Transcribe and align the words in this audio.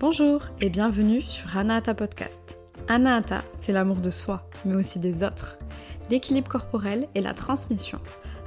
Bonjour 0.00 0.40
et 0.62 0.70
bienvenue 0.70 1.20
sur 1.20 1.58
Anahata 1.58 1.92
Podcast. 1.92 2.56
Anahata, 2.88 3.44
c'est 3.52 3.72
l'amour 3.72 3.98
de 3.98 4.10
soi, 4.10 4.48
mais 4.64 4.74
aussi 4.74 4.98
des 4.98 5.22
autres, 5.22 5.58
l'équilibre 6.08 6.48
corporel 6.48 7.06
et 7.14 7.20
la 7.20 7.34
transmission. 7.34 7.98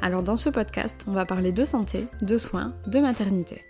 Alors 0.01 0.23
dans 0.23 0.35
ce 0.35 0.49
podcast, 0.49 1.05
on 1.05 1.11
va 1.11 1.27
parler 1.27 1.51
de 1.51 1.63
santé, 1.63 2.07
de 2.23 2.39
soins, 2.39 2.73
de 2.87 2.99
maternité. 2.99 3.65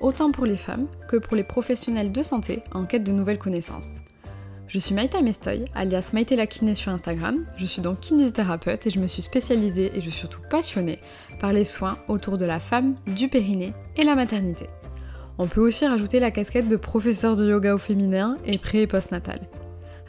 Autant 0.00 0.32
pour 0.32 0.46
les 0.46 0.56
femmes 0.56 0.88
que 1.10 1.18
pour 1.18 1.36
les 1.36 1.44
professionnels 1.44 2.10
de 2.10 2.22
santé 2.22 2.62
en 2.72 2.86
quête 2.86 3.04
de 3.04 3.12
nouvelles 3.12 3.38
connaissances. 3.38 3.98
Je 4.66 4.78
suis 4.78 4.94
Maïta 4.94 5.20
Mestoy, 5.20 5.66
alias 5.74 6.12
Maïté 6.14 6.36
la 6.36 6.46
kiné 6.46 6.74
sur 6.74 6.90
Instagram. 6.90 7.44
Je 7.58 7.66
suis 7.66 7.82
donc 7.82 8.00
kinésithérapeute 8.00 8.86
et 8.86 8.90
je 8.90 8.98
me 8.98 9.08
suis 9.08 9.20
spécialisée 9.20 9.90
et 9.94 10.00
je 10.00 10.08
suis 10.08 10.20
surtout 10.20 10.40
passionnée 10.48 11.00
par 11.38 11.52
les 11.52 11.66
soins 11.66 11.98
autour 12.08 12.38
de 12.38 12.46
la 12.46 12.60
femme, 12.60 12.94
du 13.06 13.28
périnée 13.28 13.74
et 13.94 14.04
la 14.04 14.14
maternité. 14.14 14.70
On 15.38 15.46
peut 15.46 15.60
aussi 15.60 15.86
rajouter 15.86 16.18
la 16.18 16.30
casquette 16.30 16.68
de 16.68 16.76
professeur 16.76 17.36
de 17.36 17.46
yoga 17.46 17.74
au 17.74 17.78
féminin 17.78 18.38
et 18.46 18.56
pré 18.56 18.82
et 18.82 18.86
postnatal. 18.86 19.40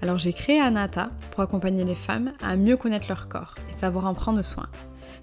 Alors 0.01 0.17
j'ai 0.17 0.31
créé 0.31 0.59
Anata 0.59 1.09
pour 1.31 1.41
accompagner 1.41 1.83
les 1.83 1.95
femmes 1.95 2.31
à 2.41 2.55
mieux 2.55 2.77
connaître 2.77 3.07
leur 3.09 3.27
corps 3.27 3.55
et 3.69 3.73
savoir 3.73 4.05
en 4.05 4.13
prendre 4.13 4.41
soin. 4.41 4.67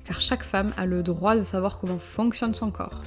Car 0.04 0.20
chaque 0.20 0.42
femme 0.42 0.72
a 0.76 0.84
le 0.84 1.02
droit 1.02 1.36
de 1.36 1.42
savoir 1.42 1.78
comment 1.78 1.98
fonctionne 1.98 2.52
son 2.52 2.70
corps. 2.70 3.02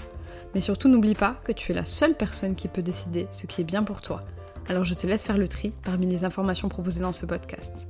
Mais 0.55 0.61
surtout 0.61 0.87
n'oublie 0.87 1.13
pas 1.13 1.35
que 1.43 1.51
tu 1.51 1.71
es 1.71 1.75
la 1.75 1.85
seule 1.85 2.15
personne 2.15 2.55
qui 2.55 2.67
peut 2.67 2.81
décider 2.81 3.27
ce 3.31 3.45
qui 3.45 3.61
est 3.61 3.65
bien 3.65 3.83
pour 3.83 4.01
toi. 4.01 4.23
Alors 4.67 4.83
je 4.83 4.95
te 4.95 5.05
laisse 5.05 5.25
faire 5.25 5.37
le 5.37 5.47
tri 5.47 5.73
parmi 5.83 6.07
les 6.07 6.23
informations 6.23 6.69
proposées 6.69 7.01
dans 7.01 7.13
ce 7.13 7.27
podcast. 7.27 7.87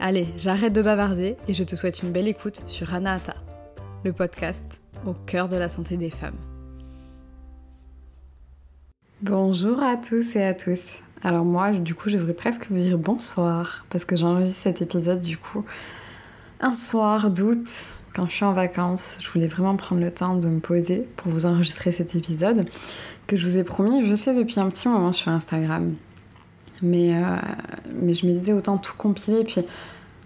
Allez, 0.00 0.26
j'arrête 0.36 0.72
de 0.72 0.82
bavarder 0.82 1.36
et 1.46 1.54
je 1.54 1.62
te 1.62 1.76
souhaite 1.76 2.02
une 2.02 2.10
belle 2.10 2.26
écoute 2.26 2.62
sur 2.66 2.92
Anata, 2.92 3.36
le 4.04 4.12
podcast 4.12 4.80
au 5.06 5.12
cœur 5.12 5.48
de 5.48 5.56
la 5.56 5.68
santé 5.68 5.96
des 5.96 6.10
femmes. 6.10 6.38
Bonjour 9.22 9.80
à 9.80 9.96
tous 9.96 10.34
et 10.34 10.42
à 10.42 10.52
tous. 10.52 10.98
Alors 11.22 11.44
moi, 11.44 11.70
du 11.70 11.94
coup, 11.94 12.08
je 12.10 12.16
devrais 12.16 12.32
presque 12.32 12.66
vous 12.68 12.76
dire 12.76 12.98
bonsoir 12.98 13.86
parce 13.88 14.04
que 14.04 14.16
j'enregistre 14.16 14.62
cet 14.62 14.82
épisode 14.82 15.20
du 15.20 15.38
coup 15.38 15.64
un 16.58 16.74
soir 16.74 17.30
d'août 17.30 17.94
quand 18.16 18.26
je 18.26 18.32
suis 18.32 18.44
en 18.44 18.52
vacances. 18.52 19.20
Je 19.22 19.30
voulais 19.30 19.46
vraiment 19.46 19.76
prendre 19.76 20.00
le 20.00 20.10
temps 20.10 20.34
de 20.34 20.48
me 20.48 20.58
poser 20.58 21.06
pour 21.16 21.30
vous 21.30 21.46
enregistrer 21.46 21.92
cet 21.92 22.16
épisode 22.16 22.68
que 23.28 23.36
je 23.36 23.46
vous 23.46 23.58
ai 23.58 23.62
promis, 23.62 24.04
je 24.04 24.12
sais, 24.16 24.34
depuis 24.34 24.58
un 24.58 24.68
petit 24.68 24.88
moment 24.88 25.12
sur 25.12 25.30
Instagram. 25.30 25.94
Mais, 26.82 27.14
euh, 27.14 27.36
mais 27.94 28.14
je 28.14 28.26
me 28.26 28.32
disais 28.32 28.52
autant 28.52 28.76
tout 28.76 28.96
compiler 28.98 29.38
et 29.38 29.44
puis 29.44 29.60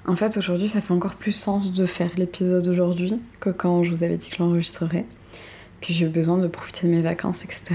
en 0.06 0.16
fait 0.16 0.38
aujourd'hui 0.38 0.70
ça 0.70 0.80
fait 0.80 0.94
encore 0.94 1.16
plus 1.16 1.32
sens 1.32 1.70
de 1.70 1.84
faire 1.84 2.12
l'épisode 2.16 2.66
aujourd'hui 2.66 3.20
que 3.40 3.50
quand 3.50 3.84
je 3.84 3.90
vous 3.90 4.04
avais 4.04 4.16
dit 4.16 4.30
que 4.30 4.36
je 4.36 4.42
l'enregistrerais. 4.42 5.04
Puis 5.82 5.92
j'ai 5.92 6.06
eu 6.06 6.08
besoin 6.08 6.38
de 6.38 6.48
profiter 6.48 6.86
de 6.86 6.92
mes 6.92 7.02
vacances, 7.02 7.44
etc. 7.44 7.74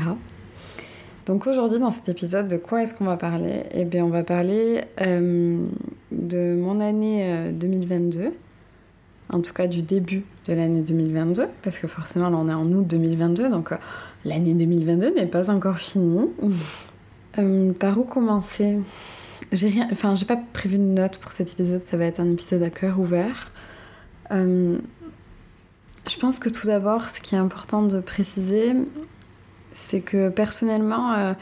Donc 1.25 1.45
aujourd'hui 1.45 1.80
dans 1.80 1.91
cet 1.91 2.09
épisode, 2.09 2.47
de 2.47 2.58
quoi 2.58 2.81
est-ce 2.81 2.95
qu'on 2.95 3.05
va 3.05 3.17
parler? 3.17 3.64
Eh 3.72 3.86
bien 3.86 4.03
on 4.03 4.09
va 4.09 4.23
parler 4.23 4.81
euh, 5.02 5.63
de 6.11 6.55
mon 6.55 6.80
année 6.80 7.52
2022, 7.53 8.19
euh, 8.19 8.30
en 9.30 9.39
tout 9.41 9.53
cas 9.53 9.67
du 9.67 9.83
début 9.83 10.23
de 10.47 10.53
l'année 10.53 10.81
2022, 10.81 11.47
parce 11.61 11.78
que 11.78 11.88
forcément 11.88 12.30
là 12.30 12.38
on 12.38 12.50
est 12.50 12.53
en 12.53 12.66
août 12.72 12.88
2022, 12.88 13.50
donc 13.50 13.72
euh, 13.72 13.78
l'année 14.25 14.55
2022 14.55 15.13
n'est 15.13 15.28
pas 15.28 15.52
encore 15.52 15.78
finie. 15.78 16.28
par 17.80 17.97
où 18.00 18.03
commencer? 18.03 18.80
J'ai 19.52 19.69
rien, 19.69 19.88
enfin 19.91 20.16
j'ai 20.16 20.25
pas 20.25 20.39
prévu 20.53 20.78
de 20.78 20.83
notes 20.83 21.19
pour 21.19 21.31
cet 21.31 21.52
épisode, 21.52 21.80
ça 21.80 21.97
va 21.97 22.06
être 22.06 22.19
un 22.19 22.31
épisode 22.31 22.63
à 22.63 22.72
cœur 22.72 23.00
ouvert. 23.00 23.52
je 24.31 24.80
pense 26.19 26.39
que 26.39 26.50
tout 26.50 26.66
d'abord, 26.66 27.09
ce 27.09 27.22
qui 27.22 27.35
est 27.35 27.39
important 27.39 27.83
de 27.83 28.00
préciser, 28.00 28.73
c'est 29.73 30.02
que 30.02 30.30
personnellement, 30.30 31.14
euh, 31.14 31.33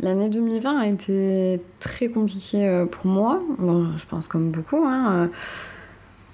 l'année 0.00 0.28
2020 0.28 0.78
a 0.78 0.86
été 0.86 1.60
très 1.78 2.08
compliquée 2.08 2.66
euh, 2.66 2.86
pour 2.86 3.06
moi. 3.06 3.42
Je 3.96 4.06
pense 4.06 4.28
comme 4.28 4.50
beaucoup, 4.50 4.84
hein, 4.84 5.12
euh, 5.14 5.28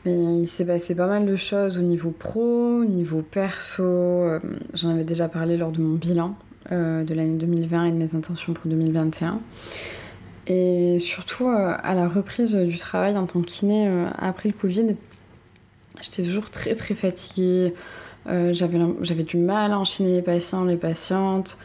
mais 0.05 0.41
il 0.43 0.47
s'est 0.47 0.65
passé 0.65 0.95
pas 0.95 1.07
mal 1.07 1.27
de 1.27 1.37
choses 1.37 1.79
au 1.79 1.83
niveau 1.83 2.11
pro, 2.11 2.81
au 2.81 2.85
niveau 2.85 3.23
perso. 3.23 4.29
J'en 4.75 4.91
avais 4.91 5.05
déjà 5.05 5.29
parlé 5.29 5.57
lors 5.57 5.71
de 5.71 5.81
mon 5.81 5.95
bilan 5.95 6.35
de 6.71 7.15
l'année 7.15 7.37
2020 7.37 7.85
et 7.87 7.93
de 7.93 7.97
mes 7.97 8.15
intentions 8.15 8.53
pour 8.53 8.69
2021. 8.69 9.41
Et 10.49 10.99
surtout 10.99 11.49
à 11.49 11.95
la 11.95 12.09
reprise 12.09 12.57
du 12.57 12.79
travail 12.79 13.17
en 13.17 13.27
tant 13.27 13.43
kiné 13.43 13.89
après 14.19 14.49
le 14.49 14.55
Covid, 14.55 14.97
j'étais 16.01 16.25
toujours 16.25 16.51
très 16.51 16.75
très 16.75 16.97
fatiguée. 16.97 17.73
Euh, 18.29 18.53
j'avais 18.53 19.25
du 19.25 19.37
mal 19.37 19.73
à 19.73 19.79
enchaîner 19.79 20.15
les 20.17 20.23
patients, 20.23 20.65
les 20.65 20.77
patientes. 20.77 21.59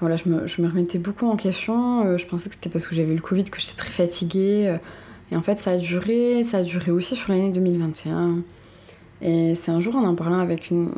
Voilà, 0.00 0.16
je 0.16 0.28
me, 0.28 0.46
je 0.46 0.60
me 0.60 0.68
remettais 0.68 0.98
beaucoup 0.98 1.26
en 1.26 1.36
question. 1.36 2.04
Euh, 2.04 2.18
je 2.18 2.26
pensais 2.26 2.48
que 2.48 2.54
c'était 2.54 2.68
parce 2.68 2.86
que 2.86 2.94
j'avais 2.94 3.12
eu 3.12 3.16
le 3.16 3.22
Covid 3.22 3.44
que 3.44 3.58
j'étais 3.60 3.76
très 3.76 3.90
fatiguée. 3.90 4.68
Euh, 4.68 4.76
et 5.32 5.36
en 5.36 5.42
fait, 5.42 5.56
ça 5.56 5.72
a 5.72 5.76
duré. 5.78 6.42
Ça 6.42 6.58
a 6.58 6.62
duré 6.62 6.90
aussi 6.90 7.16
sur 7.16 7.32
l'année 7.32 7.50
2021. 7.50 8.42
Et 9.22 9.54
c'est 9.54 9.70
un 9.70 9.80
jour, 9.80 9.96
en 9.96 10.04
en 10.04 10.14
parlant 10.14 10.38
avec 10.38 10.70
une, 10.70 10.90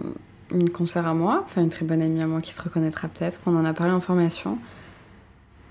une 0.53 0.71
consoeur 0.71 1.07
à 1.07 1.15
moi, 1.15 1.45
enfin 1.47 1.63
une 1.63 1.69
très 1.69 1.85
bonne 1.85 2.03
amie 2.03 2.21
à 2.21 2.27
moi 2.27 2.41
qui 2.41 2.53
se 2.53 2.61
reconnaîtra 2.61 3.07
peut-être, 3.07 3.41
qu'on 3.43 3.57
en 3.57 3.65
a 3.65 3.73
parlé 3.73 3.93
en 3.93 4.01
formation. 4.01 4.59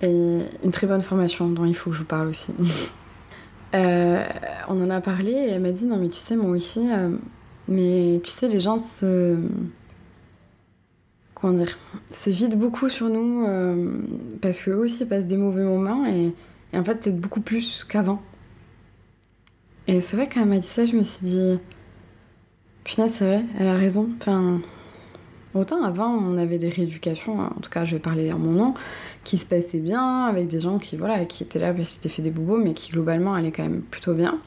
Et 0.01 0.39
une 0.63 0.71
très 0.71 0.87
bonne 0.87 1.01
formation 1.01 1.49
dont 1.49 1.65
il 1.65 1.75
faut 1.75 1.89
que 1.89 1.95
je 1.95 2.01
vous 2.01 2.07
parle 2.07 2.29
aussi. 2.29 2.53
on 3.73 4.81
en 4.81 4.89
a 4.89 5.01
parlé 5.01 5.31
et 5.31 5.49
elle 5.49 5.61
m'a 5.61 5.71
dit 5.71 5.85
Non, 5.85 5.97
mais 5.97 6.07
tu 6.07 6.19
sais, 6.19 6.37
moi 6.37 6.51
aussi, 6.51 6.87
mais 7.67 8.21
tu 8.23 8.31
sais, 8.31 8.47
les 8.47 8.59
gens 8.59 8.79
se. 8.79 9.37
Comment 11.35 11.53
dire 11.53 11.77
Se 12.09 12.29
vident 12.29 12.57
beaucoup 12.57 12.89
sur 12.89 13.09
nous 13.09 13.45
euh, 13.47 13.91
parce 14.41 14.61
qu'eux 14.61 14.75
aussi 14.75 15.05
passent 15.05 15.27
des 15.27 15.37
mauvais 15.37 15.63
moments 15.63 16.05
et, 16.05 16.33
en 16.73 16.83
fait, 16.83 16.95
peut-être 16.95 17.19
beaucoup 17.19 17.41
plus 17.41 17.83
qu'avant. 17.83 18.21
Et 19.87 20.01
c'est 20.01 20.15
vrai, 20.15 20.27
quand 20.27 20.41
elle 20.41 20.49
m'a 20.49 20.59
dit 20.59 20.67
ça, 20.67 20.85
je 20.85 20.93
me 20.93 21.03
suis 21.03 21.25
dit. 21.25 21.59
Putain, 22.83 23.07
c'est 23.07 23.25
vrai, 23.25 23.45
elle 23.59 23.67
a 23.67 23.75
raison. 23.75 24.09
Enfin. 24.19 24.59
Autant 25.53 25.83
avant, 25.83 26.09
on 26.09 26.37
avait 26.37 26.59
des 26.59 26.69
rééducations, 26.69 27.39
en 27.39 27.59
tout 27.61 27.69
cas, 27.71 27.83
je 27.83 27.95
vais 27.95 28.01
parler 28.01 28.31
en 28.31 28.37
mon 28.37 28.51
nom, 28.51 28.73
qui 29.23 29.37
se 29.37 29.45
passaient 29.45 29.79
bien, 29.79 30.25
avec 30.25 30.47
des 30.47 30.59
gens 30.59 30.77
qui, 30.77 30.97
voilà, 30.97 31.25
qui 31.25 31.41
étaient 31.41 31.57
là 31.57 31.73
parce 31.73 31.87
qu'ils 31.87 31.95
s'étaient 31.95 32.09
fait 32.09 32.21
des 32.21 32.29
bobos, 32.29 32.57
mais 32.57 32.73
qui 32.73 32.91
globalement 32.91 33.33
allaient 33.33 33.51
quand 33.51 33.63
même 33.63 33.81
plutôt 33.81 34.13
bien. 34.13 34.39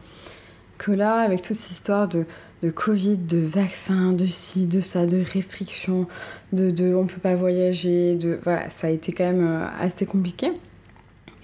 Que 0.78 0.92
là, 0.92 1.16
avec 1.16 1.42
toute 1.42 1.56
cette 1.56 1.72
histoire 1.72 2.06
de 2.06 2.26
de 2.62 2.70
Covid, 2.70 3.16
de 3.16 3.38
vaccins, 3.38 4.12
de 4.12 4.26
ci, 4.26 4.66
de 4.66 4.80
ça, 4.80 5.06
de 5.06 5.22
restrictions, 5.22 6.06
de, 6.52 6.70
de 6.70 6.94
on 6.94 7.06
peut 7.06 7.20
pas 7.20 7.34
voyager, 7.34 8.16
de 8.16 8.38
voilà, 8.42 8.68
ça 8.70 8.88
a 8.88 8.90
été 8.90 9.12
quand 9.12 9.24
même 9.24 9.46
euh, 9.46 9.66
assez 9.78 10.06
compliqué. 10.06 10.52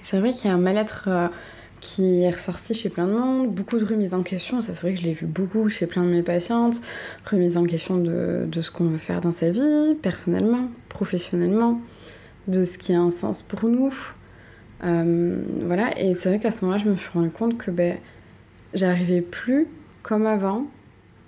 C'est 0.02 0.20
vrai 0.20 0.32
qu'il 0.32 0.48
y 0.48 0.52
a 0.52 0.54
un 0.54 0.58
mal-être 0.58 1.04
euh, 1.08 1.28
qui 1.80 2.22
est 2.22 2.30
ressorti 2.30 2.74
chez 2.74 2.90
plein 2.90 3.06
de 3.06 3.12
monde, 3.12 3.50
beaucoup 3.50 3.78
de 3.78 3.84
remises 3.84 4.14
en 4.14 4.22
question, 4.22 4.60
ça 4.60 4.72
c'est 4.72 4.82
vrai 4.82 4.94
que 4.94 5.00
je 5.00 5.06
l'ai 5.06 5.14
vu 5.14 5.26
beaucoup 5.26 5.68
chez 5.68 5.86
plein 5.86 6.04
de 6.04 6.10
mes 6.10 6.22
patientes, 6.22 6.80
remise 7.24 7.56
en 7.56 7.64
question 7.64 7.96
de, 7.96 8.46
de 8.46 8.60
ce 8.60 8.70
qu'on 8.70 8.88
veut 8.88 8.98
faire 8.98 9.20
dans 9.20 9.32
sa 9.32 9.50
vie, 9.50 9.94
personnellement, 10.02 10.68
professionnellement, 10.88 11.80
de 12.46 12.64
ce 12.64 12.76
qui 12.76 12.92
a 12.92 13.00
un 13.00 13.10
sens 13.10 13.42
pour 13.42 13.64
nous. 13.64 13.92
Euh, 14.84 15.42
voilà, 15.64 15.98
et 15.98 16.14
c'est 16.14 16.28
vrai 16.28 16.38
qu'à 16.38 16.50
ce 16.50 16.64
moment-là, 16.64 16.82
je 16.84 16.90
me 16.90 16.96
suis 16.96 17.08
rendu 17.12 17.30
compte 17.30 17.56
que 17.56 17.70
ben, 17.70 17.96
j'arrivais 18.74 19.22
plus 19.22 19.66
comme 20.02 20.26
avant 20.26 20.66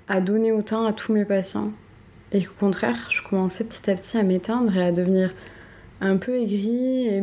à 0.09 0.21
donner 0.21 0.53
autant 0.53 0.87
à 0.87 0.93
tous 0.93 1.13
mes 1.13 1.25
patients. 1.25 1.73
Et 2.33 2.47
au 2.47 2.53
contraire, 2.59 2.97
je 3.09 3.23
commençais 3.23 3.65
petit 3.65 3.91
à 3.91 3.95
petit 3.95 4.19
à 4.19 4.23
m'éteindre 4.23 4.77
et 4.77 4.83
à 4.83 4.93
devenir 4.93 5.35
un 6.01 6.17
peu 6.17 6.35
aigrie. 6.41 7.09
Et 7.09 7.23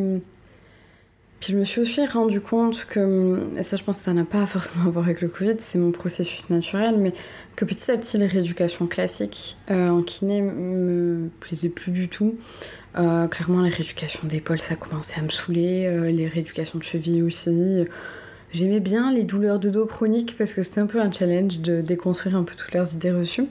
puis 1.40 1.54
je 1.54 1.58
me 1.58 1.66
suis 1.66 1.82
aussi 1.82 2.06
rendu 2.06 2.42
compte 2.42 2.86
que, 2.86 3.40
et 3.58 3.64
ça 3.64 3.78
je 3.78 3.84
pense 3.84 4.00
que 4.00 4.04
ça 4.04 4.14
n'a 4.14 4.24
pas 4.24 4.46
forcément 4.48 4.86
à 4.86 4.90
voir 4.90 5.06
avec 5.06 5.22
le 5.22 5.28
Covid, 5.28 5.56
c'est 5.60 5.78
mon 5.78 5.92
processus 5.92 6.50
naturel, 6.50 6.98
mais 6.98 7.14
que 7.56 7.66
petit 7.66 7.92
à 7.92 7.98
petit 7.98 8.18
les 8.18 8.28
rééducations 8.28 8.88
classiques 8.88 9.58
euh, 9.70 9.90
en 9.90 10.02
kiné 10.02 10.42
me 10.42 11.30
plaisaient 11.40 11.70
plus 11.70 11.92
du 11.92 12.10
tout. 12.10 12.36
Euh, 12.98 13.28
clairement 13.28 13.62
les 13.62 13.70
rééducations 13.70 14.26
d'épaule 14.26 14.62
ça 14.62 14.76
commençait 14.76 15.20
à 15.20 15.24
me 15.24 15.30
saouler, 15.30 15.86
euh, 15.86 16.10
les 16.10 16.28
rééducations 16.28 16.80
de 16.80 16.84
cheville 16.84 17.22
aussi. 17.22 17.86
J'aimais 18.56 18.80
bien 18.80 19.12
les 19.12 19.26
douleurs 19.26 19.60
de 19.60 19.70
dos 19.70 19.86
chroniques 19.86 20.38
parce 20.38 20.54
que 20.54 20.64
c'était 20.64 20.80
un 20.80 20.86
peu 20.86 21.02
un 21.02 21.12
challenge 21.12 21.60
de 21.60 21.82
déconstruire 21.82 22.38
un 22.38 22.44
peu 22.44 22.56
toutes 22.56 22.74
leurs 22.74 22.94
idées 22.94 23.12
reçues. 23.12 23.48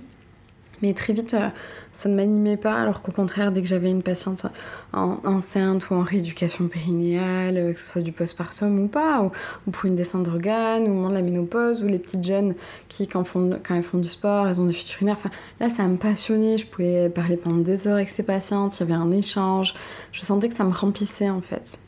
Mais 0.80 0.94
très 0.94 1.12
vite, 1.12 1.34
euh, 1.34 1.50
ça 1.92 2.08
ne 2.08 2.14
m'animait 2.14 2.56
pas, 2.56 2.80
alors 2.80 3.02
qu'au 3.02 3.12
contraire, 3.12 3.52
dès 3.52 3.60
que 3.60 3.68
j'avais 3.68 3.90
une 3.90 4.02
patiente 4.02 4.46
enceinte 4.94 5.90
ou 5.90 5.94
en 5.94 6.00
rééducation 6.00 6.68
périnéale, 6.68 7.58
euh, 7.58 7.72
que 7.74 7.78
ce 7.80 7.84
soit 7.84 8.00
du 8.00 8.12
postpartum 8.12 8.78
ou 8.78 8.88
pas, 8.88 9.30
ou, 9.66 9.70
pour 9.70 9.84
une 9.84 9.94
descente 9.94 10.22
d'organes, 10.22 10.84
ou 10.84 10.86
au 10.86 10.94
moment 10.94 11.10
de 11.10 11.14
la 11.16 11.22
ménopause, 11.22 11.82
ou 11.82 11.86
les 11.86 11.98
petites 11.98 12.24
jeunes 12.24 12.54
qui, 12.88 13.06
quand, 13.06 13.24
font, 13.24 13.60
elles 13.68 13.82
font 13.82 13.98
du 13.98 14.08
sport, 14.08 14.48
elles 14.48 14.58
ont 14.58 14.64
des 14.64 14.72
fuites 14.72 14.94
urinaires. 14.94 15.18
Enfin, 15.18 15.30
là, 15.60 15.68
ça 15.68 15.86
me 15.86 15.98
passionnait. 15.98 16.56
Je 16.56 16.66
pouvais 16.66 17.10
parler 17.10 17.36
pendant 17.36 17.58
des 17.58 17.86
heures 17.86 17.96
avec 17.96 18.08
ces 18.08 18.22
patientes. 18.22 18.80
Il 18.80 18.80
y 18.80 18.82
avait 18.84 18.94
un 18.94 19.10
échange. 19.10 19.74
Je 20.12 20.22
sentais 20.22 20.48
que 20.48 20.54
ça 20.54 20.64
me 20.64 20.72
remplissait 20.72 21.28
en 21.28 21.42
fait. 21.42 21.78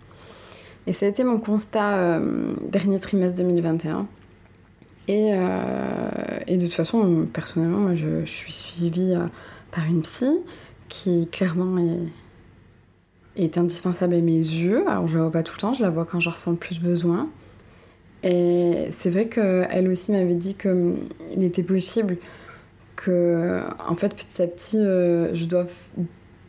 Et 0.86 0.92
ça 0.92 1.06
a 1.06 1.08
été 1.08 1.24
mon 1.24 1.38
constat 1.38 1.96
euh, 1.96 2.54
dernier 2.68 3.00
trimestre 3.00 3.36
2021. 3.38 4.06
Et, 5.08 5.30
euh, 5.32 6.08
et, 6.46 6.56
de 6.56 6.64
toute 6.64 6.74
façon, 6.74 7.26
personnellement, 7.32 7.78
moi, 7.78 7.94
je, 7.94 8.24
suis 8.24 8.52
suivie 8.52 9.14
euh, 9.14 9.26
par 9.72 9.84
une 9.86 10.02
psy 10.02 10.30
qui 10.88 11.26
clairement 11.26 11.76
est 13.36 13.58
indispensable 13.58 14.14
à 14.14 14.20
mes 14.20 14.38
yeux. 14.38 14.88
Alors 14.88 15.08
je 15.08 15.16
la 15.16 15.22
vois 15.22 15.32
pas 15.32 15.42
tout 15.42 15.54
le 15.56 15.60
temps, 15.60 15.72
je 15.72 15.82
la 15.82 15.90
vois 15.90 16.04
quand 16.04 16.20
j'en 16.20 16.30
ressens 16.30 16.52
le 16.52 16.56
plus 16.56 16.78
besoin. 16.78 17.28
Et 18.22 18.86
c'est 18.90 19.10
vrai 19.10 19.26
qu'elle 19.26 19.88
aussi 19.88 20.12
m'avait 20.12 20.34
dit 20.34 20.54
qu'il 20.54 21.42
était 21.42 21.64
possible 21.64 22.18
que, 22.94 23.60
en 23.86 23.96
fait, 23.96 24.14
petit 24.14 24.42
à 24.42 24.46
petit, 24.46 24.78
je 24.78 25.44
dois 25.44 25.66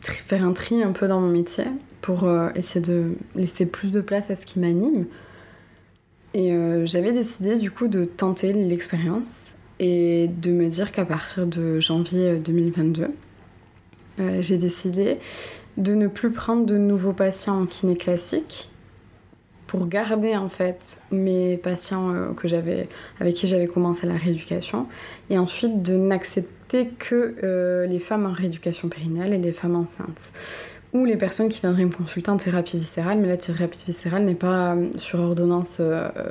faire 0.00 0.44
un 0.44 0.52
tri 0.52 0.82
un 0.82 0.92
peu 0.92 1.08
dans 1.08 1.20
mon 1.20 1.30
métier 1.30 1.64
pour 2.08 2.24
euh, 2.24 2.48
essayer 2.54 2.80
de 2.80 3.16
laisser 3.34 3.66
plus 3.66 3.92
de 3.92 4.00
place 4.00 4.30
à 4.30 4.34
ce 4.34 4.46
qui 4.46 4.60
m'anime. 4.60 5.04
Et 6.32 6.54
euh, 6.54 6.86
j'avais 6.86 7.12
décidé 7.12 7.56
du 7.56 7.70
coup 7.70 7.86
de 7.86 8.06
tenter 8.06 8.54
l'expérience 8.54 9.56
et 9.78 10.28
de 10.28 10.50
me 10.50 10.68
dire 10.68 10.90
qu'à 10.90 11.04
partir 11.04 11.46
de 11.46 11.80
janvier 11.80 12.36
2022, 12.36 13.08
j'ai 14.40 14.56
décidé 14.56 15.18
de 15.76 15.94
ne 15.94 16.06
plus 16.08 16.32
prendre 16.32 16.64
de 16.64 16.78
nouveaux 16.78 17.12
patients 17.12 17.60
en 17.60 17.66
kiné 17.66 17.94
classique 17.94 18.70
pour 19.68 19.86
garder 19.86 20.34
en 20.34 20.48
fait 20.48 20.96
mes 21.12 21.58
patients 21.58 22.10
euh, 22.10 22.32
que 22.32 22.48
j'avais 22.48 22.88
avec 23.20 23.36
qui 23.36 23.46
j'avais 23.46 23.68
commencé 23.68 24.06
la 24.06 24.14
rééducation 24.14 24.88
et 25.30 25.38
ensuite 25.38 25.82
de 25.82 25.94
n'accepter 25.94 26.88
que 26.98 27.36
euh, 27.44 27.86
les 27.86 28.00
femmes 28.00 28.26
en 28.26 28.32
rééducation 28.32 28.88
périnale 28.88 29.32
et 29.34 29.38
les 29.38 29.52
femmes 29.52 29.76
enceintes 29.76 30.32
ou 30.92 31.04
les 31.04 31.16
personnes 31.16 31.48
qui 31.48 31.60
viendraient 31.60 31.84
me 31.84 31.92
consulter 31.92 32.30
en 32.30 32.36
thérapie 32.36 32.78
viscérale 32.78 33.18
mais 33.18 33.28
la 33.28 33.36
thérapie 33.36 33.84
viscérale 33.86 34.24
n'est 34.24 34.34
pas 34.34 34.74
euh, 34.74 34.88
sur 34.96 35.20
ordonnance 35.20 35.80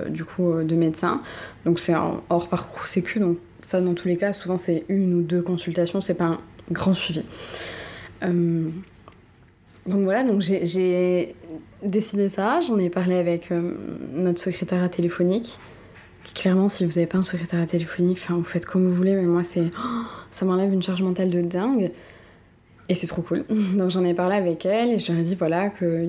du 0.10 0.24
coup 0.24 0.62
de 0.64 0.76
médecin 0.76 1.22
donc 1.66 1.80
c'est 1.80 1.94
hors 2.30 2.48
parcours 2.50 2.88
sécu 2.88 3.20
donc 3.20 3.38
ça 3.62 3.82
dans 3.82 3.94
tous 3.94 4.08
les 4.08 4.18
cas 4.18 4.34
souvent 4.34 4.58
c'est 4.58 4.86
une 4.90 5.14
ou 5.14 5.22
deux 5.22 5.42
consultations 5.42 6.02
c'est 6.02 6.16
pas 6.16 6.26
un 6.26 6.40
grand 6.72 6.94
suivi 6.94 7.24
donc 9.88 10.04
voilà, 10.04 10.24
donc 10.24 10.42
j'ai 10.42 11.36
décidé 11.82 12.28
ça, 12.28 12.60
j'en 12.60 12.78
ai 12.78 12.90
parlé 12.90 13.16
avec 13.16 13.52
euh, 13.52 13.74
notre 14.14 14.40
secrétaire 14.40 14.90
téléphonique. 14.92 15.60
Qui, 16.26 16.34
clairement, 16.34 16.68
si 16.68 16.86
vous 16.86 16.92
n'avez 16.92 17.08
pas 17.08 17.20
un 17.20 17.24
secrétaire 17.24 17.66
téléphonique, 17.66 18.20
enfin, 18.22 18.36
vous 18.36 18.44
faites 18.44 18.66
comme 18.66 18.86
vous 18.86 18.94
voulez, 18.94 19.16
mais 19.16 19.24
moi, 19.24 19.44
c'est 19.44 19.64
oh, 19.78 20.02
ça 20.30 20.46
m'enlève 20.46 20.74
une 20.74 20.84
charge 20.84 21.02
mentale 21.02 21.30
de 21.30 21.42
dingue. 21.42 21.92
Et 22.90 22.96
c'est 22.96 23.08
trop 23.08 23.22
cool. 23.22 23.46
Donc 23.76 23.92
j'en 23.92 24.04
ai 24.06 24.14
parlé 24.14 24.36
avec 24.36 24.66
elle 24.66 24.92
et 24.92 25.00
je 25.00 25.12
lui 25.12 25.22
ai 25.22 25.24
dit 25.24 25.36
voilà 25.36 25.70
que 25.70 26.06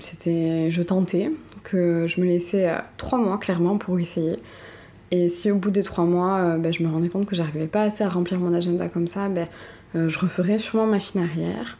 c'était, 0.00 0.70
je 0.70 0.82
tentais, 0.82 1.30
que 1.62 2.06
je 2.06 2.20
me 2.20 2.26
laissais 2.26 2.68
euh, 2.68 2.78
trois 2.96 3.18
mois 3.18 3.38
clairement 3.38 3.78
pour 3.78 3.98
essayer. 3.98 4.38
Et 5.10 5.28
si 5.28 5.50
au 5.50 5.56
bout 5.56 5.70
des 5.70 5.82
trois 5.82 6.04
mois, 6.04 6.38
euh, 6.38 6.56
ben, 6.56 6.72
je 6.72 6.82
me 6.82 6.88
rendais 6.88 7.08
compte 7.08 7.26
que 7.26 7.36
j'arrivais 7.36 7.66
pas 7.66 7.82
assez 7.82 8.02
à 8.02 8.08
remplir 8.08 8.40
mon 8.40 8.52
agenda 8.54 8.88
comme 8.88 9.06
ça, 9.06 9.28
ben, 9.28 9.46
je 9.94 10.18
referais 10.18 10.58
sûrement 10.58 10.86
machine 10.86 11.20
arrière 11.20 11.78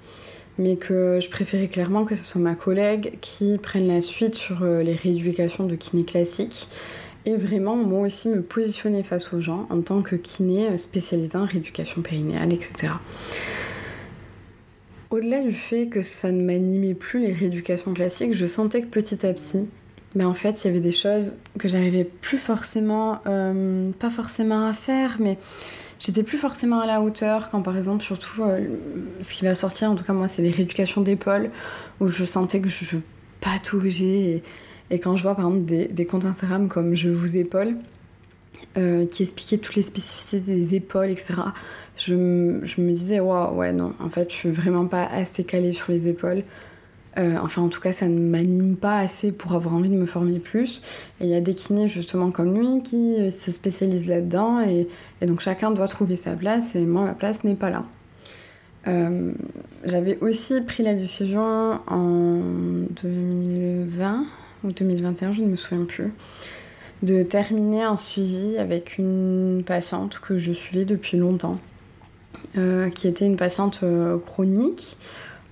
mais 0.58 0.76
que 0.76 1.19
je 1.20 1.28
préférais 1.28 1.69
clairement 1.69 2.05
que 2.05 2.14
ce 2.14 2.22
soit 2.22 2.40
ma 2.40 2.55
collègue 2.55 3.19
qui 3.20 3.58
prenne 3.58 3.88
la 3.88 4.00
suite 4.00 4.34
sur 4.34 4.62
euh, 4.62 4.82
les 4.82 4.94
rééducations 4.94 5.66
de 5.66 5.75
kiné 5.75 6.05
classique 6.05 6.69
et 7.26 7.37
vraiment 7.37 7.76
moi 7.76 8.06
aussi 8.06 8.28
me 8.28 8.43
positionner 8.43 9.02
face 9.02 9.32
aux 9.32 9.40
gens 9.40 9.66
en 9.70 9.81
tant 9.81 10.02
que 10.02 10.16
kiné 10.16 10.69
euh, 10.69 10.76
spécialisé 10.76 11.37
en 11.37 11.46
rééducation 11.46 12.02
périnéale, 12.02 12.52
etc. 12.52 12.93
Au-delà 15.14 15.40
du 15.40 15.52
fait 15.52 15.87
que 15.87 16.02
ça 16.02 16.32
ne 16.32 16.43
m'animait 16.43 16.94
plus 16.94 17.20
les 17.20 17.32
rééducations 17.32 17.94
classiques, 17.94 18.34
je 18.34 18.46
sentais 18.46 18.82
que 18.82 18.88
petit 18.88 19.25
à 19.25 19.32
petit, 19.32 19.64
ben 20.16 20.26
en 20.26 20.32
fait, 20.32 20.64
il 20.64 20.66
y 20.66 20.70
avait 20.70 20.81
des 20.81 20.90
choses 20.90 21.34
que 21.56 21.69
j'arrivais 21.69 22.02
plus 22.02 22.37
forcément, 22.37 23.20
euh, 23.28 23.93
pas 23.93 24.11
forcément 24.11 24.66
à 24.66 24.72
faire, 24.72 25.19
mais 25.20 25.38
j'étais 26.00 26.25
plus 26.25 26.37
forcément 26.37 26.81
à 26.81 26.87
la 26.87 27.00
hauteur 27.00 27.49
quand 27.50 27.62
par 27.62 27.76
exemple 27.76 28.02
surtout 28.02 28.43
euh, 28.43 28.58
ce 29.20 29.32
qui 29.34 29.44
va 29.44 29.55
sortir 29.55 29.88
en 29.88 29.94
tout 29.94 30.02
cas 30.02 30.14
moi 30.14 30.26
c'est 30.26 30.43
les 30.43 30.50
rééducations 30.50 31.00
d'épaule 31.00 31.50
où 32.00 32.08
je 32.08 32.25
sentais 32.25 32.61
que 32.61 32.69
je, 32.69 32.96
pataugeais 33.40 34.05
et, 34.05 34.43
et 34.90 34.99
quand 34.99 35.14
je 35.14 35.22
vois 35.22 35.37
par 35.37 35.46
exemple 35.46 35.64
des, 35.64 36.06
comptes 36.06 36.25
Instagram 36.25 36.66
comme 36.66 36.96
je 36.96 37.08
vous 37.08 37.37
épaule 37.37 37.76
euh, 38.76 39.06
qui 39.06 39.22
expliquaient 39.22 39.58
toutes 39.58 39.76
les 39.76 39.82
spécificités 39.82 40.40
des 40.40 40.75
épaules 40.75 41.11
etc 41.11 41.34
je, 41.96 42.14
me 42.14 42.91
disais 42.91 43.20
waouh 43.20 43.56
ouais 43.56 43.73
non 43.73 43.93
en 44.00 44.08
fait 44.08 44.31
je 44.31 44.35
suis 44.35 44.50
vraiment 44.50 44.87
pas 44.87 45.05
assez 45.05 45.44
calée 45.44 45.73
sur 45.73 45.93
les 45.93 46.08
épaules 46.08 46.43
euh, 47.17 47.37
enfin, 47.41 47.62
en 47.62 47.69
tout 47.69 47.81
cas, 47.81 47.93
ça 47.93 48.08
ne 48.08 48.19
m'anime 48.19 48.76
pas 48.76 48.99
assez 48.99 49.31
pour 49.31 49.55
avoir 49.55 49.75
envie 49.75 49.88
de 49.88 49.94
me 49.94 50.06
former 50.06 50.38
plus. 50.38 50.82
Et 51.20 51.25
il 51.25 51.31
y 51.31 51.35
a 51.35 51.41
des 51.41 51.55
kinés 51.55 51.88
justement 51.88 52.31
comme 52.31 52.55
lui 52.58 52.82
qui 52.82 53.20
euh, 53.20 53.31
se 53.31 53.52
spécialisent 53.52 54.08
là-dedans 54.08 54.61
et, 54.61 54.88
donc 55.25 55.41
chacun 55.41 55.70
doit 55.70 55.88
trouver 55.88 56.17
sa 56.17 56.32
place 56.32 56.75
et 56.75 56.85
moi, 56.85 57.05
ma 57.05 57.14
place 57.14 57.44
n'est 57.44 57.55
pas 57.55 57.70
là. 57.70 57.85
Euh, 58.87 59.32
j'avais 59.85 60.19
aussi 60.20 60.61
pris 60.61 60.82
la 60.82 60.93
décision 60.93 61.81
en 61.87 62.40
2020 63.02 64.25
ou 64.64 64.73
2021, 64.73 65.32
je 65.32 65.40
ne 65.40 65.47
me 65.47 65.56
souviens 65.56 65.85
plus, 65.85 66.12
de 67.02 67.23
terminer 67.23 67.82
un 67.82 67.97
suivi 67.97 68.58
avec 68.58 68.99
une 68.99 69.62
patiente 69.64 70.20
que 70.20 70.37
je 70.37 70.52
suivais 70.52 70.85
depuis 70.85 71.17
longtemps, 71.17 71.58
qui 72.95 73.09
était 73.09 73.27
une 73.27 73.37
patiente 73.37 73.85
chronique 74.27 74.97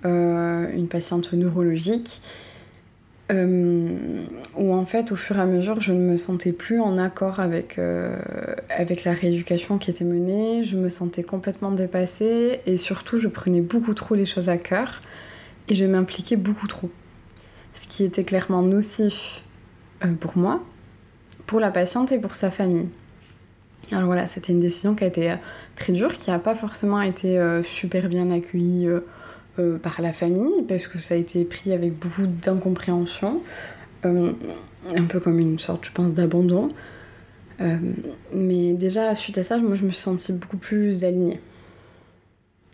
euh, 0.05 0.69
une 0.75 0.89
patiente 0.89 1.33
neurologique, 1.33 2.23
euh, 3.31 4.25
où 4.57 4.75
en 4.75 4.85
fait 4.85 5.13
au 5.13 5.17
fur 5.17 5.39
et 5.39 5.41
à 5.41 5.47
mesure 5.47 5.81
je 5.81 5.93
ne 5.93 6.01
me 6.01 6.17
sentais 6.17 6.51
plus 6.51 6.81
en 6.81 6.99
accord 6.99 7.39
avec, 7.39 7.79
euh, 7.79 8.17
avec 8.69 9.05
la 9.05 9.13
rééducation 9.13 9.79
qui 9.79 9.91
était 9.91 10.05
menée, 10.05 10.65
je 10.65 10.77
me 10.77 10.89
sentais 10.89 11.23
complètement 11.23 11.71
dépassée 11.71 12.61
et 12.67 12.77
surtout 12.79 13.19
je 13.19 13.29
prenais 13.29 13.61
beaucoup 13.61 13.95
trop 13.95 14.17
les 14.17 14.27
choses 14.27 14.49
à 14.49 14.57
cœur 14.57 15.03
et 15.69 15.77
je 15.77 15.85
m'impliquais 15.85 16.37
beaucoup 16.37 16.67
trop. 16.67 16.91
Ce 17.73 17.87
qui 17.87 18.03
était 18.03 18.25
clairement 18.25 18.63
nocif 18.63 19.45
pour 20.19 20.37
moi, 20.37 20.61
pour 21.47 21.61
la 21.61 21.71
patiente 21.71 22.11
et 22.11 22.19
pour 22.19 22.35
sa 22.35 22.51
famille. 22.51 22.89
Alors 23.91 24.07
voilà, 24.07 24.29
c'était 24.29 24.53
une 24.53 24.61
décision 24.61 24.95
qui 24.95 25.05
a 25.05 25.09
été 25.09 25.35
très 25.75 25.93
dure, 25.93 26.13
qui 26.13 26.31
n'a 26.31 26.39
pas 26.39 26.55
forcément 26.55 27.01
été 27.01 27.39
super 27.65 28.09
bien 28.09 28.31
accueillie 28.31 28.89
euh, 29.59 29.77
par 29.77 30.01
la 30.01 30.15
famille, 30.15 30.63
parce 30.67 30.87
que 30.87 30.99
ça 30.99 31.13
a 31.13 31.19
été 31.19 31.45
pris 31.45 31.75
avec 31.75 31.99
beaucoup 31.99 32.27
d'incompréhension, 32.27 33.39
euh, 34.07 34.33
un 34.97 35.05
peu 35.05 35.21
comme 35.21 35.39
une 35.39 35.59
sorte, 35.59 35.85
je 35.85 35.93
pense, 35.93 36.15
d'abandon. 36.15 36.69
Euh, 37.61 37.77
mais 38.33 38.73
déjà, 38.73 39.15
suite 39.15 39.37
à 39.37 39.43
ça, 39.43 39.59
moi, 39.59 39.75
je 39.75 39.85
me 39.85 39.91
suis 39.91 40.01
sentie 40.01 40.33
beaucoup 40.33 40.57
plus 40.57 41.05
alignée. 41.05 41.39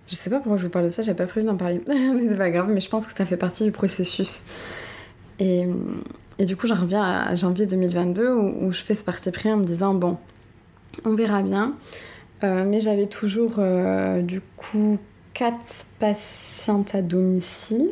Je 0.07 0.15
sais 0.15 0.31
pas 0.31 0.37
pourquoi 0.37 0.57
je 0.57 0.67
vous 0.67 0.71
parle 0.71 0.85
de 0.85 0.91
ça, 0.91 1.03
j'avais 1.03 1.17
pas 1.17 1.27
prévu 1.27 1.45
d'en 1.45 1.57
parler, 1.57 1.83
mais 1.89 2.29
c'est 2.29 2.37
pas 2.37 2.51
grave, 2.51 2.69
mais 2.71 2.79
je 2.79 2.89
pense 2.89 3.09
que 3.09 3.13
ça 3.13 3.27
fait 3.27 3.37
partie 3.37 3.65
du 3.65 3.73
processus. 3.73 4.45
Et, 5.41 5.67
et 6.39 6.45
du 6.45 6.55
coup, 6.55 6.69
j'en 6.69 6.77
reviens 6.77 7.03
à 7.03 7.35
janvier 7.35 7.67
2022 7.67 8.31
où, 8.31 8.67
où, 8.67 8.73
je 8.73 8.83
fais 8.83 8.95
ce 8.95 9.03
parti 9.03 9.33
pris 9.33 9.53
en 9.53 9.57
me 9.57 9.65
disant 9.65 9.95
bon, 9.95 10.17
on 11.05 11.15
verra 11.15 11.43
bien. 11.43 11.75
mais 12.43 12.81
j'avais 12.81 13.07
toujours 13.07 13.61
du 14.23 14.41
coup 14.57 14.99
quatre 15.35 15.87
patientes 15.99 16.95
à 16.95 17.03
domicile. 17.03 17.91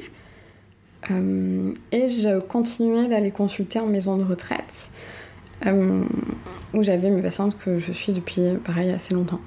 Euh, 1.11 1.73
et 1.93 2.09
je 2.09 2.41
continuais 2.41 3.07
d'aller 3.09 3.31
consulter 3.31 3.79
en 3.79 3.87
maison 3.87 4.17
de 4.17 4.25
retraite, 4.25 4.89
euh, 5.67 6.05
où 6.75 6.83
j'avais 6.83 7.11
mes 7.11 7.23
patientes 7.23 7.57
que 7.59 7.79
je 7.79 7.93
suis 7.93 8.13
depuis, 8.13 8.43
pareil, 8.65 8.91
assez 8.91 9.15
longtemps. 9.15 9.41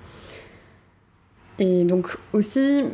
Et 1.57 1.83
donc 1.83 2.17
aussi, 2.31 2.85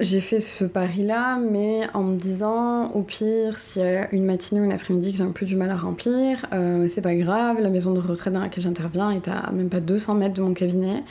j'ai 0.00 0.20
fait 0.20 0.40
ce 0.40 0.64
pari-là, 0.64 1.38
mais 1.38 1.82
en 1.94 2.02
me 2.02 2.16
disant, 2.16 2.90
au 2.92 3.02
pire, 3.02 3.58
s'il 3.58 3.82
y 3.82 3.84
a 3.84 4.12
une 4.12 4.24
matinée 4.24 4.60
ou 4.60 4.64
une 4.64 4.72
après-midi 4.72 5.12
que 5.12 5.18
j'ai 5.18 5.24
un 5.24 5.32
peu 5.32 5.46
du 5.46 5.56
mal 5.56 5.70
à 5.70 5.76
remplir, 5.76 6.46
euh, 6.52 6.86
c'est 6.88 7.00
pas 7.00 7.14
grave, 7.14 7.60
la 7.60 7.70
maison 7.70 7.92
de 7.94 8.00
retraite 8.00 8.32
dans 8.32 8.40
laquelle 8.40 8.62
j'interviens 8.62 9.10
est 9.10 9.28
à 9.28 9.50
même 9.52 9.68
pas 9.68 9.80
200 9.80 10.14
mètres 10.14 10.34
de 10.34 10.42
mon 10.42 10.54
cabinet. 10.54 11.02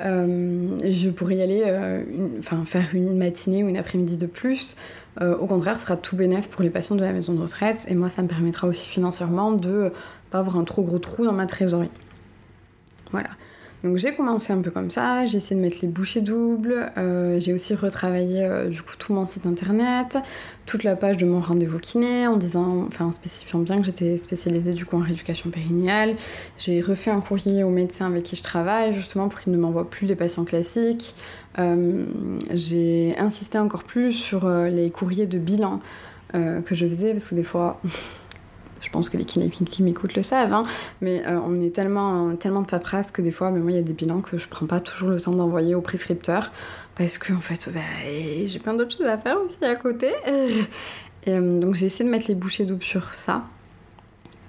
Euh, 0.00 0.78
je 0.88 1.10
pourrais 1.10 1.36
y 1.36 1.42
aller, 1.42 1.62
euh, 1.66 2.04
enfin 2.38 2.64
faire 2.64 2.88
une 2.94 3.16
matinée 3.16 3.64
ou 3.64 3.68
une 3.68 3.76
après-midi 3.76 4.16
de 4.16 4.26
plus. 4.26 4.76
Au 5.20 5.46
contraire, 5.46 5.76
ce 5.76 5.82
sera 5.82 5.98
tout 5.98 6.16
bénéf 6.16 6.48
pour 6.48 6.62
les 6.62 6.70
patients 6.70 6.96
de 6.96 7.02
la 7.02 7.12
maison 7.12 7.34
de 7.34 7.42
retraite 7.42 7.84
et 7.88 7.94
moi, 7.94 8.08
ça 8.08 8.22
me 8.22 8.28
permettra 8.28 8.66
aussi 8.66 8.88
financièrement 8.88 9.52
de 9.52 9.92
pas 10.30 10.38
avoir 10.38 10.56
un 10.56 10.64
trop 10.64 10.80
gros 10.82 10.98
trou 10.98 11.26
dans 11.26 11.32
ma 11.32 11.44
trésorerie. 11.44 11.90
Voilà. 13.10 13.28
Donc 13.82 13.96
j'ai 13.96 14.14
commencé 14.14 14.52
un 14.52 14.60
peu 14.60 14.70
comme 14.70 14.90
ça, 14.90 15.24
j'ai 15.24 15.38
essayé 15.38 15.56
de 15.56 15.62
mettre 15.62 15.78
les 15.80 15.88
bouchées 15.88 16.20
doubles, 16.20 16.92
euh, 16.98 17.40
j'ai 17.40 17.54
aussi 17.54 17.74
retravaillé 17.74 18.44
euh, 18.44 18.68
du 18.68 18.82
coup 18.82 18.94
tout 18.98 19.14
mon 19.14 19.26
site 19.26 19.46
internet, 19.46 20.18
toute 20.66 20.84
la 20.84 20.96
page 20.96 21.16
de 21.16 21.24
mon 21.24 21.40
rendez-vous 21.40 21.78
kiné 21.78 22.26
en 22.26 22.36
disant, 22.36 22.84
enfin 22.86 23.06
en 23.06 23.12
spécifiant 23.12 23.60
bien 23.60 23.78
que 23.78 23.84
j'étais 23.84 24.18
spécialisée 24.18 24.74
du 24.74 24.84
coup 24.84 24.96
en 24.96 25.00
rééducation 25.00 25.48
périnéale. 25.48 26.16
J'ai 26.58 26.82
refait 26.82 27.10
un 27.10 27.22
courrier 27.22 27.64
au 27.64 27.70
médecin 27.70 28.06
avec 28.06 28.24
qui 28.24 28.36
je 28.36 28.42
travaille 28.42 28.92
justement 28.92 29.28
pour 29.30 29.40
qu'il 29.40 29.52
ne 29.52 29.58
m'envoie 29.58 29.88
plus 29.88 30.06
les 30.06 30.16
patients 30.16 30.44
classiques. 30.44 31.14
Euh, 31.58 32.04
j'ai 32.52 33.14
insisté 33.18 33.58
encore 33.58 33.84
plus 33.84 34.12
sur 34.12 34.46
les 34.48 34.90
courriers 34.90 35.26
de 35.26 35.38
bilan 35.38 35.80
que 36.32 36.76
je 36.76 36.86
faisais 36.86 37.12
parce 37.12 37.28
que 37.28 37.34
des 37.34 37.42
fois 37.42 37.80
je 38.80 38.90
pense 38.90 39.08
que 39.08 39.16
les 39.16 39.24
kinés 39.24 39.50
qui 39.50 39.82
m'écoutent 39.82 40.14
le 40.14 40.22
savent, 40.22 40.52
hein, 40.52 40.62
mais 41.00 41.22
euh, 41.26 41.38
on 41.44 41.60
est 41.60 41.74
tellement, 41.74 42.34
tellement 42.36 42.62
de 42.62 42.66
paperasse 42.66 43.10
que 43.10 43.22
des 43.22 43.30
fois, 43.30 43.50
mais 43.50 43.60
moi, 43.60 43.72
il 43.72 43.76
y 43.76 43.80
a 43.80 43.82
des 43.82 43.92
bilans 43.92 44.20
que 44.20 44.38
je 44.38 44.48
prends 44.48 44.66
pas 44.66 44.80
toujours 44.80 45.10
le 45.10 45.20
temps 45.20 45.32
d'envoyer 45.32 45.74
au 45.74 45.80
prescripteur 45.80 46.52
parce 46.96 47.18
que, 47.18 47.32
en 47.32 47.40
fait, 47.40 47.68
bah, 47.72 47.80
j'ai 48.46 48.58
plein 48.58 48.74
d'autres 48.74 48.96
choses 48.96 49.06
à 49.06 49.18
faire 49.18 49.38
aussi 49.40 49.62
à 49.64 49.74
côté. 49.76 50.08
Et, 51.26 51.32
euh, 51.32 51.58
donc, 51.58 51.74
j'ai 51.74 51.86
essayé 51.86 52.04
de 52.04 52.10
mettre 52.10 52.26
les 52.28 52.34
bouchées 52.34 52.64
doubles 52.64 52.82
sur 52.82 53.14
ça. 53.14 53.44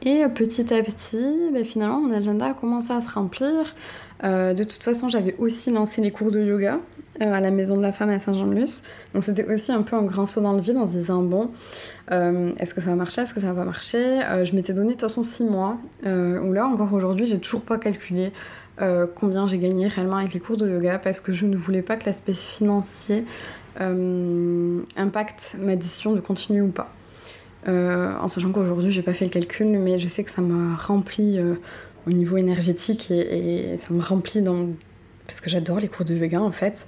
Et 0.04 0.24
petit 0.34 0.74
à 0.74 0.82
petit, 0.82 1.52
bah, 1.54 1.64
finalement, 1.64 2.02
mon 2.02 2.14
agenda 2.14 2.48
a 2.48 2.54
commencé 2.54 2.92
à 2.92 3.02
se 3.02 3.12
remplir. 3.12 3.76
Euh, 4.24 4.54
de 4.54 4.64
toute 4.64 4.84
façon, 4.84 5.10
j'avais 5.10 5.36
aussi 5.38 5.72
lancé 5.72 6.02
les 6.02 6.12
cours 6.12 6.32
de 6.32 6.42
yoga 6.42 6.76
euh, 6.76 6.78
à 7.26 7.40
la 7.40 7.52
Maison 7.52 7.78
de 7.78 7.82
la 7.82 7.92
Femme 7.92 8.10
à 8.10 8.20
Saint-Jean-de-Luz. 8.20 8.84
Donc 9.14 9.24
c'était 9.24 9.46
aussi 9.46 9.72
un 9.72 9.82
peu 9.82 9.96
un 9.96 10.04
grand 10.04 10.26
saut 10.26 10.42
dans 10.42 10.54
le 10.54 10.62
vide 10.62 10.78
en 10.78 10.86
se 10.86 10.94
disant 10.94 11.22
bon, 11.22 11.52
euh, 12.12 12.52
est-ce 12.58 12.74
que 12.74 12.82
ça 12.82 12.90
va 12.92 12.96
marcher, 12.96 13.22
est-ce 13.22 13.34
que 13.34 13.42
ça 13.42 13.54
va 13.54 13.64
marcher? 13.64 14.22
Je 14.44 14.56
m'étais 14.56 14.74
donné 14.74 14.90
de 14.90 14.94
toute 14.94 15.02
façon 15.02 15.24
6 15.24 15.44
mois, 15.46 15.78
où 16.04 16.54
là 16.54 16.68
encore 16.68 16.92
aujourd'hui, 16.94 17.26
j'ai 17.26 17.40
toujours 17.40 17.62
pas 17.62 17.78
calculé 17.78 18.32
combien 19.16 19.46
j'ai 19.46 19.60
gagné 19.60 19.88
réellement 19.88 20.18
avec 20.18 20.34
les 20.34 20.40
cours 20.40 20.58
de 20.58 20.68
yoga 20.68 20.98
parce 20.98 21.20
que 21.20 21.34
je 21.34 21.46
ne 21.46 21.56
voulais 21.56 21.84
pas 21.84 21.98
que 21.98 22.06
l'aspect 22.06 22.34
financier 22.34 23.26
impacte 23.80 25.56
ma 25.60 25.76
décision 25.76 26.14
de 26.14 26.20
continuer 26.20 26.62
ou 26.62 26.70
pas. 26.72 26.92
en 27.68 28.28
sachant 28.28 28.52
qu'aujourd'hui 28.52 28.92
j'ai 28.92 29.04
pas 29.04 29.14
fait 29.14 29.26
le 29.26 29.32
calcul, 29.32 29.68
mais 29.68 30.00
je 30.00 30.08
sais 30.08 30.24
que 30.24 30.32
ça 30.32 30.42
m'a 30.42 30.76
rempli 30.76 31.40
au 32.08 32.12
niveau 32.12 32.38
énergétique 32.38 33.12
et, 33.12 33.76
ça 33.78 33.94
me 33.94 34.02
remplit 34.02 34.42
dans 34.42 34.70
parce 35.32 35.40
que 35.40 35.50
j'adore 35.50 35.80
les 35.80 35.88
cours 35.88 36.04
de 36.04 36.14
yoga 36.14 36.42
en 36.42 36.52
fait, 36.52 36.86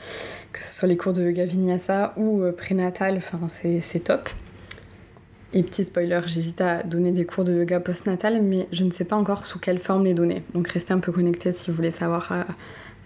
que 0.51 0.61
ce 0.61 0.73
soit 0.73 0.89
les 0.89 0.97
cours 0.97 1.13
de 1.13 1.23
yoga 1.23 1.45
vinyasa 1.45 2.13
ou 2.17 2.41
euh, 2.41 2.51
prénatal, 2.51 3.15
enfin 3.15 3.39
c'est 3.47 4.03
top. 4.03 4.29
Et 5.53 5.63
petit 5.63 5.85
spoiler, 5.85 6.19
j'hésite 6.25 6.59
à 6.59 6.83
donner 6.83 7.13
des 7.13 7.25
cours 7.25 7.45
de 7.45 7.53
yoga 7.53 7.79
postnatal, 7.79 8.41
mais 8.41 8.67
je 8.73 8.83
ne 8.83 8.91
sais 8.91 9.05
pas 9.05 9.15
encore 9.15 9.45
sous 9.45 9.59
quelle 9.59 9.79
forme 9.79 10.03
les 10.03 10.13
donner. 10.13 10.43
Donc 10.53 10.67
restez 10.67 10.91
un 10.91 10.99
peu 10.99 11.13
connectés 11.13 11.53
si 11.53 11.69
vous 11.69 11.77
voulez 11.77 11.91
savoir 11.91 12.33
euh, 12.33 12.43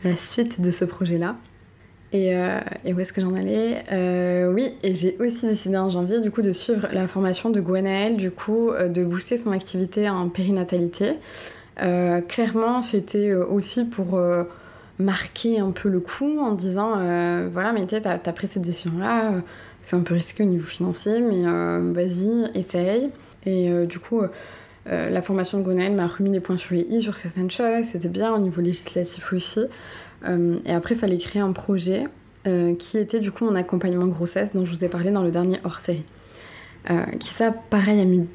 la 0.03 0.15
suite 0.15 0.59
de 0.59 0.71
ce 0.71 0.85
projet-là. 0.85 1.35
Et, 2.13 2.35
euh, 2.35 2.59
où 2.85 2.99
est-ce 2.99 3.13
que 3.13 3.21
j'en 3.21 3.35
allais? 3.35 3.83
Oui, 4.51 4.73
et 4.81 4.95
j'ai 4.95 5.17
aussi 5.19 5.45
décidé 5.45 5.77
en 5.77 5.91
janvier 5.91 6.19
du 6.19 6.31
coup 6.31 6.41
de 6.41 6.51
suivre 6.51 6.87
la 6.91 7.07
formation 7.07 7.51
de 7.51 7.61
Gwenaël, 7.61 8.17
du 8.17 8.31
coup 8.31 8.71
de 8.71 9.03
booster 9.03 9.37
son 9.37 9.51
activité 9.51 10.09
en 10.09 10.29
périnatalité. 10.29 11.11
Clairement, 11.75 12.81
c'était 12.81 13.33
aussi 13.33 13.83
pour 13.83 14.17
euh, 14.99 15.03
marquer 15.03 15.59
un 15.59 15.71
peu 15.71 15.89
le 15.89 15.99
coup 15.99 16.39
en 16.39 16.53
disant 16.53 16.95
voilà, 17.51 17.71
mais 17.73 17.85
t'as 17.85 18.13
as 18.13 18.33
pris 18.33 18.47
cette 18.47 18.63
décision-là, 18.63 19.31
c'est 19.81 19.95
un 19.95 20.01
peu 20.01 20.13
risqué 20.13 20.43
au 20.43 20.47
niveau 20.47 20.65
financier, 20.65 21.21
mais 21.21 21.43
vas-y, 21.93 22.51
essaye. 22.57 23.09
Et 23.45 23.69
du 23.85 23.99
coup, 23.99 24.21
la 24.85 25.21
formation 25.21 25.59
de 25.59 25.63
Gonel 25.63 25.93
m'a 25.93 26.07
remis 26.07 26.31
les 26.31 26.39
points 26.39 26.57
sur 26.57 26.73
les 26.73 26.81
i 26.81 27.01
sur 27.01 27.15
certaines 27.15 27.51
choses, 27.51 27.85
c'était 27.85 28.09
bien 28.09 28.33
au 28.33 28.39
niveau 28.39 28.61
législatif 28.61 29.33
aussi. 29.33 29.65
et 30.25 30.73
après, 30.73 30.95
il 30.95 30.97
fallait 30.97 31.19
créer 31.19 31.41
un 31.41 31.53
projet 31.53 32.07
qui 32.79 32.97
était 32.97 33.19
du 33.19 33.31
coup 33.31 33.45
mon 33.45 33.55
accompagnement 33.55 34.07
grossesse 34.07 34.53
dont 34.53 34.63
je 34.63 34.73
vous 34.73 34.83
ai 34.83 34.89
parlé 34.89 35.11
dans 35.11 35.21
le 35.21 35.29
dernier 35.29 35.59
hors 35.63 35.79
série. 35.79 36.05
qui 37.19 37.29
ça, 37.29 37.51
pareil, 37.51 38.01
a 38.01 38.05
mis 38.05 38.27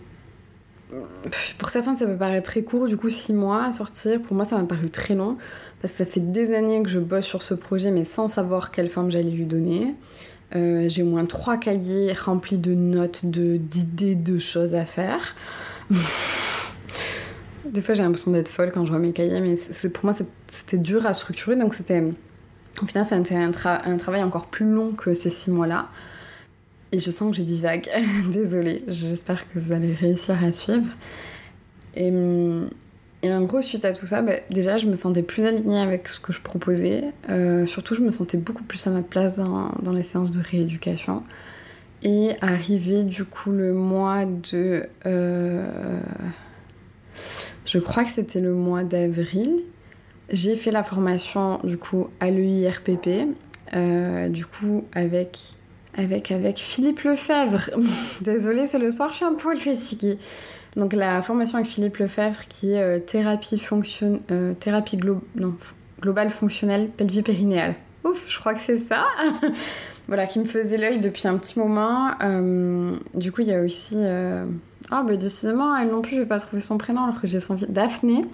pour 1.59 1.71
certains, 1.71 1.95
ça 1.95 2.07
peut 2.07 2.17
paraître 2.17 2.51
très 2.51 2.63
court, 2.63 2.87
du 2.87 2.97
coup, 2.97 3.09
six 3.09 3.33
mois 3.33 3.65
à 3.65 3.73
sortir. 3.73 4.21
Pour 4.21 4.37
moi, 4.37 4.45
ça 4.45 4.59
m'a 4.59 4.65
paru 4.65 4.91
très 4.91 5.15
long, 5.15 5.39
parce 5.83 5.95
que 5.95 5.99
ça 5.99 6.07
fait 6.07 6.21
des 6.21 6.55
années 6.55 6.81
que 6.81 6.89
je 6.89 7.01
bosse 7.01 7.27
sur 7.27 7.43
ce 7.43 7.55
projet, 7.55 7.91
mais 7.91 8.05
sans 8.05 8.29
savoir 8.29 8.71
quelle 8.71 8.89
forme 8.89 9.11
j'allais 9.11 9.31
lui 9.31 9.45
donner. 9.45 9.95
Euh, 10.55 10.89
j'ai 10.89 11.03
au 11.03 11.07
moins 11.07 11.25
trois 11.25 11.57
cahiers 11.57 12.13
remplis 12.13 12.59
de 12.59 12.73
notes, 12.73 13.25
d'idées, 13.25 14.15
de, 14.15 14.39
choses 14.39 14.77
à 14.77 14.85
faire. 14.85 15.35
des 17.65 17.81
fois, 17.81 17.95
j'ai 17.95 18.05
l'impression 18.05 18.31
d'être 18.31 18.49
folle 18.49 18.71
quand 18.73 18.87
je 18.87 18.91
vois 18.91 19.01
mes 19.01 19.13
cahiers, 19.13 19.41
mais 19.41 19.57
pour 19.89 20.05
moi, 20.05 20.15
c'était 20.47 20.79
dur 20.79 21.05
à 21.05 21.15
structurer, 21.15 21.57
donc 21.57 21.75
c'était. 21.75 22.05
Au 22.81 22.87
final, 22.87 23.05
c'était 23.05 23.35
un, 23.35 23.51
travail 23.51 24.23
encore 24.23 24.47
plus 24.47 24.71
long 24.71 24.93
que 24.93 25.15
ces 25.15 25.31
six 25.31 25.51
mois-là. 25.51 25.89
Et 26.93 27.01
je 27.01 27.11
sens 27.11 27.31
que 27.31 27.37
j'ai 27.37 27.43
divague. 27.43 27.89
Désolée, 28.31 28.85
j'espère 28.87 29.49
que 29.49 29.59
vous 29.59 29.73
allez 29.73 29.95
réussir 29.95 30.43
à 30.45 30.53
suivre. 30.53 30.87
Et, 31.97 32.13
et 33.23 33.33
en 33.33 33.43
gros, 33.43 33.61
suite 33.61 33.85
à 33.85 33.93
tout 33.93 34.07
ça, 34.07 34.21
bah, 34.21 34.35
déjà, 34.51 34.79
je 34.79 34.87
me 34.87 34.97
sentais 34.97 35.23
plus 35.23 35.45
alignée 35.45 35.79
avec 35.79 36.09
ce 36.09 36.19
que 36.19 36.33
je 36.33 36.41
proposais. 36.41 37.05
Euh, 37.31 37.67
surtout, 37.67 37.95
je 37.95 38.03
me 38.03 38.11
sentais 38.11 38.37
beaucoup 38.37 38.65
plus 38.65 38.85
à 38.87 38.91
ma 38.91 39.03
place 39.03 39.37
dans, 39.37 39.93
les 39.93 40.03
séances 40.03 40.33
de 40.33 40.43
rééducation. 40.43 41.23
Et 42.03 42.31
arrivé 42.41 43.05
du 43.05 43.25
coup 43.25 43.53
le 43.53 43.73
mois 43.73 44.25
de... 44.25 44.87
Euh, 45.07 46.01
je 47.65 47.79
crois 47.79 48.03
que 48.03 48.11
c'était 48.11 48.41
le 48.41 48.55
mois 48.55 48.83
d'avril. 48.83 49.61
J'ai 50.29 50.57
fait 50.57 50.73
la 50.73 50.83
formation 50.83 51.61
du 51.63 51.77
coup 51.79 52.09
à 52.19 52.31
l'EIRPP. 52.31 53.29
Euh, 53.75 54.29
du 54.29 54.45
coup 54.45 54.85
avec 54.93 55.55
avec, 55.95 56.33
avec 56.33 56.59
Philippe 56.59 57.03
Lefebvre. 57.03 57.71
Désolée, 58.23 58.67
c'est 58.67 58.79
le 58.79 58.91
soir, 58.91 59.11
je 59.11 59.17
suis 59.17 59.25
un 59.25 59.35
peu 59.35 59.57
fatiguée. 59.57 60.19
Donc 60.77 60.93
la 60.95 61.21
formation 61.23 61.59
avec 61.59 61.69
Philippe 61.69 61.99
Lefebvre 61.99 62.49
qui 62.49 62.73
est 62.73 62.83
euh, 62.83 62.99
thérapie. 62.99 63.61
Euh, 64.31 64.55
thérapie 64.55 64.99
globale 66.01 66.31
fonctionnelle 66.31 66.89
pelvipérinéale. 66.89 67.75
Ouf, 68.05 68.25
je 68.27 68.39
crois 68.39 68.55
que 68.55 68.61
c'est 68.61 68.79
ça. 68.79 69.05
voilà, 70.09 70.27
qui 70.27 70.39
me 70.39 70.45
faisait 70.45 70.79
l'œil 70.79 71.01
depuis 71.01 71.29
un 71.29 71.37
petit 71.37 71.59
moment. 71.59 72.11
Euh, 72.23 72.97
du 73.15 73.31
coup, 73.31 73.43
il 73.43 73.49
y 73.49 73.55
a 73.55 73.61
aussi... 73.61 73.97
Ah, 74.91 75.05
bah 75.05 75.17
décidément, 75.17 75.75
elle 75.77 75.89
non 75.89 76.03
plus, 76.03 76.17
je 76.17 76.21
vais 76.21 76.27
pas 76.27 76.41
trouver 76.41 76.61
son 76.61 76.77
prénom 76.77 77.05
alors 77.05 77.21
que 77.21 77.27
j'ai 77.27 77.41
son... 77.41 77.57
Daphné. 77.69 78.25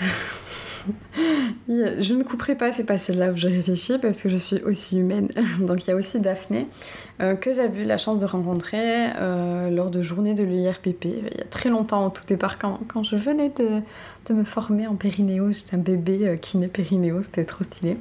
je 1.68 2.14
ne 2.14 2.22
couperai 2.22 2.54
pas 2.54 2.72
c'est 2.72 2.84
pas 2.84 2.96
celle-là 2.96 3.32
où 3.32 3.36
je 3.36 3.48
réfléchis 3.48 3.98
parce 3.98 4.22
que 4.22 4.28
je 4.28 4.36
suis 4.36 4.62
aussi 4.62 4.98
humaine. 4.98 5.28
Donc 5.60 5.86
il 5.86 5.90
y 5.90 5.92
a 5.92 5.96
aussi 5.96 6.20
Daphné 6.20 6.66
euh, 7.20 7.34
que 7.34 7.52
j'avais 7.52 7.82
eu 7.82 7.84
la 7.84 7.98
chance 7.98 8.18
de 8.18 8.26
rencontrer 8.26 9.10
euh, 9.16 9.70
lors 9.70 9.90
de 9.90 10.02
journées 10.02 10.34
de 10.34 10.42
l'IRPP 10.42 11.04
il 11.04 11.38
y 11.38 11.40
a 11.40 11.44
très 11.50 11.68
longtemps, 11.68 12.10
tout 12.10 12.24
départ 12.26 12.58
quand, 12.58 12.80
quand 12.88 13.04
je 13.04 13.16
venais 13.16 13.50
de, 13.50 13.82
me 14.32 14.44
former 14.44 14.86
en 14.86 14.94
périnéo. 14.94 15.52
J'étais 15.52 15.76
un 15.76 15.78
bébé 15.78 16.20
euh, 16.22 16.36
qui 16.36 16.56
naît 16.56 16.68
périnéo, 16.68 17.22
c'était 17.22 17.44
trop 17.44 17.64
stylé. 17.64 17.98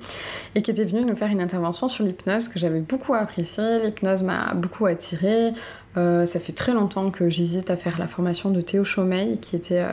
Et 0.56 0.62
qui 0.62 0.72
était 0.72 0.86
venu 0.86 1.04
nous 1.04 1.16
faire 1.16 1.30
une 1.30 1.42
intervention 1.42 1.90
sur 1.90 2.06
l'hypnose 2.06 2.48
que 2.48 2.58
j'avais 2.58 2.80
beaucoup 2.80 3.14
apprécié. 3.14 3.82
L'hypnose 3.84 4.24
m'a 4.24 4.54
beaucoup 4.54 4.86
attirée. 4.86 5.52
ça 5.96 6.40
fait 6.40 6.54
très 6.54 6.74
longtemps 6.74 7.12
que 7.12 7.28
j'hésite 7.28 7.70
à 7.70 7.76
faire 7.76 8.00
la 8.00 8.08
formation 8.08 8.50
de 8.50 8.62
Théo 8.62 8.86
Chaumeil 8.86 9.40
qui 9.40 9.58
était 9.58 9.84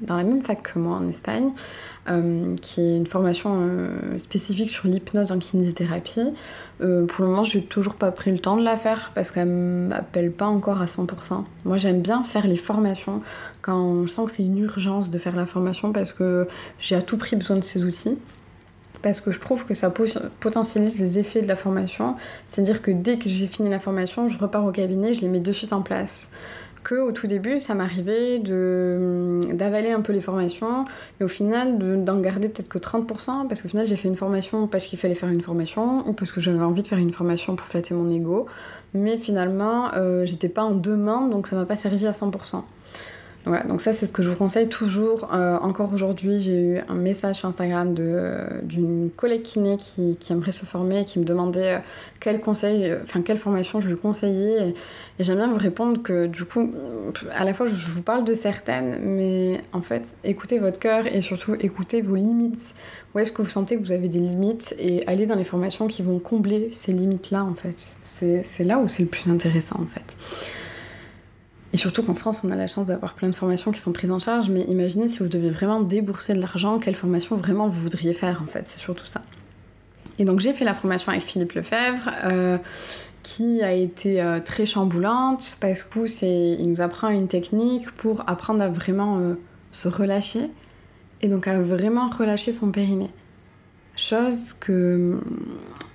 dans 0.00 0.16
la 0.16 0.24
même 0.24 0.42
fac 0.42 0.62
que 0.62 0.78
moi 0.78 0.96
en 0.96 1.08
Espagne. 1.08 1.52
Euh, 2.08 2.54
qui 2.62 2.80
est 2.80 2.96
une 2.96 3.06
formation 3.06 3.58
euh, 3.62 4.16
spécifique 4.18 4.70
sur 4.70 4.86
l'hypnose 4.86 5.32
en 5.32 5.40
kinésithérapie. 5.40 6.32
Euh, 6.80 7.04
pour 7.04 7.24
le 7.24 7.30
moment, 7.30 7.42
je 7.42 7.58
n'ai 7.58 7.64
toujours 7.64 7.96
pas 7.96 8.12
pris 8.12 8.30
le 8.30 8.38
temps 8.38 8.56
de 8.56 8.62
la 8.62 8.76
faire 8.76 9.10
parce 9.16 9.32
qu'elle 9.32 9.48
m'appelle 9.48 10.30
pas 10.30 10.46
encore 10.46 10.80
à 10.80 10.84
100%. 10.84 11.42
Moi, 11.64 11.78
j'aime 11.78 12.02
bien 12.02 12.22
faire 12.22 12.46
les 12.46 12.56
formations 12.56 13.22
quand 13.60 14.06
je 14.06 14.12
sens 14.12 14.30
que 14.30 14.36
c'est 14.36 14.44
une 14.44 14.58
urgence 14.58 15.10
de 15.10 15.18
faire 15.18 15.34
la 15.34 15.46
formation 15.46 15.92
parce 15.92 16.12
que 16.12 16.46
j'ai 16.78 16.94
à 16.94 17.02
tout 17.02 17.16
prix 17.16 17.34
besoin 17.34 17.56
de 17.56 17.64
ces 17.64 17.82
outils 17.82 18.18
parce 19.02 19.20
que 19.20 19.32
je 19.32 19.40
trouve 19.40 19.66
que 19.66 19.74
ça 19.74 19.92
potentialise 20.38 21.00
les 21.00 21.18
effets 21.18 21.42
de 21.42 21.48
la 21.48 21.56
formation. 21.56 22.14
C'est-à-dire 22.46 22.82
que 22.82 22.92
dès 22.92 23.18
que 23.18 23.28
j'ai 23.28 23.48
fini 23.48 23.68
la 23.68 23.80
formation, 23.80 24.28
je 24.28 24.38
repars 24.38 24.64
au 24.64 24.70
cabinet, 24.70 25.12
je 25.12 25.22
les 25.22 25.28
mets 25.28 25.40
de 25.40 25.52
suite 25.52 25.72
en 25.72 25.82
place 25.82 26.30
au 26.94 27.12
tout 27.12 27.26
début, 27.26 27.60
ça 27.60 27.74
m'arrivait 27.74 28.38
d'avaler 28.38 29.90
un 29.90 30.00
peu 30.00 30.12
les 30.12 30.20
formations, 30.20 30.84
et 31.20 31.24
au 31.24 31.28
final, 31.28 32.04
d'en 32.04 32.20
garder 32.20 32.48
peut-être 32.48 32.68
que 32.68 32.78
30%, 32.78 33.48
parce 33.48 33.62
qu'au 33.62 33.68
final, 33.68 33.86
j'ai 33.86 33.96
fait 33.96 34.08
une 34.08 34.16
formation 34.16 34.66
parce 34.66 34.86
qu'il 34.86 34.98
fallait 34.98 35.14
faire 35.14 35.28
une 35.28 35.40
formation, 35.40 36.08
ou 36.08 36.12
parce 36.12 36.32
que 36.32 36.40
j'avais 36.40 36.62
envie 36.62 36.82
de 36.82 36.88
faire 36.88 36.98
une 36.98 37.12
formation 37.12 37.56
pour 37.56 37.66
flatter 37.66 37.94
mon 37.94 38.10
ego, 38.10 38.46
mais 38.94 39.18
finalement, 39.18 39.92
euh, 39.94 40.24
j'étais 40.26 40.48
pas 40.48 40.62
en 40.62 40.74
demande, 40.74 41.30
donc 41.30 41.46
ça 41.46 41.56
m'a 41.56 41.66
pas 41.66 41.76
servi 41.76 42.06
à 42.06 42.12
100%. 42.12 42.62
Voilà, 43.46 43.62
donc 43.62 43.80
ça 43.80 43.92
c'est 43.92 44.06
ce 44.06 44.12
que 44.12 44.24
je 44.24 44.30
vous 44.30 44.36
conseille 44.36 44.68
toujours. 44.68 45.32
Euh, 45.32 45.56
encore 45.58 45.94
aujourd'hui, 45.94 46.40
j'ai 46.40 46.60
eu 46.60 46.78
un 46.88 46.96
message 46.96 47.36
sur 47.36 47.48
Instagram 47.48 47.94
d'une 47.94 49.08
collègue 49.14 49.42
kiné 49.42 49.76
qui, 49.76 50.18
aimerait 50.30 50.50
se 50.50 50.66
former 50.66 51.02
et 51.02 51.04
qui 51.04 51.20
me 51.20 51.24
demandait 51.24 51.74
euh, 51.74 51.78
quel 52.18 52.40
conseil, 52.40 52.92
enfin 53.04 53.22
quelle 53.22 53.36
formation 53.36 53.80
je 53.80 53.88
lui 53.88 53.96
conseillais. 53.96 54.70
Et, 54.70 54.74
j'aime 55.20 55.36
bien 55.36 55.46
vous 55.46 55.58
répondre 55.58 56.02
que 56.02 56.26
du 56.26 56.44
coup, 56.44 56.74
à 57.32 57.44
la 57.44 57.54
fois 57.54 57.66
je 57.66 57.90
vous 57.90 58.02
parle 58.02 58.24
de 58.24 58.34
certaines, 58.34 58.98
mais 59.02 59.60
en 59.72 59.80
fait, 59.80 60.16
écoutez 60.24 60.58
votre 60.58 60.80
cœur 60.80 61.06
et 61.06 61.20
surtout 61.22 61.54
écoutez 61.60 62.02
vos 62.02 62.16
limites. 62.16 62.74
Où 63.14 63.20
est-ce 63.20 63.30
que 63.30 63.42
vous 63.42 63.48
sentez 63.48 63.76
que 63.76 63.82
vous 63.82 63.92
avez 63.92 64.08
des 64.08 64.18
limites 64.18 64.74
et 64.76 65.06
allez 65.06 65.24
dans 65.24 65.36
les 65.36 65.44
formations 65.44 65.86
qui 65.86 66.02
vont 66.02 66.18
combler 66.18 66.68
ces 66.72 66.92
limites-là 66.92 67.44
en 67.44 67.54
fait? 67.54 67.78
C'est 67.78 68.64
là 68.64 68.78
où 68.80 68.88
c'est 68.88 69.04
le 69.04 69.08
plus 69.08 69.30
intéressant 69.30 69.80
en 69.80 69.86
fait. 69.86 70.16
Et 71.72 71.76
surtout 71.76 72.02
qu'en 72.02 72.14
France, 72.14 72.40
on 72.44 72.50
a 72.50 72.56
la 72.56 72.66
chance 72.66 72.86
d'avoir 72.86 73.14
plein 73.14 73.28
de 73.28 73.34
formations 73.34 73.72
qui 73.72 73.80
sont 73.80 73.92
prises 73.92 74.10
en 74.10 74.18
charge, 74.18 74.48
mais 74.48 74.62
imaginez 74.62 75.08
si 75.08 75.18
vous 75.18 75.28
deviez 75.28 75.50
vraiment 75.50 75.80
débourser 75.80 76.32
de 76.34 76.40
l'argent, 76.40 76.78
quelle 76.78 76.94
formation 76.94 77.36
vraiment 77.36 77.68
vous 77.68 77.80
voudriez 77.80 78.12
faire 78.12 78.42
en 78.42 78.46
fait, 78.46 78.66
c'est 78.66 78.78
surtout 78.78 79.06
ça. 79.06 79.22
Et 80.18 80.24
donc 80.24 80.40
j'ai 80.40 80.52
fait 80.52 80.64
la 80.64 80.74
formation 80.74 81.12
avec 81.12 81.22
Philippe 81.22 81.52
Lefebvre, 81.52 82.10
euh, 82.24 82.58
qui 83.22 83.62
a 83.62 83.72
été 83.72 84.22
euh, 84.22 84.38
très 84.40 84.66
chamboulante 84.66 85.58
parce 85.60 85.82
qu'il 85.82 86.68
nous 86.68 86.80
apprend 86.80 87.08
une 87.08 87.26
technique 87.26 87.90
pour 87.90 88.22
apprendre 88.28 88.62
à 88.62 88.68
vraiment 88.68 89.18
euh, 89.18 89.34
se 89.72 89.88
relâcher 89.88 90.50
et 91.22 91.28
donc 91.28 91.48
à 91.48 91.60
vraiment 91.60 92.08
relâcher 92.08 92.52
son 92.52 92.70
périnée. 92.70 93.10
Chose 93.96 94.54
que 94.60 94.94
hum, 94.94 95.22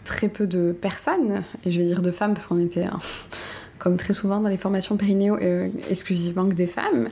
très 0.03 0.27
peu 0.27 0.45
de 0.45 0.73
personnes, 0.73 1.43
et 1.63 1.71
je 1.71 1.79
vais 1.79 1.85
dire 1.85 2.01
de 2.01 2.11
femmes 2.11 2.33
parce 2.33 2.47
qu'on 2.47 2.59
était, 2.59 2.83
hein, 2.83 2.99
comme 3.81 3.97
très 3.97 4.13
souvent 4.13 4.39
dans 4.39 4.49
les 4.49 4.57
formations 4.57 4.95
périnéo, 4.95 5.37
euh, 5.41 5.69
exclusivement 5.89 6.47
que 6.47 6.55
des 6.55 6.67
femmes, 6.67 7.09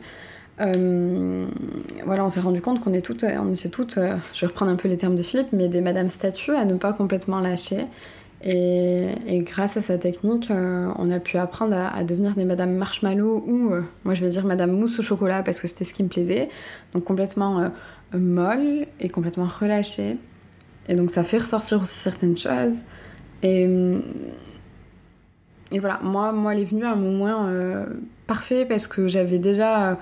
voilà, 2.06 2.26
on 2.26 2.30
s'est 2.30 2.42
rendu 2.42 2.60
compte 2.60 2.82
qu'on 2.82 2.94
est 2.94 3.02
toutes, 3.02 3.24
on 3.24 3.54
toutes, 3.70 3.96
je 3.96 4.42
vais 4.42 4.48
reprendre 4.48 4.70
un 4.70 4.76
peu 4.76 4.90
les 4.90 4.98
termes 4.98 5.16
de 5.16 5.24
Philippe, 5.24 5.54
mais 5.54 5.70
des 5.70 5.80
madame 5.80 6.10
statue 6.10 6.54
à 6.54 6.66
ne 6.66 6.76
pas 6.76 6.92
complètement 6.92 7.40
lâcher 7.40 7.86
et, 8.42 9.40
grâce 9.40 9.76
à 9.76 9.82
sa 9.82 9.98
technique, 9.98 10.50
euh, 10.50 10.90
on 10.98 11.12
a 11.12 11.20
pu 11.20 11.38
apprendre 11.38 11.76
à, 11.76 12.04
devenir 12.04 12.36
des 12.36 12.46
Madame 12.46 12.74
Marshmallow 12.74 13.44
ou, 13.46 13.74
euh, 13.74 13.82
moi 14.06 14.14
je 14.14 14.24
vais 14.24 14.30
dire 14.30 14.46
Madame 14.46 14.72
Mousse 14.72 15.00
au 15.00 15.02
chocolat 15.02 15.44
parce 15.44 15.60
que 15.60 15.68
c'était 15.68 15.86
ce 15.86 15.94
qui 15.94 16.04
me 16.04 16.08
plaisait. 16.08 16.50
Donc 16.94 17.04
complètement 17.04 17.60
euh, 17.60 17.70
molle 18.18 18.86
et 19.02 19.10
complètement 19.10 19.48
relâchée. 19.48 20.18
Et 20.88 20.96
donc 20.96 21.12
ça 21.12 21.24
fait 21.24 21.40
ressortir 21.40 21.82
aussi 21.82 21.98
certaines 21.98 22.38
choses. 22.38 22.82
Et, 23.44 23.68
et 25.72 25.80
voilà, 25.80 26.00
moi, 26.02 26.32
moi 26.32 26.54
elle 26.54 26.62
est 26.62 26.66
venue 26.66 26.86
à 26.86 26.92
un 26.92 26.96
moment 26.96 27.50
parfait 28.28 28.66
parce 28.66 28.88
que 28.88 29.08
j'avais 29.08 29.40
déjà 29.40 29.98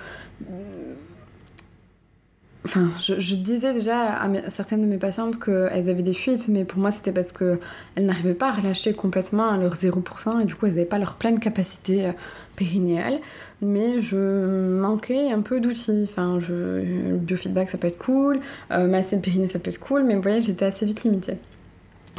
Enfin, 2.67 2.89
je, 2.99 3.35
disais 3.35 3.71
déjà 3.71 4.21
à, 4.21 4.49
certaines 4.49 4.81
de 4.81 4.87
mes 4.87 4.97
patientes 4.97 5.39
qu'elles 5.39 5.89
avaient 5.89 6.03
des 6.03 6.13
fuites, 6.13 6.49
mais 6.49 6.65
pour 6.65 6.79
moi 6.79 6.91
c'était 6.91 7.13
parce 7.13 7.31
qu'elles 7.31 7.59
n'arrivaient 7.97 8.33
pas 8.33 8.49
à 8.49 8.51
relâcher 8.51 8.91
complètement 8.91 9.55
leur 9.55 9.73
0% 9.75 10.41
et 10.41 10.45
du 10.45 10.53
coup 10.53 10.65
elles 10.65 10.73
n'avaient 10.73 10.83
pas 10.83 10.97
leur 10.99 11.15
pleine 11.15 11.39
capacité 11.39 12.07
euh, 12.07 12.11
périnéale. 12.57 13.19
Mais 13.61 14.01
je 14.01 14.81
manquais 14.81 15.31
un 15.31 15.39
peu 15.39 15.61
d'outils. 15.61 16.03
Enfin, 16.03 16.39
le 16.49 17.15
biofeedback 17.15 17.69
ça 17.69 17.77
peut 17.77 17.87
être 17.87 17.99
cool, 17.99 18.41
euh, 18.71 18.85
masser 18.85 19.15
le 19.15 19.21
périnée 19.21 19.47
ça 19.47 19.59
peut 19.59 19.69
être 19.69 19.79
cool, 19.79 20.03
mais 20.03 20.15
vous 20.15 20.21
voyez, 20.21 20.41
j'étais 20.41 20.65
assez 20.65 20.85
vite 20.85 21.03
limitée. 21.05 21.37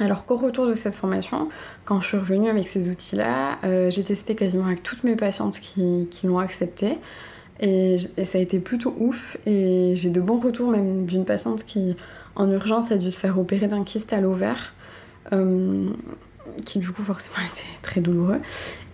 Alors 0.01 0.25
qu'au 0.25 0.37
retour 0.37 0.67
de 0.67 0.75
cette 0.75 0.95
formation, 0.95 1.49
quand 1.85 2.01
je 2.01 2.07
suis 2.07 2.17
revenue 2.17 2.49
avec 2.49 2.69
ces 2.69 2.89
outils-là, 2.89 3.59
euh, 3.65 3.91
j'ai 3.91 4.03
testé 4.03 4.35
quasiment 4.35 4.67
avec 4.67 4.83
toutes 4.83 5.05
mes 5.05 5.17
patientes 5.17 5.59
qui, 5.61 6.09
l'ont 6.25 6.39
accepté. 6.39 6.99
Et, 7.61 7.99
ça 7.99 8.39
a 8.39 8.41
été 8.41 8.59
plutôt 8.59 8.95
ouf. 8.99 9.37
Et 9.47 9.95
j'ai 9.97 10.11
de 10.11 10.21
bons 10.21 10.39
retours, 10.39 10.71
même 10.71 11.07
d'une 11.07 11.25
patiente 11.25 11.65
qui, 11.65 11.97
en 12.37 12.51
urgence, 12.51 12.93
a 12.93 12.97
dû 12.97 13.11
se 13.11 13.19
faire 13.19 13.39
opérer 13.39 13.67
d'un 13.67 13.85
kyste 13.85 14.13
à 14.13 14.21
l'ovaire. 14.21 14.75
Euh, 15.33 15.89
qui 16.65 16.79
du 16.79 16.91
coup 16.91 17.03
forcément 17.03 17.37
était 17.53 17.83
très 17.83 18.01
douloureux. 18.01 18.39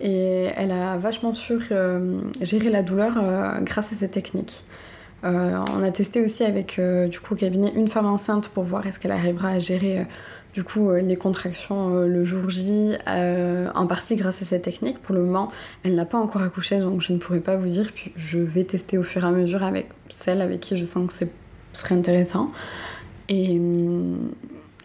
Et 0.01 0.49
elle 0.55 0.71
a 0.71 0.97
vachement 0.97 1.33
su 1.33 1.53
euh, 1.71 2.19
gérer 2.41 2.69
la 2.69 2.83
douleur 2.83 3.13
grâce 3.61 3.93
à 3.93 3.95
cette 3.95 4.11
technique. 4.11 4.65
on 5.23 5.83
a 5.83 5.91
testé 5.91 6.23
aussi 6.23 6.43
avec 6.43 6.79
du 7.09 7.19
coup 7.19 7.33
au 7.33 7.37
cabinet 7.37 7.71
une 7.75 7.87
femme 7.87 8.05
enceinte 8.05 8.49
pour 8.49 8.63
voir 8.63 8.85
est-ce 8.85 8.99
qu'elle 8.99 9.13
arrivera 9.13 9.49
à 9.49 9.59
gérer 9.59 10.05
du 10.55 10.63
coup 10.63 10.89
euh, 10.89 11.01
les 11.01 11.17
contractions 11.17 11.93
euh, 11.93 12.07
le 12.07 12.23
jour 12.23 12.49
J, 12.49 12.93
euh, 13.07 13.67
en 13.75 13.85
partie 13.87 14.15
grâce 14.15 14.41
à 14.41 14.45
cette 14.45 14.63
technique. 14.63 14.99
Pour 15.01 15.13
le 15.13 15.21
moment, 15.21 15.51
elle 15.83 15.95
n'a 15.95 16.05
pas 16.05 16.17
encore 16.17 16.41
accouché, 16.41 16.79
donc 16.79 17.01
je 17.01 17.11
ne 17.11 17.17
pourrais 17.17 17.41
pas 17.41 17.57
vous 17.57 17.67
dire. 17.67 17.91
Puis 17.93 18.13
je 18.15 18.39
vais 18.39 18.63
tester 18.63 18.97
au 18.97 19.03
fur 19.03 19.23
et 19.23 19.27
à 19.27 19.31
mesure 19.31 19.63
avec 19.63 19.89
celle 20.07 20.41
avec 20.41 20.61
qui 20.61 20.77
je 20.77 20.85
sens 20.85 21.07
que 21.07 21.13
ce 21.13 21.25
serait 21.73 21.95
intéressant. 21.95 22.51
Et, 23.27 23.59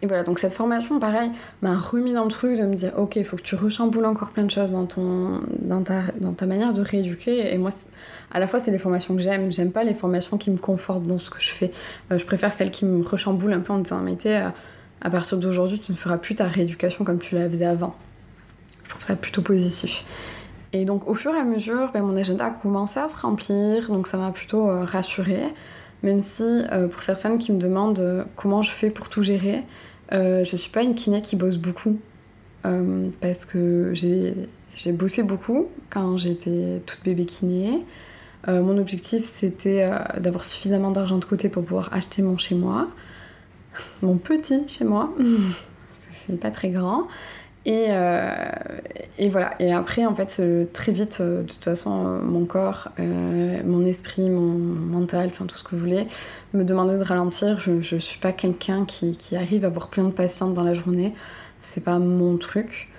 voilà, 0.03 0.23
donc 0.23 0.39
cette 0.39 0.53
formation, 0.53 0.99
pareil, 0.99 1.29
m'a 1.61 1.77
remis 1.77 2.11
dans 2.11 2.23
le 2.23 2.31
truc 2.31 2.57
de 2.57 2.63
me 2.63 2.73
dire, 2.73 2.91
ok, 2.97 3.21
faut 3.23 3.37
que 3.37 3.43
tu 3.43 3.53
rechamboules 3.53 4.05
encore 4.05 4.31
plein 4.31 4.43
de 4.43 4.49
choses 4.49 4.71
dans, 4.71 4.87
ton, 4.87 5.41
dans, 5.59 5.83
ta, 5.83 6.45
manière 6.47 6.73
de 6.73 6.81
rééduquer. 6.81 7.53
Et 7.53 7.57
moi, 7.59 7.69
à 8.31 8.39
la 8.39 8.47
fois, 8.47 8.59
c'est 8.59 8.71
les 8.71 8.79
formations 8.79 9.15
que 9.15 9.21
j'aime. 9.21 9.51
J'aime 9.51 9.71
pas 9.71 9.83
les 9.83 9.93
formations 9.93 10.39
qui 10.39 10.49
me 10.49 10.57
confortent 10.57 11.03
dans 11.07 11.19
ce 11.19 11.29
que 11.29 11.39
je 11.39 11.51
fais. 11.51 11.71
je 12.09 12.25
préfère 12.25 12.51
celles 12.51 12.71
qui 12.71 12.83
me 12.83 13.05
rechamboulent 13.05 13.53
un 13.53 13.59
peu 13.59 13.73
en 13.73 13.77
me 13.77 13.83
disant, 13.83 14.01
mais 14.01 14.17
à 15.01 15.09
partir 15.09 15.37
d'aujourd'hui, 15.37 15.79
tu 15.79 15.91
ne 15.91 15.97
feras 15.97 16.17
plus 16.17 16.35
ta 16.35 16.45
rééducation 16.45 17.03
comme 17.03 17.19
tu 17.19 17.35
la 17.35 17.49
faisais 17.49 17.65
avant. 17.65 17.95
Je 18.83 18.89
trouve 18.89 19.03
ça 19.03 19.15
plutôt 19.15 19.41
positif. 19.41 20.05
Et 20.73 20.85
donc 20.85 21.07
au 21.07 21.15
fur 21.15 21.33
et 21.33 21.39
à 21.39 21.43
mesure, 21.43 21.91
ben, 21.93 22.01
mon 22.01 22.15
agenda 22.15 22.45
a 22.45 22.49
commencé 22.49 22.99
à 22.99 23.07
se 23.07 23.15
remplir, 23.15 23.89
donc 23.89 24.07
ça 24.07 24.17
m'a 24.17 24.31
plutôt 24.31 24.69
euh, 24.69 24.85
rassurée. 24.85 25.43
Même 26.03 26.21
si 26.21 26.43
euh, 26.43 26.87
pour 26.87 27.03
certaines 27.03 27.37
qui 27.37 27.51
me 27.51 27.59
demandent 27.59 27.99
euh, 27.99 28.23
comment 28.35 28.61
je 28.61 28.71
fais 28.71 28.89
pour 28.89 29.09
tout 29.09 29.23
gérer, 29.23 29.63
je 30.11 30.55
suis 30.55 30.69
pas 30.69 30.83
une 30.83 30.93
kiné 30.93 31.21
qui 31.21 31.37
bosse 31.37 31.57
beaucoup. 31.57 31.97
parce 33.21 33.45
que 33.45 33.93
j'ai 33.93 34.91
bossé 34.91 35.23
beaucoup 35.23 35.67
quand 35.89 36.17
j'étais 36.17 36.81
toute 36.85 37.01
bébé 37.05 37.23
kiné. 37.25 37.85
mon 38.47 38.77
objectif 38.77 39.23
c'était 39.23 39.89
d'avoir 40.17 40.43
suffisamment 40.43 40.91
d'argent 40.91 41.17
de 41.17 41.23
côté 41.23 41.47
pour 41.47 41.63
pouvoir 41.63 41.93
acheter 41.93 42.21
mon 42.21 42.37
chez 42.37 42.55
moi 42.55 42.89
mon 44.01 44.17
petit 44.17 44.67
chez 44.67 44.83
moi. 44.83 45.13
c'est 45.91 46.39
pas 46.39 46.51
très 46.51 46.69
grand. 46.69 47.07
Et, 47.65 47.87
euh, 47.89 48.33
et, 49.19 49.29
voilà. 49.29 49.51
Et 49.59 49.71
après, 49.71 50.05
en 50.05 50.15
fait, 50.15 50.41
très 50.73 50.91
vite, 50.91 51.19
euh, 51.21 51.43
de 51.43 51.47
toute 51.47 51.63
façon, 51.63 52.07
euh, 52.07 52.21
mon 52.21 52.45
corps, 52.45 52.89
mon 52.97 53.85
esprit, 53.85 54.29
mon 54.29 54.57
mental, 54.57 55.27
enfin 55.27 55.45
tout 55.45 55.57
ce 55.57 55.63
que 55.63 55.75
vous 55.75 55.81
voulez, 55.81 56.07
me 56.53 56.63
demandait 56.63 56.97
de 56.97 57.03
ralentir. 57.03 57.59
Je, 57.59 57.81
je 57.81 57.97
suis 57.97 58.19
pas 58.19 58.31
quelqu'un 58.31 58.85
qui, 58.85 59.15
qui, 59.15 59.35
arrive 59.35 59.63
à 59.63 59.67
avoir 59.67 59.89
plein 59.89 60.05
de 60.05 60.11
patientes 60.11 60.53
dans 60.53 60.63
la 60.63 60.73
journée. 60.73 61.13
C'est 61.61 61.83
pas 61.83 61.99
mon 61.99 62.37
truc. 62.37 62.89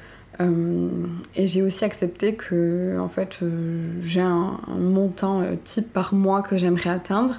et 0.40 1.46
j'ai 1.46 1.62
aussi 1.62 1.84
accepté 1.84 2.34
que, 2.34 2.96
en 2.98 3.08
fait, 3.08 3.40
j'ai 4.00 4.20
un, 4.20 4.58
un, 4.68 4.76
montant 4.76 5.42
type 5.64 5.92
par 5.92 6.14
mois 6.14 6.42
que 6.42 6.56
j'aimerais 6.56 6.90
atteindre 6.90 7.34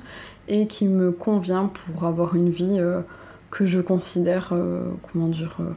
et 0.48 0.68
qui 0.68 0.88
me 0.88 1.12
convient 1.12 1.68
pour 1.68 2.06
avoir 2.06 2.36
une 2.36 2.50
vie 2.50 2.80
que 3.54 3.68
je 3.68 3.80
considère, 3.80 4.50
euh, 4.52 4.82
comment 5.12 5.28
dire, 5.28 5.58
euh, 5.60 5.74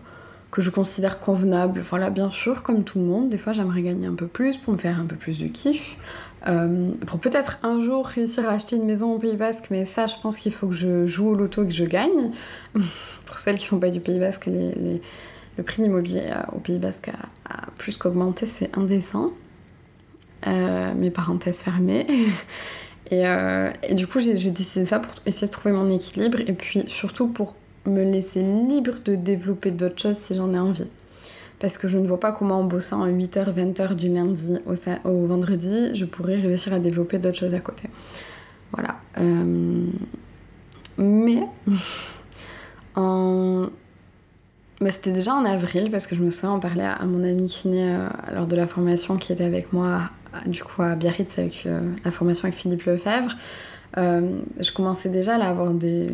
que 0.50 0.62
je 0.62 0.70
considère 0.70 1.20
convenable. 1.20 1.82
Voilà, 1.82 2.08
bien 2.08 2.30
sûr, 2.30 2.62
comme 2.62 2.84
tout 2.84 2.98
le 2.98 3.04
monde, 3.04 3.28
des 3.28 3.36
fois 3.36 3.52
j'aimerais 3.52 3.82
gagner 3.82 4.06
un 4.06 4.14
peu 4.14 4.26
plus 4.26 4.56
pour 4.56 4.72
me 4.72 4.78
faire 4.78 4.98
un 4.98 5.04
peu 5.04 5.16
plus 5.16 5.38
de 5.38 5.46
kiff. 5.46 5.98
Euh, 6.48 6.92
pour 7.06 7.20
peut-être 7.20 7.58
un 7.62 7.78
jour 7.78 8.06
réussir 8.06 8.48
à 8.48 8.52
acheter 8.52 8.76
une 8.76 8.86
maison 8.86 9.12
au 9.12 9.18
Pays 9.18 9.36
Basque, 9.36 9.66
mais 9.70 9.84
ça, 9.84 10.06
je 10.06 10.14
pense 10.22 10.38
qu'il 10.38 10.52
faut 10.52 10.68
que 10.68 10.74
je 10.74 11.04
joue 11.04 11.28
au 11.28 11.34
loto 11.34 11.64
et 11.64 11.66
que 11.66 11.74
je 11.74 11.84
gagne. 11.84 12.30
pour 13.26 13.38
celles 13.38 13.58
qui 13.58 13.66
sont 13.66 13.78
pas 13.78 13.90
du 13.90 14.00
Pays 14.00 14.18
Basque, 14.18 14.46
les, 14.46 15.02
le 15.58 15.62
prix 15.62 15.82
de 15.82 15.82
l'immobilier 15.82 16.32
au 16.54 16.58
Pays 16.60 16.78
Basque 16.78 17.10
a, 17.44 17.66
plus 17.76 17.98
qu'augmenté, 17.98 18.46
c'est 18.46 18.74
indécent. 18.74 19.32
mes 20.46 21.10
parenthèses 21.10 21.58
fermées. 21.58 22.06
et, 23.10 23.24
et, 23.82 23.94
du 23.94 24.06
coup, 24.06 24.20
j'ai 24.20 24.50
décidé 24.50 24.86
ça 24.86 24.98
pour 24.98 25.12
essayer 25.26 25.46
de 25.46 25.52
trouver 25.52 25.74
mon 25.74 25.90
équilibre 25.90 26.40
et 26.40 26.52
puis 26.54 26.84
surtout 26.86 27.26
pour 27.26 27.54
me 27.86 28.02
laisser 28.04 28.42
libre 28.42 28.94
de 29.04 29.14
développer 29.14 29.70
d'autres 29.70 30.00
choses 30.00 30.16
si 30.16 30.34
j'en 30.34 30.52
ai 30.52 30.58
envie. 30.58 30.88
Parce 31.58 31.78
que 31.78 31.88
je 31.88 31.96
ne 31.98 32.06
vois 32.06 32.20
pas 32.20 32.32
comment 32.32 32.60
en 32.60 32.64
bossant 32.64 33.06
8h, 33.06 33.54
20h 33.54 33.94
du 33.94 34.08
lundi 34.08 34.58
au, 35.04 35.26
vendredi, 35.26 35.94
je 35.94 36.04
pourrais 36.04 36.36
réussir 36.36 36.72
à 36.74 36.78
développer 36.78 37.18
d'autres 37.18 37.38
choses 37.38 37.54
à 37.54 37.60
côté. 37.60 37.88
Voilà. 38.72 38.96
Euh, 39.18 39.86
mais. 40.98 41.42
Bah, 44.80 44.90
c'était 44.90 45.12
déjà 45.12 45.34
en 45.34 45.46
avril 45.46 45.90
parce 45.90 46.06
que 46.06 46.14
je 46.14 46.22
me 46.22 46.30
souviens 46.30 46.50
en 46.50 46.58
parler 46.60 46.84
à, 46.84 47.02
mon 47.04 47.24
ami 47.24 47.46
kiné 47.46 47.94
euh, 47.94 48.08
lors 48.34 48.46
de 48.46 48.56
la 48.56 48.66
formation 48.66 49.16
qui 49.16 49.32
était 49.32 49.44
avec 49.44 49.72
moi 49.72 50.02
du 50.46 50.62
coup 50.62 50.82
à 50.82 50.94
Biarritz 50.94 51.38
avec 51.38 51.62
euh, 51.64 51.80
la 52.04 52.10
formation 52.10 52.44
avec 52.44 52.58
Philippe 52.58 52.84
Lefebvre. 52.84 53.36
je 53.96 54.72
commençais 54.72 55.08
déjà 55.08 55.36
à 55.36 55.48
avoir 55.48 55.72
des, 55.72 56.08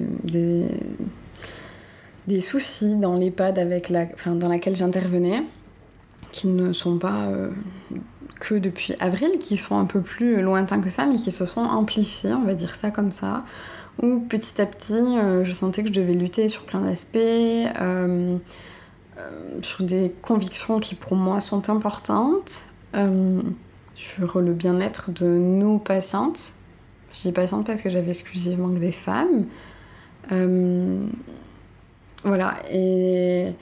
des 2.26 2.40
soucis 2.40 2.96
dans 2.96 3.16
l'EHPAD 3.16 3.58
avec 3.58 3.88
la, 3.88 4.06
enfin, 4.14 4.34
dans 4.34 4.48
laquelle 4.48 4.76
j'intervenais, 4.76 5.42
qui 6.30 6.48
ne 6.48 6.72
sont 6.72 6.98
pas 6.98 7.26
euh, 7.26 7.50
que 8.40 8.54
depuis 8.54 8.94
avril, 9.00 9.38
qui 9.38 9.56
sont 9.56 9.76
un 9.78 9.84
peu 9.84 10.00
plus 10.00 10.40
lointains 10.42 10.80
que 10.80 10.90
ça, 10.90 11.06
mais 11.06 11.16
qui 11.16 11.30
se 11.30 11.46
sont 11.46 11.60
amplifiés, 11.60 12.32
on 12.32 12.44
va 12.44 12.54
dire 12.54 12.74
ça 12.80 12.90
comme 12.90 13.12
ça, 13.12 13.44
où 14.02 14.20
petit 14.20 14.60
à 14.60 14.66
petit, 14.66 14.94
euh, 14.94 15.44
je 15.44 15.52
sentais 15.52 15.82
que 15.82 15.88
je 15.88 15.94
devais 15.94 16.14
lutter 16.14 16.48
sur 16.48 16.62
plein 16.62 16.80
d'aspects, 16.80 17.16
euh, 17.16 18.36
sur 19.60 19.84
des 19.84 20.12
convictions 20.22 20.80
qui 20.80 20.94
pour 20.94 21.14
moi 21.14 21.40
sont 21.40 21.70
importantes, 21.70 22.62
sur 23.94 24.40
le 24.40 24.52
bien-être 24.52 25.12
de 25.12 25.26
nos 25.26 25.78
patientes. 25.78 26.54
Je 27.12 27.22
dis 27.22 27.32
patientes 27.32 27.66
parce 27.66 27.82
que 27.82 27.90
j'avais 27.90 28.10
exclusivement 28.10 28.68
que 28.68 28.80
des 28.80 28.90
femmes. 28.90 29.44
Voilà, 32.24 32.54
et, 32.70 33.52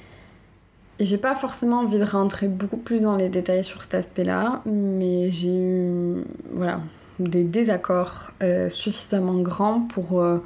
j'ai 0.98 1.16
pas 1.16 1.34
forcément 1.34 1.78
envie 1.80 1.98
de 1.98 2.04
rentrer 2.04 2.46
beaucoup 2.46 2.76
plus 2.76 3.02
dans 3.02 3.16
les 3.16 3.30
détails 3.30 3.64
sur 3.64 3.82
cet 3.82 3.94
aspect-là, 3.94 4.60
mais 4.66 5.30
j'ai 5.30 5.48
eu 5.48 6.24
voilà, 6.52 6.80
des 7.18 7.42
désaccords 7.42 8.32
euh, 8.42 8.68
suffisamment 8.68 9.40
grands 9.40 9.80
pour, 9.80 10.20
euh, 10.20 10.44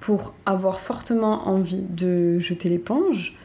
pour 0.00 0.34
avoir 0.46 0.80
fortement 0.80 1.46
envie 1.48 1.82
de 1.82 2.40
jeter 2.40 2.68
l'éponge. 2.68 3.36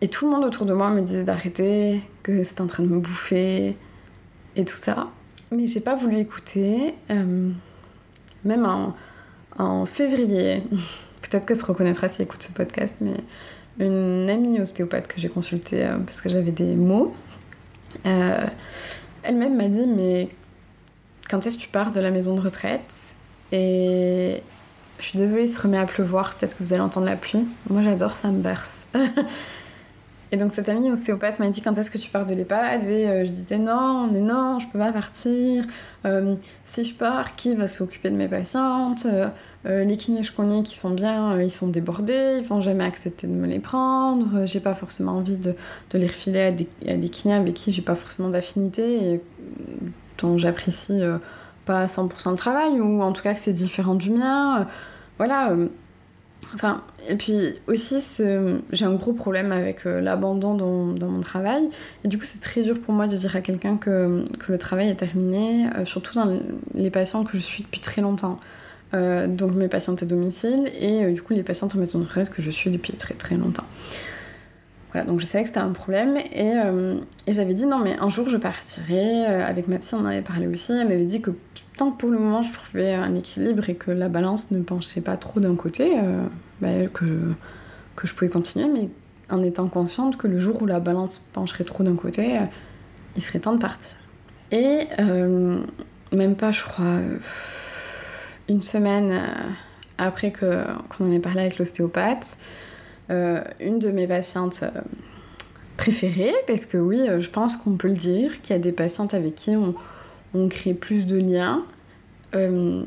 et 0.00 0.06
tout 0.08 0.26
le 0.26 0.30
monde 0.30 0.44
autour 0.44 0.66
de 0.66 0.72
moi 0.72 0.90
me 0.90 1.00
disait 1.00 1.24
d'arrêter, 1.24 2.00
que 2.22 2.44
c'était 2.44 2.60
en 2.60 2.68
train 2.68 2.84
de 2.84 2.88
me 2.88 3.00
bouffer 3.00 3.76
et 4.54 4.64
tout 4.64 4.76
ça. 4.76 5.08
Mais 5.50 5.66
j'ai 5.66 5.80
pas 5.80 5.96
voulu 5.96 6.18
écouter. 6.18 6.94
Euh, 7.10 7.50
même 8.44 8.92
en 9.58 9.86
février, 9.86 10.62
peut-être 11.22 11.46
qu'elle 11.46 11.56
se 11.56 11.64
reconnaîtra 11.64 12.08
si 12.08 12.22
elle 12.22 12.26
écoute 12.26 12.42
ce 12.42 12.52
podcast, 12.52 12.94
mais 13.00 13.14
une 13.78 14.28
amie 14.28 14.60
ostéopathe 14.60 15.08
que 15.08 15.20
j'ai 15.20 15.28
consultée 15.28 15.84
euh, 15.84 15.98
parce 15.98 16.20
que 16.20 16.28
j'avais 16.28 16.50
des 16.50 16.74
mots, 16.74 17.14
euh, 18.06 18.46
elle-même 19.22 19.56
m'a 19.56 19.68
dit 19.68 19.86
Mais 19.86 20.28
quand 21.30 21.46
est-ce 21.46 21.56
que 21.56 21.62
tu 21.62 21.68
pars 21.68 21.92
de 21.92 22.00
la 22.00 22.10
maison 22.10 22.34
de 22.34 22.40
retraite? 22.40 23.14
Et 23.52 24.42
je 24.98 25.04
suis 25.04 25.18
désolée, 25.18 25.44
il 25.44 25.48
se 25.48 25.60
remet 25.60 25.78
à 25.78 25.86
pleuvoir, 25.86 26.34
peut-être 26.34 26.56
que 26.56 26.64
vous 26.64 26.72
allez 26.72 26.82
entendre 26.82 27.06
la 27.06 27.16
pluie. 27.16 27.46
Moi 27.70 27.82
j'adore, 27.82 28.16
ça 28.16 28.28
me 28.28 28.40
berce. 28.40 28.88
Et 30.30 30.36
donc 30.36 30.52
cette 30.52 30.68
amie 30.68 30.90
ostéopathe 30.90 31.38
m'a 31.38 31.48
dit 31.48 31.62
quand 31.62 31.78
est-ce 31.78 31.90
que 31.90 31.96
tu 31.96 32.10
pars 32.10 32.26
de 32.26 32.34
l'EHPAD 32.34 32.86
et 32.86 33.08
euh, 33.08 33.24
je 33.24 33.30
disais 33.30 33.56
non, 33.56 34.10
mais 34.12 34.20
non, 34.20 34.58
je 34.58 34.66
peux 34.66 34.78
pas 34.78 34.92
partir. 34.92 35.64
Si 36.64 36.84
je 36.84 36.94
pars, 36.94 37.34
qui 37.34 37.54
va 37.54 37.66
s'occuper 37.66 38.10
de 38.10 38.16
mes 38.16 38.28
patientes? 38.28 39.06
Euh, 39.66 39.84
Les 39.84 39.96
kinés 39.96 40.22
je 40.22 40.32
connais 40.32 40.62
qui 40.62 40.76
sont 40.76 40.90
bien, 40.90 41.40
ils 41.40 41.50
sont 41.50 41.68
débordés, 41.68 42.38
ils 42.38 42.44
vont 42.44 42.60
jamais 42.60 42.84
accepter 42.84 43.26
de 43.26 43.32
me 43.32 43.46
les 43.46 43.58
prendre. 43.58 44.46
j'ai 44.46 44.60
pas 44.60 44.74
forcément 44.74 45.12
envie 45.12 45.36
de, 45.36 45.54
de 45.90 45.98
les 45.98 46.06
refiler 46.06 46.40
à 46.40 46.52
des, 46.96 47.08
kinés 47.08 47.34
avec 47.34 47.54
qui 47.54 47.72
j'ai 47.72 47.82
pas 47.82 47.94
forcément 47.94 48.28
d'affinité 48.28 49.14
et 49.14 49.20
dont 50.18 50.38
j'apprécie 50.38 51.00
pas 51.64 51.86
100% 51.86 52.32
de 52.32 52.36
travail 52.36 52.80
ou 52.80 53.02
en 53.02 53.12
tout 53.12 53.22
cas 53.22 53.34
que 53.34 53.40
c'est 53.40 53.52
différent 53.52 53.94
du 53.94 54.10
mien. 54.10 54.66
voilà 55.18 55.54
Enfin, 56.54 56.82
et 57.08 57.16
puis 57.16 57.54
aussi, 57.66 58.00
j'ai 58.72 58.84
un 58.84 58.94
gros 58.94 59.12
problème 59.12 59.52
avec 59.52 59.86
euh, 59.86 60.00
l'abandon 60.00 60.54
dans, 60.54 61.08
mon 61.08 61.20
travail. 61.20 61.68
Et 62.04 62.08
du 62.08 62.16
coup, 62.18 62.24
c'est 62.24 62.40
très 62.40 62.62
dur 62.62 62.80
pour 62.80 62.94
moi 62.94 63.06
de 63.06 63.16
dire 63.16 63.36
à 63.36 63.40
quelqu'un 63.40 63.76
que, 63.76 64.24
que, 64.38 64.52
le 64.52 64.58
travail 64.58 64.88
est 64.88 64.94
terminé, 64.94 65.68
euh, 65.76 65.84
surtout 65.84 66.14
dans 66.14 66.38
les 66.74 66.90
patients 66.90 67.24
que 67.24 67.36
je 67.36 67.42
suis 67.42 67.64
depuis 67.64 67.80
très 67.80 68.00
longtemps. 68.00 68.40
Euh, 68.94 69.26
donc 69.26 69.54
mes 69.54 69.68
patientes 69.68 70.02
à 70.02 70.06
domicile 70.06 70.70
et 70.80 71.12
du 71.12 71.20
coup 71.20 71.34
les 71.34 71.42
patientes 71.42 71.74
en 71.74 71.78
maison 71.78 71.98
de 71.98 72.04
retraite 72.04 72.30
que 72.30 72.40
je 72.40 72.50
suis 72.50 72.70
depuis 72.70 72.94
très 72.94 73.14
très 73.14 73.36
longtemps. 73.36 73.66
Voilà, 74.92 75.06
donc 75.06 75.20
je 75.20 75.26
savais 75.26 75.44
que 75.44 75.48
c'était 75.48 75.60
un 75.60 75.72
problème 75.72 76.16
et, 76.16 76.54
et 77.26 77.32
j'avais 77.34 77.52
dit 77.52 77.66
non 77.66 77.78
mais 77.78 77.98
un 78.00 78.08
jour 78.08 78.30
je 78.30 78.38
partirai, 78.38 79.26
avec 79.26 79.68
ma 79.68 79.76
psy 79.76 79.94
on 79.94 79.98
en 79.98 80.06
avait 80.06 80.22
parlé 80.22 80.46
aussi, 80.46 80.72
elle 80.72 80.88
m'avait 80.88 81.04
dit 81.04 81.20
que 81.20 81.32
tant 81.76 81.90
que 81.90 81.98
pour 81.98 82.10
le 82.10 82.18
moment 82.18 82.42
je 82.42 82.52
trouvais 82.52 82.92
un 82.94 83.14
équilibre 83.14 83.68
et 83.68 83.74
que 83.74 83.90
la 83.90 84.08
balance 84.08 84.50
ne 84.50 84.60
penchait 84.60 85.00
pas 85.00 85.16
trop 85.16 85.40
d'un 85.40 85.54
côté, 85.56 85.98
euh, 85.98 86.24
bah, 86.60 86.86
que, 86.92 87.04
que 87.96 88.06
je 88.06 88.14
pouvais 88.14 88.30
continuer, 88.30 88.66
mais 88.72 88.88
en 89.30 89.42
étant 89.42 89.68
consciente 89.68 90.16
que 90.16 90.26
le 90.26 90.38
jour 90.38 90.62
où 90.62 90.66
la 90.66 90.80
balance 90.80 91.18
pencherait 91.18 91.64
trop 91.64 91.84
d'un 91.84 91.96
côté, 91.96 92.38
euh, 92.38 92.42
il 93.16 93.22
serait 93.22 93.40
temps 93.40 93.52
de 93.52 93.60
partir. 93.60 93.96
Et 94.50 94.86
euh, 94.98 95.60
même 96.12 96.34
pas, 96.34 96.50
je 96.50 96.62
crois, 96.62 97.00
une 98.48 98.62
semaine 98.62 99.20
après 99.98 100.32
qu'on 100.32 101.04
en 101.04 101.10
ait 101.12 101.18
parlé 101.18 101.40
avec 101.40 101.58
l'ostéopathe, 101.58 102.38
une 103.10 103.78
de 103.78 103.90
mes 103.90 104.06
patientes 104.06 104.64
préférées, 105.76 106.34
parce 106.46 106.66
que 106.66 106.78
oui, 106.78 107.06
je 107.18 107.30
pense 107.30 107.56
qu'on 107.56 107.76
peut 107.76 107.88
le 107.88 107.94
dire, 107.94 108.40
qu'il 108.42 108.54
y 108.54 108.58
a 108.58 108.62
des 108.62 108.72
patientes 108.72 109.14
avec 109.14 109.34
qui 109.34 109.54
on 110.34 110.48
crée 110.48 110.74
plus 110.74 111.06
de 111.06 111.16
liens. 111.16 111.64
Euh, 112.34 112.84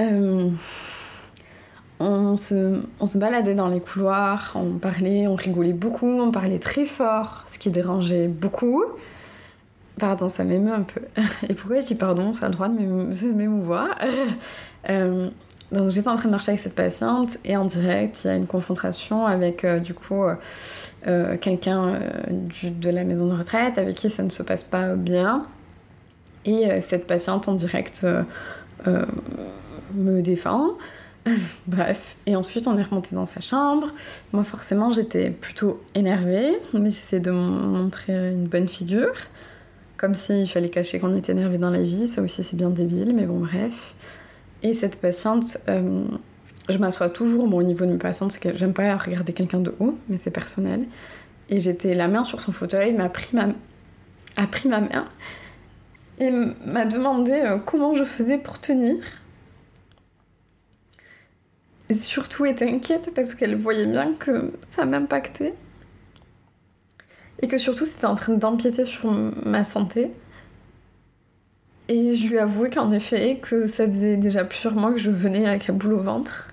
euh, 0.00 0.50
on 2.00 2.36
se 2.36 3.18
baladait 3.18 3.54
dans 3.54 3.68
les 3.68 3.80
couloirs, 3.80 4.52
on 4.54 4.78
parlait, 4.78 5.26
on 5.26 5.36
rigolait 5.36 5.72
beaucoup, 5.72 6.08
on 6.08 6.32
parlait 6.32 6.58
très 6.58 6.86
fort, 6.86 7.44
ce 7.46 7.58
qui 7.58 7.70
dérangeait 7.70 8.28
beaucoup. 8.28 8.82
Pardon, 10.02 10.26
ça 10.26 10.42
m'émeut 10.42 10.72
un 10.72 10.82
peu. 10.82 11.00
Et 11.48 11.54
pourquoi 11.54 11.78
je 11.78 11.86
dis 11.86 11.94
pardon 11.94 12.34
Ça 12.34 12.46
a 12.46 12.48
le 12.48 12.54
droit 12.56 12.68
de 12.68 13.32
m'émouvoir. 13.32 13.88
Euh, 14.90 15.28
donc 15.70 15.92
j'étais 15.92 16.08
en 16.08 16.16
train 16.16 16.24
de 16.24 16.32
marcher 16.32 16.50
avec 16.50 16.60
cette 16.60 16.74
patiente 16.74 17.38
et 17.44 17.56
en 17.56 17.64
direct, 17.64 18.24
il 18.24 18.26
y 18.26 18.30
a 18.30 18.34
une 18.34 18.48
confrontation 18.48 19.26
avec 19.26 19.64
du 19.64 19.94
coup 19.94 20.24
euh, 21.06 21.36
quelqu'un 21.36 21.94
euh, 21.94 22.00
de 22.64 22.90
la 22.90 23.04
maison 23.04 23.28
de 23.28 23.34
retraite 23.34 23.78
avec 23.78 23.94
qui 23.94 24.10
ça 24.10 24.24
ne 24.24 24.28
se 24.28 24.42
passe 24.42 24.64
pas 24.64 24.96
bien. 24.96 25.46
Et 26.44 26.68
euh, 26.68 26.80
cette 26.80 27.06
patiente 27.06 27.46
en 27.46 27.54
direct 27.54 28.04
me 29.94 30.20
défend. 30.20 30.72
Bref, 31.68 32.16
et 32.26 32.34
ensuite 32.34 32.66
on 32.66 32.76
est 32.76 32.82
remonté 32.82 33.14
dans 33.14 33.26
sa 33.26 33.40
chambre. 33.40 33.92
Moi 34.32 34.42
forcément 34.42 34.90
j'étais 34.90 35.30
plutôt 35.30 35.80
énervée, 35.94 36.58
mais 36.72 36.90
j'essayais 36.90 37.20
de 37.20 37.30
montrer 37.30 38.32
une 38.32 38.48
bonne 38.48 38.68
figure. 38.68 39.14
Comme 40.02 40.14
s'il 40.14 40.48
fallait 40.48 40.68
cacher 40.68 40.98
qu'on 40.98 41.16
était 41.16 41.30
énervé 41.30 41.58
dans 41.58 41.70
la 41.70 41.80
vie, 41.80 42.08
ça 42.08 42.22
aussi 42.22 42.42
c'est 42.42 42.56
bien 42.56 42.70
débile, 42.70 43.14
mais 43.14 43.24
bon 43.24 43.38
bref. 43.38 43.94
Et 44.64 44.74
cette 44.74 45.00
patiente, 45.00 45.58
je 46.68 46.78
m'assois 46.78 47.08
toujours, 47.08 47.46
bon, 47.46 47.58
au 47.58 47.62
niveau 47.62 47.84
de 47.86 47.92
mes 47.92 47.98
patientes, 47.98 48.32
c'est 48.32 48.40
que 48.40 48.58
j'aime 48.58 48.72
pas 48.72 48.96
regarder 48.96 49.32
quelqu'un 49.32 49.60
de 49.60 49.72
haut, 49.78 49.96
mais 50.08 50.16
c'est 50.16 50.32
personnel. 50.32 50.86
Et 51.50 51.60
j'étais 51.60 51.94
la 51.94 52.08
main 52.08 52.24
sur 52.24 52.40
son 52.40 52.50
fauteuil, 52.50 52.92
m'a 52.92 53.08
pris 53.08 53.36
ma, 53.36 53.48
a 54.36 54.46
pris 54.48 54.68
ma 54.68 54.80
main 54.80 55.04
et 56.18 56.30
m'a 56.30 56.84
demandé 56.84 57.32
euh, 57.32 57.58
comment 57.58 57.94
je 57.94 58.04
faisais 58.04 58.38
pour 58.38 58.58
tenir. 58.58 58.96
Et 61.88 61.94
surtout 61.94 62.44
était 62.44 62.68
inquiète 62.68 63.12
parce 63.14 63.34
qu'elle 63.34 63.56
voyait 63.56 63.86
bien 63.86 64.14
que 64.14 64.52
ça 64.70 64.84
m'impactait. 64.84 65.54
Et 67.42 67.48
que 67.48 67.58
surtout 67.58 67.84
c'était 67.84 68.06
en 68.06 68.14
train 68.14 68.34
d'empiéter 68.34 68.84
sur 68.84 69.10
ma 69.10 69.64
santé. 69.64 70.12
Et 71.88 72.14
je 72.14 72.26
lui 72.28 72.38
avouais 72.38 72.70
qu'en 72.70 72.90
effet, 72.90 73.38
que 73.42 73.66
ça 73.66 73.86
faisait 73.86 74.16
déjà 74.16 74.44
plusieurs 74.44 74.74
mois 74.74 74.92
que 74.92 74.98
je 74.98 75.10
venais 75.10 75.46
avec 75.46 75.66
la 75.66 75.74
boule 75.74 75.94
au 75.94 76.00
ventre. 76.00 76.48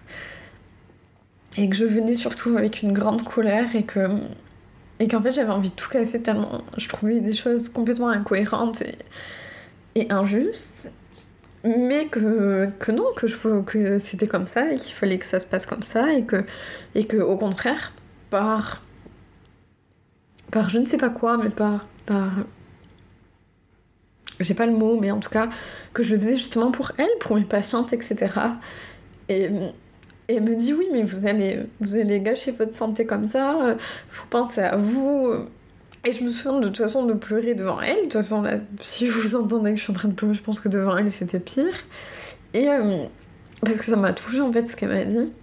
Et 1.58 1.70
que 1.70 1.76
je 1.76 1.86
venais 1.86 2.16
surtout 2.16 2.58
avec 2.58 2.82
une 2.82 2.94
grande 2.94 3.24
colère 3.24 3.76
et 3.76 3.84
que. 3.84 4.08
Et 5.00 5.08
qu'en 5.08 5.22
fait 5.22 5.32
j'avais 5.32 5.52
envie 5.52 5.70
de 5.70 5.76
tout 5.76 5.90
casser 5.90 6.22
tellement 6.22 6.62
je 6.78 6.90
trouvais 6.90 7.22
des 7.22 7.32
choses 7.34 7.70
complètement 7.70 8.10
incohérentes 8.10 8.82
et, 8.82 8.98
et 9.96 10.12
injustes. 10.12 10.92
Mais 11.64 12.06
que, 12.08 12.70
que 12.80 12.92
non, 12.92 13.06
que, 13.16 13.62
que 13.62 14.00
c'était 14.00 14.28
comme 14.28 14.48
ça 14.48 14.72
et 14.72 14.78
qu'il 14.78 14.94
fallait 14.94 15.18
que 15.18 15.26
ça 15.26 15.40
se 15.40 15.46
passe 15.46 15.66
comme 15.66 15.84
ça 15.84 16.14
et 16.14 16.24
que, 16.24 16.46
et 16.96 17.06
que 17.06 17.18
au 17.18 17.38
contraire, 17.38 17.94
par. 18.30 18.84
Par 20.52 20.70
je 20.70 20.80
ne 20.80 20.86
sais 20.86 20.98
pas 20.98 21.10
quoi, 21.10 21.38
mais 21.38 21.50
par. 21.50 21.88
par 22.06 22.32
j'ai 24.40 24.54
pas 24.54 24.66
le 24.66 24.72
mot, 24.72 24.98
mais 24.98 25.12
en 25.12 25.20
tout 25.20 25.30
cas, 25.30 25.50
que 25.94 26.02
je 26.02 26.14
le 26.16 26.20
faisais 26.20 26.36
justement 26.36 26.72
pour 26.72 26.94
elle, 26.98 27.10
pour 27.20 27.36
mes 27.36 27.44
patientes, 27.44 27.92
etc. 27.92 28.32
Et, 29.28 29.50
elle 30.30 30.44
me 30.44 30.56
dit 30.56 30.74
oui, 30.74 30.88
mais 30.94 31.02
vous 31.02 31.26
allez, 31.26 31.66
vous 31.82 31.98
allez 31.98 32.22
gâcher 32.22 32.52
votre 32.52 32.74
santé 32.74 33.06
comme 33.06 33.26
ça, 33.26 33.76
faut 34.10 34.28
penser 34.30 34.62
à 34.62 34.78
vous. 34.78 35.34
Et 36.06 36.12
je 36.14 36.24
me 36.24 36.30
souviens 36.30 36.60
de 36.60 36.68
toute 36.68 36.78
façon 36.78 37.06
de 37.06 37.14
pleurer 37.14 37.56
devant 37.56 37.82
elle. 37.82 37.98
De 37.98 38.02
toute 38.04 38.14
façon, 38.14 38.46
si 38.80 39.08
vous 39.08 39.36
entendez 39.36 39.72
que 39.72 39.78
je 39.78 39.84
suis 39.84 39.92
en 39.92 39.96
train 39.96 40.08
de 40.08 40.14
pleurer, 40.14 40.34
je 40.34 40.42
pense 40.42 40.60
que 40.60 40.70
devant 40.70 40.96
elle 40.96 41.12
c'était 41.12 41.40
pire. 41.40 41.74
Et 42.54 42.70
euh, 42.70 43.06
parce 43.62 43.80
que 43.80 43.86
ça 43.86 43.96
m'a 43.96 44.14
touché 44.14 44.40
en 44.40 44.52
fait 44.54 44.68
ce 44.68 44.76
qu'elle 44.76 44.90
m'a 44.90 45.04
dit. 45.04 45.34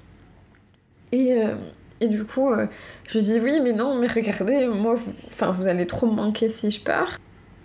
Et, 1.12 1.32
euh, 1.34 1.54
et 2.00 2.08
du 2.08 2.24
coup, 2.24 2.50
euh, 2.50 2.66
je 3.08 3.18
dis 3.18 3.38
oui, 3.40 3.60
mais 3.62 3.72
non, 3.72 3.94
mais 3.96 4.06
regardez, 4.06 4.66
moi, 4.66 4.96
enfin, 5.26 5.50
vous 5.50 5.68
allez 5.68 5.86
trop 5.86 6.06
me 6.06 6.14
manquer 6.14 6.48
si 6.48 6.70
je 6.70 6.80
pars. 6.80 7.18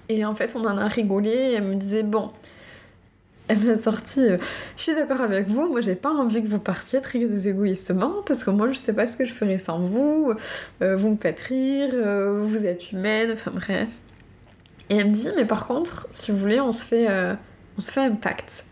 Et 0.10 0.26
en 0.26 0.36
fait, 0.36 0.56
on 0.56 0.65
en 0.65 0.78
a 0.78 0.88
rigolé. 0.88 1.54
Elle 1.56 1.63
me 1.63 1.76
disait 1.76 2.04
Bon, 2.04 2.32
elle 3.52 3.60
m'a 3.60 3.78
sorti 3.78 4.22
euh, 4.22 4.38
Je 4.78 4.84
suis 4.84 4.96
d'accord 4.96 5.20
avec 5.20 5.48
vous, 5.48 5.67
moi 5.67 5.82
j'ai 5.82 5.96
pas 5.96 6.12
envie 6.12 6.41
que 6.41 6.48
vous 6.48 6.60
partiez 6.60 7.02
très 7.02 7.20
égoïstement 7.20 8.22
parce 8.26 8.46
que 8.46 8.50
moi 8.50 8.72
je 8.72 8.78
sais 8.78 8.94
pas 8.94 9.06
ce 9.08 9.17
que 9.17 9.26
je 9.26 9.34
ferais 9.34 9.58
sans 9.58 9.80
vous. 9.80 10.34
Euh, 10.82 10.96
vous 10.96 11.10
me 11.10 11.17
faites 11.17 11.41
rire, 11.41 11.89
euh, 11.94 12.39
vous 12.41 12.65
êtes 12.65 12.91
humaine, 12.94 13.32
enfin 13.34 13.52
bref. 13.54 13.89
Et 14.89 14.96
elle 14.96 15.08
me 15.08 15.12
dit 15.12 15.28
Mais 15.36 15.46
par 15.46 15.67
contre, 15.67 16.08
si 16.10 16.32
vous 16.32 16.38
voulez, 16.38 16.62
on 16.62 16.72
se 16.72 16.84
fait, 16.84 17.08
on 17.78 17.82
se 17.82 17.91
fait 17.91 18.02
un 18.02 18.12
pacte. 18.12 18.65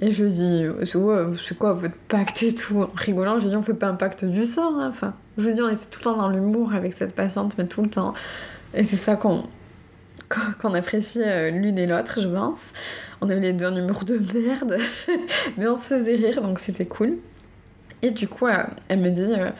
Et 0.00 0.12
je 0.12 0.24
dis, 0.24 0.64
c'est 0.84 1.58
quoi 1.58 1.72
votre 1.72 1.96
pacte 2.08 2.42
et 2.44 2.54
tout 2.54 2.82
En 2.82 2.90
rigolant, 2.94 3.38
je 3.38 3.48
dis, 3.48 3.56
on 3.56 3.62
fait 3.62 3.74
pas 3.74 3.88
un 3.88 3.94
pacte 3.94 4.24
du 4.24 4.44
sang. 4.44 4.78
Hein. 4.78 4.88
Enfin, 4.88 5.14
je 5.36 5.48
vous 5.48 5.54
dis, 5.54 5.60
on 5.60 5.68
était 5.68 5.86
tout 5.90 5.98
le 6.00 6.04
temps 6.04 6.16
dans 6.16 6.28
l'humour 6.28 6.72
avec 6.72 6.92
cette 6.92 7.14
patiente, 7.14 7.56
mais 7.58 7.66
tout 7.66 7.82
le 7.82 7.90
temps. 7.90 8.14
Et 8.74 8.84
c'est 8.84 8.96
ça 8.96 9.16
qu'on 9.16 9.44
qu'on 10.60 10.74
apprécie 10.74 11.22
euh, 11.22 11.50
l'une 11.50 11.78
et 11.78 11.86
l'autre, 11.86 12.20
je 12.20 12.28
pense. 12.28 12.58
On 13.20 13.28
avait 13.28 13.40
les 13.40 13.52
deux 13.52 13.66
un 13.66 13.76
humour 13.76 14.04
de 14.04 14.18
merde, 14.38 14.78
mais 15.56 15.66
on 15.68 15.74
se 15.74 15.88
faisait 15.88 16.16
rire, 16.16 16.42
donc 16.42 16.58
c'était 16.58 16.86
cool. 16.86 17.16
Et 18.02 18.10
du 18.10 18.28
coup, 18.28 18.46
euh, 18.46 18.64
elle 18.88 19.00
me 19.00 19.10
dit 19.10 19.22
euh, 19.22 19.50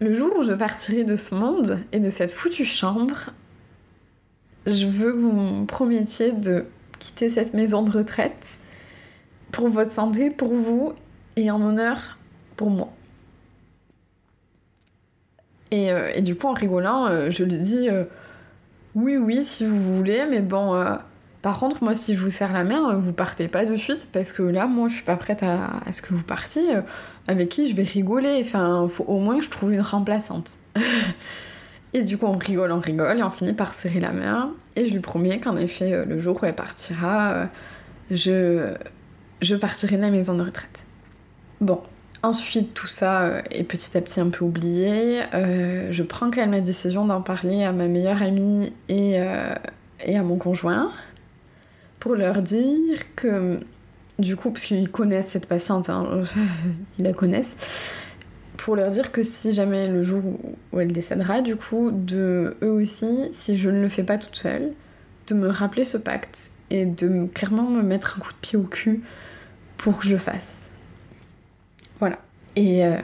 Le 0.00 0.12
jour 0.12 0.32
où 0.36 0.42
je 0.42 0.52
partirai 0.52 1.04
de 1.04 1.16
ce 1.16 1.34
monde 1.34 1.78
et 1.92 2.00
de 2.00 2.10
cette 2.10 2.32
foutue 2.32 2.64
chambre, 2.64 3.30
je 4.66 4.86
veux 4.86 5.12
que 5.12 5.18
vous 5.18 5.32
me 5.32 5.66
promettiez 5.66 6.32
de 6.32 6.64
quitter 6.98 7.28
cette 7.28 7.54
maison 7.54 7.82
de 7.82 7.92
retraite 7.92 8.58
pour 9.56 9.68
votre 9.68 9.90
santé, 9.90 10.28
pour 10.30 10.54
vous 10.54 10.92
et 11.36 11.50
en 11.50 11.62
honneur 11.62 12.18
pour 12.56 12.68
moi. 12.68 12.92
Et, 15.70 15.88
et, 16.14 16.20
du 16.20 16.36
coup, 16.36 16.46
en 16.46 16.52
rigolant, 16.52 17.30
je 17.30 17.42
lui 17.42 17.56
dis 17.56 17.88
oui, 18.94 19.16
oui, 19.16 19.42
si 19.42 19.64
vous 19.64 19.80
voulez, 19.80 20.26
mais 20.30 20.40
bon, 20.40 20.74
par 21.40 21.58
contre, 21.58 21.82
moi, 21.82 21.94
si 21.94 22.14
je 22.14 22.18
vous 22.18 22.28
serre 22.28 22.52
la 22.52 22.64
main, 22.64 22.94
vous 22.96 23.12
partez 23.12 23.48
pas 23.48 23.64
de 23.64 23.76
suite 23.76 24.08
parce 24.12 24.32
que 24.32 24.42
là, 24.42 24.66
moi, 24.66 24.88
je 24.88 24.96
suis 24.96 25.04
pas 25.04 25.16
prête 25.16 25.42
à, 25.42 25.80
ce 25.90 26.02
que 26.02 26.12
vous 26.12 26.22
partiez. 26.22 26.66
Avec 27.26 27.48
qui 27.48 27.66
je 27.66 27.74
vais 27.74 27.82
rigoler 27.82 28.40
Enfin, 28.42 28.86
faut 28.90 29.04
au 29.04 29.18
moins 29.20 29.38
que 29.38 29.44
je 29.44 29.50
trouve 29.50 29.72
une 29.72 29.80
remplaçante. 29.80 30.52
et 31.94 32.04
du 32.04 32.18
coup, 32.18 32.26
on 32.26 32.36
rigole, 32.36 32.72
on 32.72 32.80
rigole 32.80 33.18
et 33.18 33.22
on 33.22 33.30
finit 33.30 33.54
par 33.54 33.72
serrer 33.72 34.00
la 34.00 34.12
main. 34.12 34.52
Et 34.76 34.84
je 34.84 34.92
lui 34.92 35.00
promets 35.00 35.40
qu'en 35.40 35.56
effet, 35.56 35.92
euh, 35.94 36.04
le 36.04 36.20
jour 36.20 36.38
où 36.42 36.44
elle 36.44 36.54
partira, 36.54 37.32
euh, 37.32 37.46
je, 38.10 38.74
je 39.40 39.54
partirai 39.56 39.96
de 39.96 40.02
la 40.02 40.10
maison 40.10 40.34
de 40.34 40.42
retraite. 40.42 40.84
Bon, 41.60 41.80
ensuite, 42.22 42.74
tout 42.74 42.86
ça 42.86 43.22
euh, 43.22 43.42
est 43.50 43.64
petit 43.64 43.96
à 43.96 44.00
petit 44.00 44.20
un 44.20 44.30
peu 44.30 44.44
oublié. 44.44 45.22
je 45.32 46.02
prends 46.02 46.30
quand 46.30 46.40
même 46.40 46.52
la 46.52 46.60
décision 46.60 47.04
d'en 47.06 47.22
parler 47.22 47.64
à 47.64 47.72
ma 47.72 47.88
meilleure 47.88 48.22
amie 48.22 48.72
et, 48.88 49.20
et 50.04 50.16
à 50.16 50.22
mon 50.22 50.36
conjoint 50.36 50.92
pour 52.06 52.14
leur 52.14 52.40
dire 52.40 52.98
que, 53.16 53.58
du 54.20 54.36
coup, 54.36 54.52
parce 54.52 54.66
qu'ils 54.66 54.88
connaissent 54.90 55.30
cette 55.30 55.48
patiente, 55.48 55.90
hein, 55.90 56.22
ils 56.98 57.04
la 57.04 57.12
connaissent, 57.12 57.92
pour 58.56 58.76
leur 58.76 58.92
dire 58.92 59.10
que 59.10 59.24
si 59.24 59.50
jamais 59.50 59.88
le 59.88 60.04
jour 60.04 60.22
où 60.72 60.80
elle 60.80 60.92
décédera, 60.92 61.40
du 61.40 61.56
coup, 61.56 61.90
de 61.90 62.56
eux 62.62 62.70
aussi, 62.70 63.28
si 63.32 63.56
je 63.56 63.70
ne 63.70 63.82
le 63.82 63.88
fais 63.88 64.04
pas 64.04 64.18
toute 64.18 64.36
seule, 64.36 64.72
de 65.26 65.34
me 65.34 65.48
rappeler 65.48 65.84
ce 65.84 65.98
pacte 65.98 66.52
et 66.70 66.86
de 66.86 67.26
clairement 67.26 67.68
me 67.68 67.82
mettre 67.82 68.16
un 68.16 68.20
coup 68.20 68.32
de 68.32 68.38
pied 68.38 68.58
au 68.58 68.62
cul 68.62 69.02
pour 69.76 69.98
que 69.98 70.06
je 70.06 70.16
fasse. 70.16 70.70
Voilà. 72.00 72.18
Et, 72.56 72.84
euh, 72.84 72.96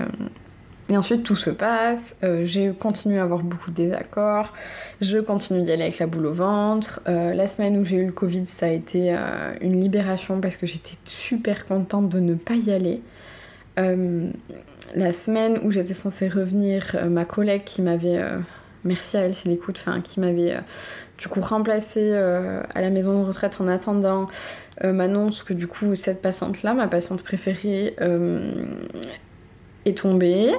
ensuite, 0.90 1.22
tout 1.22 1.36
se 1.36 1.50
passe. 1.50 2.16
Euh, 2.22 2.44
j'ai 2.44 2.72
continué 2.72 3.18
à 3.18 3.22
avoir 3.22 3.42
beaucoup 3.42 3.70
de 3.70 3.76
désaccords. 3.76 4.52
Je 5.00 5.18
continue 5.18 5.62
d'y 5.62 5.72
aller 5.72 5.84
avec 5.84 5.98
la 5.98 6.06
boule 6.06 6.26
au 6.26 6.32
ventre. 6.32 7.00
Euh, 7.08 7.34
la 7.34 7.46
semaine 7.46 7.78
où 7.78 7.84
j'ai 7.84 7.96
eu 7.96 8.06
le 8.06 8.12
Covid, 8.12 8.46
ça 8.46 8.66
a 8.66 8.70
été 8.70 9.16
une 9.60 9.80
libération 9.80 10.40
parce 10.40 10.56
que 10.56 10.66
j'étais 10.66 10.96
super 11.04 11.66
contente 11.66 12.08
de 12.08 12.20
ne 12.20 12.34
pas 12.34 12.54
y 12.54 12.70
aller. 12.72 13.00
la 13.76 15.12
semaine 15.12 15.58
où 15.62 15.70
j'étais 15.70 15.94
censée 15.94 16.28
revenir, 16.28 16.96
ma 17.08 17.24
collègue 17.24 17.64
qui 17.64 17.80
m'avait. 17.80 18.20
merci 18.84 19.16
à 19.16 19.20
elle, 19.20 19.34
c'est 19.34 19.48
l'écoute, 19.48 19.78
enfin, 19.80 20.00
qui 20.00 20.20
m'avait 20.20 20.56
du 21.22 21.28
coup 21.28 21.40
remplacée 21.40 22.12
à 22.12 22.80
la 22.80 22.90
maison 22.90 23.20
de 23.20 23.24
retraite 23.24 23.60
en 23.60 23.68
attendant, 23.68 24.28
m'annonce 24.82 25.44
que 25.44 25.54
du 25.54 25.68
coup, 25.68 25.94
cette 25.94 26.20
patiente-là, 26.20 26.74
ma 26.74 26.88
patiente 26.88 27.22
préférée, 27.22 27.94
est 29.84 29.98
tombée 29.98 30.52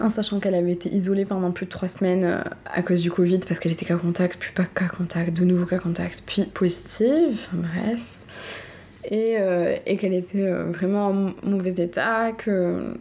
en 0.00 0.08
sachant 0.08 0.40
qu'elle 0.40 0.54
avait 0.54 0.72
été 0.72 0.90
isolée 0.90 1.24
pendant 1.24 1.50
plus 1.50 1.66
de 1.66 1.70
trois 1.70 1.88
semaines 1.88 2.24
euh, 2.24 2.40
à 2.66 2.82
cause 2.82 3.00
du 3.00 3.10
Covid 3.10 3.40
parce 3.40 3.58
qu'elle 3.60 3.72
était 3.72 3.84
cas 3.84 3.96
contact, 3.96 4.36
puis 4.38 4.52
pas 4.52 4.64
cas 4.64 4.88
contact, 4.88 5.36
de 5.36 5.44
nouveau 5.44 5.66
cas 5.66 5.78
contact, 5.78 6.22
puis 6.26 6.44
positive, 6.46 7.46
bref. 7.52 8.62
Et, 9.10 9.36
euh, 9.38 9.74
et 9.86 9.96
qu'elle 9.96 10.14
était 10.14 10.46
euh, 10.46 10.64
vraiment 10.70 11.08
en 11.08 11.32
mauvais 11.42 11.74
état, 11.78 12.32
que 12.32 12.94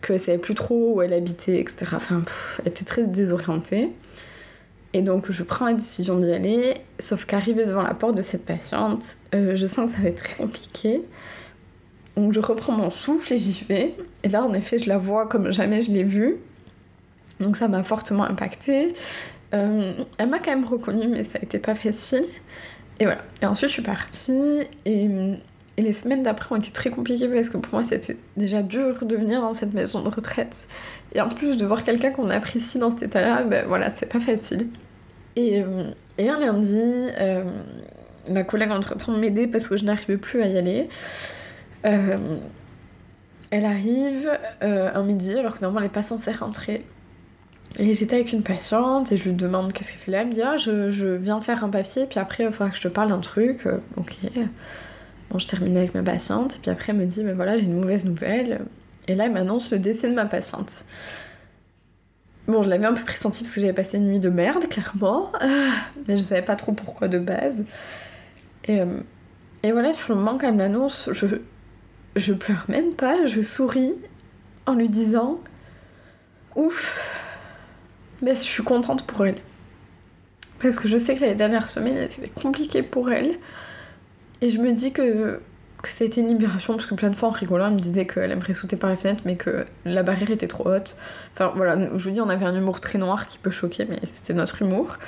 qu'elle 0.00 0.18
savait 0.18 0.38
plus 0.38 0.54
trop 0.54 0.94
où 0.94 1.02
elle 1.02 1.12
habitait, 1.12 1.60
etc. 1.60 1.86
Enfin, 1.92 2.22
elle 2.60 2.68
était 2.68 2.84
très 2.84 3.06
désorientée. 3.06 3.90
Et 4.94 5.02
donc 5.02 5.30
je 5.30 5.42
prends 5.42 5.66
la 5.66 5.74
décision 5.74 6.18
d'y 6.18 6.32
aller, 6.32 6.74
sauf 6.98 7.24
qu'arrivée 7.24 7.64
devant 7.64 7.82
la 7.82 7.94
porte 7.94 8.16
de 8.16 8.22
cette 8.22 8.44
patiente, 8.44 9.16
je 9.32 9.66
sens 9.66 9.90
que 9.90 9.96
ça 9.96 10.02
va 10.02 10.08
être 10.08 10.22
très 10.22 10.34
compliqué. 10.34 11.02
Donc 12.16 12.32
je 12.32 12.40
reprends 12.40 12.72
mon 12.72 12.90
souffle 12.90 13.32
et 13.32 13.38
j'y 13.38 13.64
vais. 13.64 13.94
Et 14.22 14.28
là, 14.28 14.44
en 14.44 14.52
effet, 14.52 14.78
je 14.78 14.88
la 14.88 14.98
vois 14.98 15.26
comme 15.26 15.50
jamais 15.50 15.82
je 15.82 15.90
l'ai 15.90 16.04
vue. 16.04 16.36
Donc 17.40 17.56
ça 17.56 17.68
m'a 17.68 17.82
fortement 17.82 18.24
impactée. 18.24 18.94
Euh, 19.54 19.92
elle 20.18 20.28
m'a 20.28 20.38
quand 20.38 20.50
même 20.50 20.64
reconnue, 20.64 21.08
mais 21.08 21.24
ça 21.24 21.38
a 21.38 21.42
été 21.42 21.58
pas 21.58 21.74
facile. 21.74 22.24
Et 23.00 23.04
voilà. 23.04 23.22
Et 23.42 23.46
ensuite, 23.46 23.68
je 23.68 23.74
suis 23.74 23.82
partie. 23.82 24.60
Et, 24.84 25.08
les 25.82 25.92
semaines 25.92 26.22
d'après 26.22 26.54
ont 26.54 26.58
été 26.58 26.70
très 26.70 26.90
compliquées 26.90 27.28
parce 27.28 27.48
que 27.48 27.56
pour 27.56 27.74
moi, 27.74 27.84
c'était 27.84 28.16
déjà 28.36 28.62
dur 28.62 29.04
de 29.04 29.16
venir 29.16 29.40
dans 29.40 29.54
cette 29.54 29.74
maison 29.74 30.02
de 30.02 30.08
retraite. 30.08 30.66
Et 31.14 31.20
en 31.20 31.28
plus, 31.28 31.56
de 31.56 31.66
voir 31.66 31.84
quelqu'un 31.84 32.10
qu'on 32.10 32.30
apprécie 32.30 32.78
dans 32.78 32.90
cet 32.90 33.02
état-là, 33.02 33.42
ben 33.42 33.66
voilà, 33.66 33.90
c'est 33.90 34.06
pas 34.06 34.20
facile. 34.20 34.68
Et, 35.36 35.62
euh, 35.62 35.90
et 36.18 36.28
un 36.28 36.38
lundi, 36.38 36.78
euh, 36.78 37.44
ma 38.28 38.44
collègue 38.44 38.70
entre-temps 38.70 39.12
m'aidait 39.12 39.46
parce 39.46 39.68
que 39.68 39.76
je 39.76 39.84
n'arrivais 39.84 40.16
plus 40.16 40.42
à 40.42 40.46
y 40.46 40.58
aller. 40.58 40.88
Euh, 41.84 42.38
elle 43.50 43.66
arrive 43.66 44.30
un 44.62 45.02
midi 45.02 45.34
alors 45.34 45.54
que 45.54 45.60
normalement 45.60 45.80
elle 45.80 45.86
n'est 45.86 45.92
pas 45.92 46.02
censée 46.02 46.32
rentrer. 46.32 46.86
Et 47.78 47.92
j'étais 47.92 48.16
avec 48.16 48.32
une 48.32 48.42
patiente 48.42 49.12
et 49.12 49.16
je 49.16 49.28
lui 49.28 49.34
demande 49.34 49.72
qu'est-ce 49.72 49.90
qu'elle 49.90 50.00
fait 50.00 50.10
là. 50.10 50.22
Elle 50.22 50.28
me 50.28 50.32
dit 50.32 50.42
ah, 50.42 50.56
je, 50.56 50.90
je, 50.90 51.08
viens 51.08 51.40
faire 51.42 51.62
un 51.62 51.68
papier 51.68 52.06
puis 52.06 52.18
après 52.18 52.44
il 52.44 52.52
faudra 52.52 52.70
que 52.70 52.76
je 52.76 52.82
te 52.82 52.88
parle 52.88 53.08
d'un 53.08 53.18
truc. 53.18 53.66
Ok. 53.96 54.18
Je 55.38 55.46
termine 55.46 55.76
avec 55.76 55.94
ma 55.94 56.02
patiente 56.02 56.56
et 56.56 56.58
puis 56.60 56.70
après 56.70 56.92
elle 56.92 56.98
me 56.98 57.06
dit 57.06 57.24
mais 57.24 57.32
voilà 57.32 57.56
j'ai 57.56 57.64
une 57.64 57.80
mauvaise 57.80 58.04
nouvelle. 58.04 58.60
Et 59.08 59.14
là 59.14 59.26
elle 59.26 59.32
m'annonce 59.32 59.70
le 59.70 59.78
décès 59.78 60.08
de 60.08 60.14
ma 60.14 60.26
patiente. 60.26 60.84
Bon, 62.48 62.60
je 62.62 62.68
l'avais 62.68 62.86
un 62.86 62.92
peu 62.92 63.04
pressenti 63.04 63.44
parce 63.44 63.54
que 63.54 63.60
j'avais 63.60 63.72
passé 63.72 63.98
une 63.98 64.08
nuit 64.08 64.20
de 64.20 64.28
merde, 64.28 64.66
clairement. 64.68 65.30
Mais 66.08 66.16
je 66.16 66.22
savais 66.22 66.42
pas 66.42 66.56
trop 66.56 66.72
pourquoi 66.72 67.06
de 67.06 67.20
base. 67.20 67.64
Et, 68.64 68.80
et 69.62 69.70
voilà, 69.70 69.92
finalement, 69.92 70.38
quand 70.38 70.48
elle 70.48 70.56
m'annonce, 70.56 71.08
je, 71.12 71.26
je 72.16 72.32
pleure 72.32 72.64
même 72.68 72.92
pas, 72.92 73.26
je 73.26 73.40
souris 73.40 73.94
en 74.66 74.74
lui 74.74 74.88
disant 74.88 75.38
Ouf, 76.56 77.00
mais 78.20 78.34
je 78.34 78.40
suis 78.40 78.62
contente 78.62 79.06
pour 79.06 79.26
elle. 79.26 79.36
Parce 80.60 80.78
que 80.78 80.88
je 80.88 80.96
sais 80.96 81.16
que 81.16 81.24
les 81.24 81.34
dernières 81.34 81.68
semaines 81.68 82.06
c'était 82.08 82.28
compliqué 82.28 82.82
pour 82.82 83.10
elle. 83.10 83.38
Et 84.42 84.48
je 84.48 84.58
me 84.58 84.72
dis 84.72 84.92
que, 84.92 85.40
ça 85.84 86.02
a 86.02 86.06
été 86.06 86.20
une 86.20 86.26
libération, 86.26 86.74
parce 86.74 86.86
que 86.86 86.94
plein 86.94 87.10
de 87.10 87.16
fois 87.16 87.28
en 87.28 87.32
rigolant, 87.32 87.68
elle 87.68 87.74
me 87.74 87.78
disait 87.78 88.06
qu'elle 88.06 88.32
aimerait 88.32 88.54
sauter 88.54 88.76
par 88.76 88.90
la 88.90 88.96
fenêtre, 88.96 89.22
mais 89.24 89.36
que 89.36 89.64
la 89.84 90.02
barrière 90.02 90.32
était 90.32 90.48
trop 90.48 90.68
haute. 90.68 90.96
Enfin 91.32 91.52
voilà, 91.54 91.78
je 91.96 92.04
vous 92.04 92.10
dis, 92.10 92.20
on 92.20 92.28
avait 92.28 92.44
un 92.44 92.54
humour 92.54 92.80
très 92.80 92.98
noir 92.98 93.28
qui 93.28 93.38
peut 93.38 93.52
choquer, 93.52 93.86
mais 93.88 94.00
c'était 94.02 94.34
notre 94.34 94.60
humour. 94.62 94.98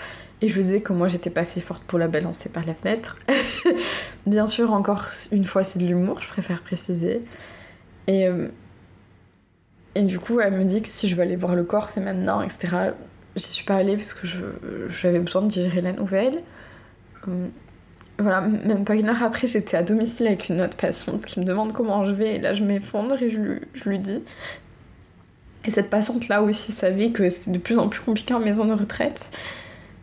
Et 0.41 0.49
je 0.49 0.61
disais 0.61 0.81
que 0.81 0.93
moi 0.93 1.09
j'étais 1.09 1.31
pas 1.31 1.41
assez 1.41 1.61
forte 1.61 1.83
pour 1.85 1.99
la 1.99 2.07
balancer 2.07 2.49
par 2.49 2.65
la 2.65 2.75
fenêtre. 2.75 3.19
Bien 4.27 4.47
sûr, 4.47 4.73
encore 4.73 5.07
une 5.33 5.45
fois, 5.45 5.65
c'est 5.65 5.81
de 5.81 5.87
l'humour, 5.87 6.21
je 6.21 6.29
préfère 6.29 6.63
préciser. 6.63 7.23
Et, 8.07 8.29
euh, 8.29 8.49
et 9.97 10.03
du 10.03 10.21
coup, 10.21 10.39
elle 10.39 10.55
me 10.55 10.65
dit 10.65 10.81
que 10.81 10.89
si 10.89 11.09
je 11.09 11.17
veux 11.17 11.23
aller 11.23 11.37
voir 11.37 11.57
le 11.57 11.65
corps, 11.65 11.91
c'est 11.91 12.01
maintenant, 12.01 12.41
etc. 12.41 12.93
J'y 13.35 13.43
suis 13.43 13.65
pas 13.65 13.77
allée 13.77 13.97
parce 13.97 14.15
que 14.15 14.29
j'avais 14.89 15.19
besoin 15.19 15.43
de 15.43 15.49
digérer 15.49 15.81
la 15.81 15.93
nouvelle. 15.93 16.43
Voilà, 18.19 18.43
même 18.43 18.85
pas 18.85 18.95
une 18.95 19.09
heure 19.09 19.23
après, 19.23 19.47
j'étais 19.47 19.77
à 19.77 19.83
domicile 19.83 20.29
avec 20.29 20.49
une 20.49 20.61
autre 20.61 20.77
patiente 20.77 21.25
qui 21.25 21.41
me 21.41 21.45
demande 21.45 21.73
comment 21.73 22.05
je 22.05 22.13
vais. 22.13 22.37
Et 22.37 22.39
là, 22.39 22.55
je 22.55 22.63
m'effondre 22.63 23.21
et 23.21 23.31
je 23.31 23.41
lui, 23.41 23.61
je 23.73 23.89
lui 23.89 23.99
dis. 23.99 24.23
Et 25.65 25.71
cette 25.71 25.91
patiente-là 25.91 26.43
aussi 26.43 26.73
savait 26.73 27.11
que 27.11 27.31
c'est 27.31 27.51
de 27.51 27.59
plus 27.59 27.79
en 27.79 27.89
plus 27.89 28.03
compliqué 28.03 28.35
en 28.35 28.41
maison 28.41 28.65
de 28.67 28.75
retraite 28.75 29.31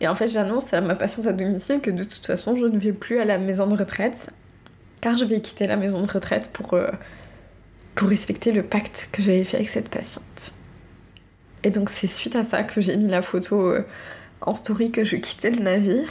et 0.01 0.07
en 0.07 0.15
fait, 0.15 0.27
j'annonce 0.27 0.73
à 0.73 0.81
ma 0.81 0.95
patiente 0.95 1.27
à 1.27 1.33
domicile 1.33 1.79
que 1.79 1.91
de 1.91 2.03
toute 2.03 2.25
façon, 2.25 2.55
je 2.55 2.65
ne 2.65 2.77
vais 2.77 2.91
plus 2.91 3.19
à 3.19 3.25
la 3.25 3.37
maison 3.37 3.67
de 3.67 3.77
retraite, 3.77 4.31
car 4.99 5.15
je 5.15 5.25
vais 5.25 5.41
quitter 5.41 5.67
la 5.67 5.77
maison 5.77 6.01
de 6.01 6.11
retraite 6.11 6.49
pour, 6.51 6.73
euh, 6.73 6.89
pour 7.93 8.09
respecter 8.09 8.51
le 8.51 8.63
pacte 8.63 9.09
que 9.11 9.21
j'avais 9.21 9.43
fait 9.43 9.57
avec 9.57 9.69
cette 9.69 9.89
patiente. 9.89 10.53
Et 11.63 11.69
donc, 11.69 11.91
c'est 11.91 12.07
suite 12.07 12.35
à 12.35 12.43
ça 12.43 12.63
que 12.63 12.81
j'ai 12.81 12.97
mis 12.97 13.07
la 13.07 13.21
photo 13.21 13.61
euh, 13.61 13.85
en 14.41 14.55
story 14.55 14.89
que 14.89 15.03
je 15.03 15.17
quittais 15.17 15.51
le 15.51 15.59
navire. 15.59 16.09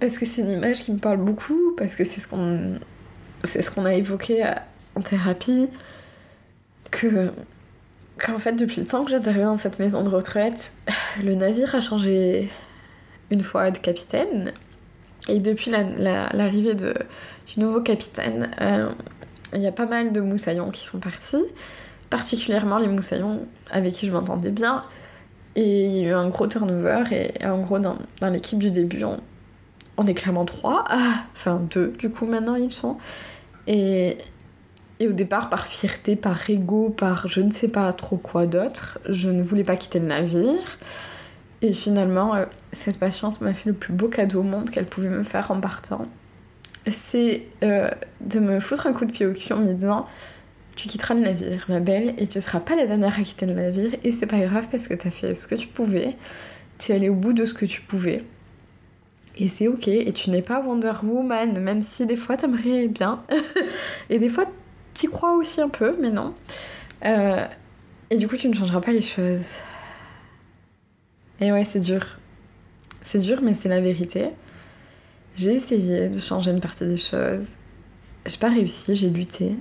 Parce 0.00 0.18
que 0.18 0.26
c'est 0.26 0.42
une 0.42 0.50
image 0.50 0.82
qui 0.82 0.92
me 0.92 0.98
parle 0.98 1.18
beaucoup, 1.18 1.74
parce 1.76 1.96
que 1.96 2.04
c'est 2.04 2.20
ce 2.20 2.28
qu'on 3.70 3.84
a 3.84 3.94
évoqué 3.94 4.44
en 4.94 5.00
thérapie, 5.00 5.68
que 6.90 7.30
qu'en 8.18 8.38
fait, 8.38 8.52
depuis 8.52 8.80
le 8.80 8.86
temps 8.86 9.04
que 9.04 9.10
j'interviens 9.10 9.46
dans 9.46 9.56
cette 9.56 9.78
maison 9.78 10.02
de 10.02 10.08
retraite, 10.08 10.72
le 11.22 11.34
navire 11.34 11.74
a 11.74 11.80
changé 11.80 12.50
une 13.30 13.42
fois 13.42 13.70
de 13.70 13.78
capitaine. 13.78 14.52
Et 15.28 15.40
depuis 15.40 15.70
l'arrivée 15.70 16.74
de, 16.74 16.94
du 17.46 17.60
nouveau 17.60 17.80
capitaine, 17.80 18.50
euh, 18.60 18.90
il 19.52 19.60
y 19.60 19.66
a 19.66 19.72
pas 19.72 19.86
mal 19.86 20.12
de 20.12 20.20
moussaillons 20.20 20.70
qui 20.70 20.86
sont 20.86 21.00
partis, 21.00 21.42
particulièrement 22.10 22.78
les 22.78 22.88
moussaillons 22.88 23.46
avec 23.70 23.94
qui 23.94 24.06
je 24.06 24.12
m'entendais 24.12 24.50
bien. 24.50 24.82
Et 25.56 25.86
il 25.86 25.96
y 25.96 26.04
a 26.04 26.08
eu 26.08 26.12
un 26.12 26.28
gros 26.28 26.46
turnover, 26.46 27.04
et 27.10 27.46
en 27.46 27.60
gros, 27.60 27.78
dans, 27.78 27.98
l'équipe 28.30 28.58
du 28.58 28.70
début, 28.70 29.04
on 29.96 30.06
est 30.06 30.14
clairement 30.14 30.44
trois, 30.44 30.84
ah, 30.88 31.24
enfin 31.34 31.60
deux, 31.70 31.94
du 31.98 32.10
coup, 32.10 32.26
maintenant 32.26 32.54
ils 32.54 32.70
sont. 32.70 32.98
Et, 33.66 34.18
au 35.00 35.12
départ, 35.12 35.50
par 35.50 35.66
fierté, 35.66 36.16
par 36.16 36.48
ego, 36.48 36.88
par 36.90 37.28
je 37.28 37.40
ne 37.40 37.50
sais 37.50 37.68
pas 37.68 37.92
trop 37.92 38.16
quoi 38.16 38.46
d'autre, 38.46 38.98
je 39.08 39.28
ne 39.28 39.42
voulais 39.42 39.64
pas 39.64 39.76
quitter 39.76 39.98
le 39.98 40.06
navire. 40.06 40.78
Et 41.62 41.72
finalement, 41.72 42.34
euh, 42.34 42.44
cette 42.72 42.98
patiente 42.98 43.40
m'a 43.40 43.54
fait 43.54 43.70
le 43.70 43.74
plus 43.74 43.92
beau 43.92 44.08
cadeau 44.08 44.40
au 44.40 44.42
monde 44.42 44.70
qu'elle 44.70 44.86
pouvait 44.86 45.08
me 45.08 45.22
faire 45.22 45.50
en 45.50 45.60
partant. 45.60 46.06
C'est 46.86 47.42
euh, 47.64 47.90
de 48.20 48.38
me 48.38 48.60
foutre 48.60 48.86
un 48.86 48.92
coup 48.92 49.04
de 49.04 49.12
pied 49.12 49.26
au 49.26 49.32
cul 49.32 49.52
en 49.52 49.58
me 49.58 49.72
disant 49.72 50.06
tu 50.76 50.88
quitteras 50.88 51.14
le 51.14 51.20
navire, 51.20 51.64
ma 51.68 51.80
belle, 51.80 52.14
et 52.18 52.26
tu 52.26 52.40
seras 52.40 52.60
pas 52.60 52.76
la 52.76 52.86
dernière 52.86 53.18
à 53.18 53.22
quitter 53.22 53.46
le 53.46 53.54
navire, 53.54 53.92
et 54.04 54.12
c'est 54.12 54.26
pas 54.26 54.38
grave 54.38 54.66
parce 54.70 54.86
que 54.86 54.94
t'as 54.94 55.10
fait 55.10 55.34
ce 55.34 55.46
que 55.46 55.54
tu 55.54 55.66
pouvais, 55.66 56.16
tu 56.78 56.92
es 56.92 56.94
allé 56.94 57.08
au 57.08 57.14
bout 57.14 57.32
de 57.32 57.46
ce 57.46 57.54
que 57.54 57.64
tu 57.64 57.80
pouvais. 57.80 58.22
Et 59.38 59.48
c'est 59.48 59.68
ok, 59.68 59.88
et 59.88 60.12
tu 60.12 60.30
n'es 60.30 60.42
pas 60.42 60.60
Wonder 60.60 60.94
Woman, 61.02 61.60
même 61.60 61.82
si 61.82 62.06
des 62.06 62.16
fois 62.16 62.36
t'aimerais 62.36 62.88
bien. 62.88 63.22
et 64.10 64.18
des 64.18 64.30
fois 64.30 64.46
t'y 64.94 65.06
crois 65.06 65.34
aussi 65.34 65.60
un 65.60 65.68
peu, 65.68 65.94
mais 66.00 66.10
non. 66.10 66.34
Euh, 67.04 67.44
et 68.10 68.16
du 68.16 68.28
coup, 68.28 68.36
tu 68.36 68.48
ne 68.48 68.54
changeras 68.54 68.80
pas 68.80 68.92
les 68.92 69.02
choses. 69.02 69.56
Et 71.40 71.52
ouais, 71.52 71.64
c'est 71.64 71.80
dur. 71.80 72.18
C'est 73.02 73.18
dur, 73.18 73.40
mais 73.42 73.52
c'est 73.52 73.68
la 73.68 73.80
vérité. 73.80 74.30
J'ai 75.34 75.52
essayé 75.52 76.08
de 76.08 76.18
changer 76.18 76.50
une 76.50 76.60
partie 76.60 76.86
des 76.86 76.96
choses. 76.96 77.48
J'ai 78.24 78.38
pas 78.38 78.48
réussi, 78.48 78.94
j'ai 78.94 79.10
lutté. 79.10 79.56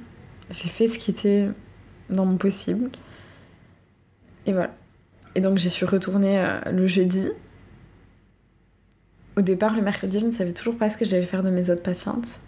J'ai 0.49 0.69
fait 0.69 0.87
ce 0.87 0.97
qui 0.97 1.11
était 1.11 1.49
dans 2.09 2.25
mon 2.25 2.37
possible. 2.37 2.89
Et 4.45 4.53
voilà. 4.53 4.73
Et 5.35 5.41
donc 5.41 5.57
j'ai 5.57 5.69
su 5.69 5.83
retourner 5.83 6.39
euh, 6.39 6.59
le 6.71 6.87
jeudi. 6.87 7.29
Au 9.37 9.41
départ, 9.41 9.75
le 9.75 9.81
mercredi, 9.81 10.19
je 10.19 10.25
ne 10.25 10.31
savais 10.31 10.53
toujours 10.53 10.77
pas 10.77 10.89
ce 10.89 10.97
que 10.97 11.05
j'allais 11.05 11.23
faire 11.23 11.43
de 11.43 11.49
mes 11.49 11.69
autres 11.69 11.83
patientes. 11.83 12.39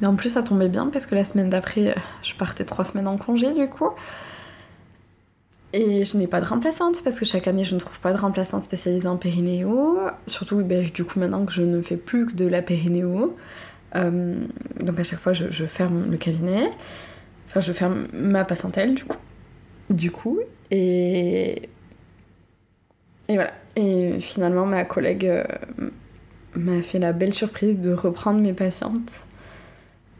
Mais 0.00 0.06
en 0.06 0.14
plus, 0.14 0.30
ça 0.30 0.42
tombait 0.42 0.68
bien 0.68 0.88
parce 0.88 1.06
que 1.06 1.14
la 1.14 1.24
semaine 1.24 1.48
d'après, 1.48 1.88
euh, 1.88 2.00
je 2.22 2.34
partais 2.34 2.64
trois 2.64 2.84
semaines 2.84 3.08
en 3.08 3.16
congé 3.16 3.52
du 3.52 3.68
coup. 3.68 3.90
Et 5.72 6.04
je 6.04 6.16
n'ai 6.16 6.26
pas 6.26 6.40
de 6.40 6.46
remplaçante 6.46 7.02
parce 7.02 7.18
que 7.18 7.24
chaque 7.24 7.48
année 7.48 7.64
je 7.64 7.74
ne 7.74 7.80
trouve 7.80 7.98
pas 8.00 8.12
de 8.12 8.18
remplaçante 8.18 8.62
spécialisée 8.62 9.08
en 9.08 9.16
périnéo. 9.16 9.98
Surtout 10.26 10.62
ben, 10.64 10.88
du 10.88 11.04
coup 11.04 11.18
maintenant 11.18 11.44
que 11.44 11.52
je 11.52 11.62
ne 11.62 11.82
fais 11.82 11.96
plus 11.96 12.26
que 12.26 12.32
de 12.32 12.46
la 12.46 12.62
périnéo. 12.62 13.36
Euh, 13.94 14.36
donc 14.80 14.98
à 14.98 15.04
chaque 15.04 15.18
fois 15.18 15.32
je, 15.32 15.64
ferme 15.64 16.10
le 16.10 16.16
cabinet. 16.16 16.70
Enfin 17.48 17.60
je 17.60 17.72
ferme 17.72 18.06
ma 18.12 18.44
patientèle 18.44 18.94
du 18.94 19.04
coup. 19.04 19.18
Du 19.90 20.10
coup. 20.10 20.38
Et. 20.70 21.68
Et 23.28 23.34
voilà. 23.34 23.52
Et 23.76 24.20
finalement 24.20 24.66
ma 24.66 24.84
collègue 24.84 25.26
euh, 25.26 25.44
m'a 26.54 26.82
fait 26.82 26.98
la 26.98 27.12
belle 27.12 27.34
surprise 27.34 27.78
de 27.78 27.92
reprendre 27.92 28.40
mes 28.40 28.54
patientes. 28.54 29.12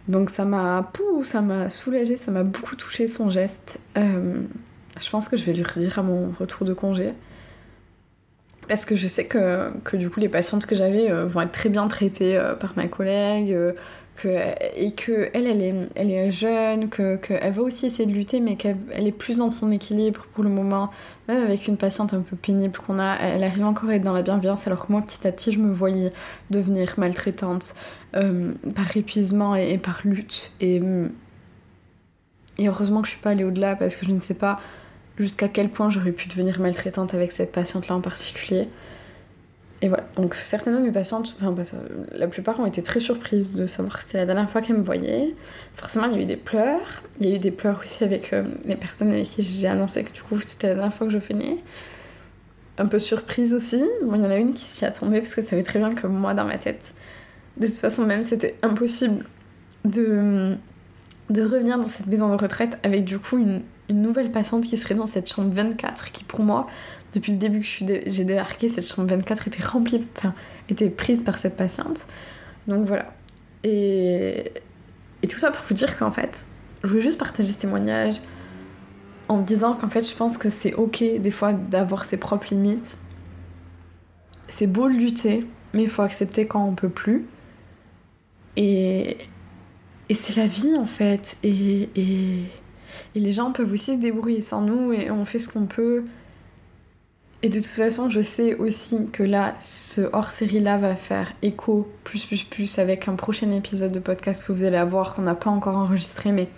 Donc 0.08 0.30
ça 0.30 0.44
m'a 0.44 0.92
ça 1.24 1.40
m'a 1.40 1.70
soulagée, 1.70 2.16
ça 2.16 2.30
m'a 2.30 2.44
beaucoup 2.44 2.76
touché 2.76 3.08
son 3.08 3.30
geste. 3.30 3.78
Euh, 3.96 4.42
je 5.00 5.10
pense 5.10 5.28
que 5.28 5.36
je 5.36 5.44
vais 5.44 5.52
lui 5.52 5.64
redire 5.64 5.98
à 5.98 6.02
mon 6.02 6.32
retour 6.38 6.66
de 6.66 6.74
congé. 6.74 7.12
Parce 8.68 8.84
que 8.84 8.96
je 8.96 9.06
sais 9.06 9.26
que, 9.26 9.70
que 9.84 9.96
du 9.96 10.10
coup 10.10 10.20
les 10.20 10.28
patientes 10.28 10.66
que 10.66 10.74
j'avais 10.74 11.10
euh, 11.10 11.24
vont 11.24 11.40
être 11.40 11.52
très 11.52 11.68
bien 11.68 11.88
traitées 11.88 12.40
par 12.60 12.76
ma 12.76 12.86
collègue 12.88 13.56
et 14.24 14.92
que 14.92 15.28
elle, 15.34 15.46
elle 15.46 15.62
est, 15.62 15.74
elle 15.94 16.10
est 16.10 16.30
jeune, 16.30 16.88
qu'elle 16.88 17.20
que 17.20 17.50
va 17.50 17.62
aussi 17.62 17.86
essayer 17.86 18.06
de 18.06 18.12
lutter 18.12 18.40
mais 18.40 18.56
qu'elle 18.56 18.78
est 18.92 19.12
plus 19.12 19.38
dans 19.38 19.52
son 19.52 19.70
équilibre 19.70 20.26
pour 20.32 20.42
le 20.42 20.50
moment. 20.50 20.90
Même 21.28 21.42
avec 21.42 21.66
une 21.66 21.76
patiente 21.76 22.14
un 22.14 22.20
peu 22.20 22.36
pénible 22.36 22.78
qu'on 22.78 22.98
a, 22.98 23.16
elle 23.16 23.44
arrive 23.44 23.64
encore 23.64 23.90
à 23.90 23.94
être 23.96 24.04
dans 24.04 24.12
la 24.12 24.22
bienveillance 24.22 24.66
alors 24.66 24.86
que 24.86 24.92
moi 24.92 25.02
petit 25.02 25.26
à 25.26 25.32
petit 25.32 25.52
je 25.52 25.58
me 25.58 25.70
voyais 25.70 26.12
devenir 26.50 26.94
maltraitante 26.98 27.74
par 28.12 28.96
épuisement 28.96 29.54
et, 29.54 29.76
par 29.78 30.00
lutte. 30.04 30.52
Et, 30.60 30.80
et 32.58 32.68
heureusement 32.68 33.02
que 33.02 33.08
je 33.08 33.12
suis 33.12 33.22
pas 33.22 33.30
allée 33.30 33.44
au-delà 33.44 33.76
parce 33.76 33.96
que 33.96 34.06
je 34.06 34.12
ne 34.12 34.20
sais 34.20 34.34
pas 34.34 34.60
jusqu'à 35.18 35.48
quel 35.48 35.68
point 35.68 35.90
j'aurais 35.90 36.12
pu 36.12 36.28
devenir 36.28 36.60
maltraitante 36.60 37.14
avec 37.14 37.32
cette 37.32 37.52
patiente-là 37.52 37.96
en 37.96 38.00
particulier. 38.00 38.68
Et 39.82 39.88
voilà, 39.88 40.04
donc 40.16 40.34
certainement 40.34 40.80
mes 40.80 40.90
patientes, 40.90 41.36
enfin 41.38 41.54
la 42.12 42.28
plupart 42.28 42.58
ont 42.60 42.66
été 42.66 42.82
très 42.82 43.00
surprises 43.00 43.54
de 43.54 43.66
savoir 43.66 43.98
que 43.98 44.04
c'était 44.04 44.18
la 44.18 44.24
dernière 44.24 44.48
fois 44.48 44.62
qu'elles 44.62 44.78
me 44.78 44.82
voyaient. 44.82 45.34
Forcément, 45.74 46.06
il 46.06 46.12
y 46.12 46.18
a 46.18 46.22
eu 46.22 46.26
des 46.26 46.36
pleurs. 46.36 47.02
Il 47.20 47.28
y 47.28 47.32
a 47.32 47.36
eu 47.36 47.38
des 47.38 47.50
pleurs 47.50 47.80
aussi 47.82 48.02
avec 48.02 48.32
euh, 48.32 48.44
les 48.64 48.76
personnes 48.76 49.10
avec 49.10 49.24
qui 49.24 49.42
j'ai 49.42 49.68
annoncé 49.68 50.02
que 50.04 50.12
du 50.12 50.22
coup 50.22 50.40
c'était 50.40 50.68
la 50.68 50.74
dernière 50.74 50.94
fois 50.94 51.06
que 51.06 51.12
je 51.12 51.18
venais. 51.18 51.58
Un 52.78 52.86
peu 52.86 52.98
surprise 52.98 53.52
aussi. 53.52 53.82
Bon, 54.02 54.14
il 54.14 54.22
y 54.22 54.26
en 54.26 54.30
a 54.30 54.36
une 54.36 54.54
qui 54.54 54.64
s'y 54.64 54.86
attendait 54.86 55.20
parce 55.20 55.34
qu'elle 55.34 55.44
savait 55.44 55.62
très 55.62 55.78
bien 55.78 55.92
que 55.92 56.06
moi, 56.06 56.32
dans 56.32 56.44
ma 56.44 56.56
tête, 56.56 56.94
de 57.58 57.66
toute 57.66 57.76
façon, 57.76 58.04
même 58.04 58.22
c'était 58.22 58.56
impossible 58.62 59.24
de, 59.84 60.56
de 61.28 61.42
revenir 61.42 61.76
dans 61.76 61.84
cette 61.84 62.06
maison 62.06 62.34
de 62.34 62.40
retraite 62.40 62.78
avec 62.82 63.04
du 63.04 63.18
coup 63.18 63.38
une 63.38 63.62
nouvelle 63.90 64.32
patiente 64.32 64.64
qui 64.64 64.76
serait 64.76 64.94
dans 64.94 65.06
cette 65.06 65.30
chambre 65.30 65.54
24 65.54 66.12
qui 66.12 66.24
pour 66.24 66.40
moi 66.40 66.66
depuis 67.12 67.32
le 67.32 67.38
début 67.38 67.60
que 67.60 67.66
j'ai 68.06 68.24
débarqué 68.24 68.68
cette 68.68 68.86
chambre 68.86 69.08
24 69.08 69.48
était 69.48 69.62
remplie 69.62 70.04
enfin 70.16 70.34
était 70.68 70.90
prise 70.90 71.22
par 71.22 71.38
cette 71.38 71.56
patiente. 71.56 72.06
Donc 72.66 72.86
voilà. 72.86 73.12
Et, 73.64 74.52
et 75.22 75.28
tout 75.28 75.38
ça 75.38 75.50
pour 75.50 75.64
vous 75.68 75.74
dire 75.74 75.98
qu'en 75.98 76.10
fait 76.10 76.46
je 76.82 76.88
voulais 76.88 77.02
juste 77.02 77.18
partager 77.18 77.52
ce 77.52 77.58
témoignage 77.58 78.16
en 79.28 79.40
disant 79.40 79.74
qu'en 79.74 79.88
fait 79.88 80.08
je 80.08 80.14
pense 80.14 80.38
que 80.38 80.48
c'est 80.48 80.74
ok 80.74 81.02
des 81.18 81.30
fois 81.30 81.52
d'avoir 81.52 82.04
ses 82.04 82.16
propres 82.16 82.48
limites. 82.50 82.98
C'est 84.48 84.66
beau 84.66 84.88
de 84.88 84.94
lutter 84.94 85.46
mais 85.72 85.82
il 85.82 85.88
faut 85.88 86.02
accepter 86.02 86.46
quand 86.46 86.64
on 86.64 86.74
peut 86.74 86.88
plus. 86.88 87.26
Et, 88.56 89.18
et 90.08 90.14
c'est 90.14 90.36
la 90.36 90.46
vie 90.46 90.74
en 90.76 90.86
fait. 90.86 91.36
Et, 91.42 91.90
et 91.94 92.42
et 93.14 93.20
les 93.20 93.32
gens 93.32 93.52
peuvent 93.52 93.72
aussi 93.72 93.94
se 93.94 93.98
débrouiller 94.00 94.40
sans 94.40 94.60
nous 94.60 94.92
et 94.92 95.10
on 95.10 95.24
fait 95.24 95.38
ce 95.38 95.48
qu'on 95.48 95.66
peut. 95.66 96.04
Et 97.42 97.48
de 97.48 97.56
toute 97.56 97.66
façon, 97.66 98.08
je 98.08 98.22
sais 98.22 98.54
aussi 98.54 99.06
que 99.12 99.22
là, 99.22 99.54
ce 99.60 100.00
hors-série-là 100.12 100.78
va 100.78 100.96
faire 100.96 101.32
écho 101.42 101.86
plus 102.02 102.24
plus 102.24 102.44
plus 102.44 102.78
avec 102.78 103.08
un 103.08 103.14
prochain 103.14 103.50
épisode 103.52 103.92
de 103.92 104.00
podcast 104.00 104.44
que 104.44 104.52
vous 104.52 104.64
allez 104.64 104.78
avoir 104.78 105.14
qu'on 105.14 105.22
n'a 105.22 105.34
pas 105.34 105.50
encore 105.50 105.76
enregistré, 105.76 106.32
mais, 106.32 106.48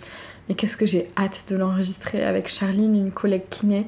mais 0.47 0.55
qu'est-ce 0.55 0.77
que 0.77 0.85
j'ai 0.85 1.11
hâte 1.17 1.47
de 1.49 1.57
l'enregistrer 1.57 2.23
avec 2.23 2.47
Charline, 2.47 2.95
une 2.95 3.11
collègue 3.11 3.43
kiné, 3.49 3.87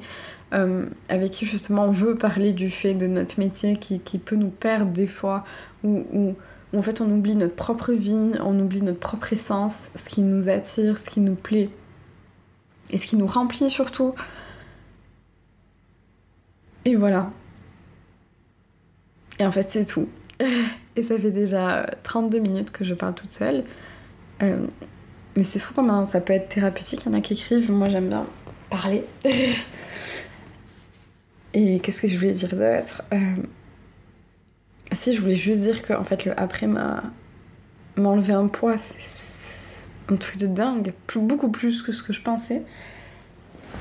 euh, 0.52 0.84
avec 1.08 1.30
qui 1.30 1.46
justement 1.46 1.86
on 1.86 1.92
veut 1.92 2.14
parler 2.14 2.52
du 2.52 2.68
fait 2.70 2.92
de 2.92 3.06
notre 3.06 3.40
métier 3.40 3.78
qui, 3.78 3.98
qui 3.98 4.18
peut 4.18 4.36
nous 4.36 4.50
perdre 4.50 4.92
des 4.92 5.06
fois, 5.06 5.44
où, 5.82 6.04
où 6.12 6.34
en 6.76 6.82
fait 6.82 7.00
on 7.00 7.10
oublie 7.10 7.36
notre 7.36 7.54
propre 7.54 7.92
vie, 7.92 8.32
on 8.44 8.58
oublie 8.60 8.82
notre 8.82 9.00
propre 9.00 9.32
essence, 9.32 9.90
ce 9.94 10.10
qui 10.10 10.20
nous 10.20 10.50
attire, 10.50 10.98
ce 10.98 11.08
qui 11.08 11.20
nous 11.20 11.36
plaît 11.36 11.70
et 12.90 12.98
ce 12.98 13.06
qui 13.06 13.16
nous 13.16 13.26
remplit 13.26 13.70
surtout. 13.70 14.14
Et 16.84 16.96
voilà. 16.96 17.30
Et 19.38 19.46
en 19.46 19.50
fait, 19.50 19.70
c'est 19.70 19.84
tout. 19.84 20.08
Et 20.96 21.02
ça 21.02 21.16
fait 21.16 21.30
déjà 21.30 21.86
32 22.02 22.38
minutes 22.38 22.70
que 22.70 22.84
je 22.84 22.94
parle 22.94 23.14
toute 23.14 23.32
seule. 23.32 23.64
Euh, 24.42 24.66
mais 25.36 25.44
c'est 25.44 25.58
fou 25.58 25.72
comment 25.74 26.04
ça 26.06 26.20
peut 26.20 26.34
être 26.34 26.48
thérapeutique. 26.48 27.04
Il 27.06 27.12
y 27.12 27.14
en 27.14 27.18
a 27.18 27.20
qui 27.20 27.32
écrivent, 27.32 27.72
moi 27.72 27.88
j'aime 27.88 28.08
bien 28.08 28.26
parler. 28.68 29.04
Et 31.54 31.80
qu'est-ce 31.80 32.02
que 32.02 32.08
je 32.08 32.18
voulais 32.18 32.32
dire 32.32 32.50
d'autre? 32.50 33.02
Euh, 33.12 33.36
Si, 34.92 35.12
je 35.14 35.20
voulais 35.20 35.36
juste 35.36 35.62
dire 35.62 35.82
que 35.82 35.92
en 35.92 36.04
fait, 36.04 36.24
le 36.24 36.38
après 36.38 36.66
m'a 36.66 37.02
enlevé 37.96 38.32
un 38.32 38.48
poids. 38.48 38.76
C'est 38.78 39.88
un 40.08 40.16
truc 40.16 40.38
de 40.38 40.46
dingue, 40.46 40.92
beaucoup 41.14 41.50
plus 41.50 41.82
que 41.82 41.92
ce 41.92 42.02
que 42.02 42.12
je 42.12 42.20
pensais. 42.20 42.62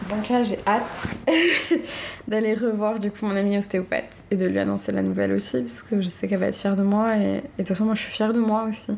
Donc 0.10 0.30
là, 0.30 0.44
j'ai 0.44 0.60
hâte 0.68 1.08
d'aller 2.28 2.54
revoir 2.54 3.00
du 3.00 3.12
coup 3.12 3.26
mon 3.26 3.36
amie 3.36 3.58
ostéopathe 3.58 4.14
et 4.30 4.36
de 4.36 4.46
lui 4.46 4.60
annoncer 4.60 4.92
la 4.92 5.02
nouvelle 5.02 5.32
aussi, 5.32 5.60
parce 5.60 5.82
que 5.82 6.02
je 6.02 6.10
sais 6.10 6.28
qu'elle 6.28 6.40
va 6.40 6.48
être 6.48 6.58
fière 6.58 6.76
de 6.76 6.84
moi 6.84 7.18
et, 7.18 7.36
de 7.38 7.42
toute 7.58 7.70
façon, 7.70 7.86
moi 7.86 7.96
je 7.96 8.02
suis 8.02 8.12
fière 8.12 8.34
de 8.34 8.40
moi 8.40 8.66
aussi. 8.68 8.92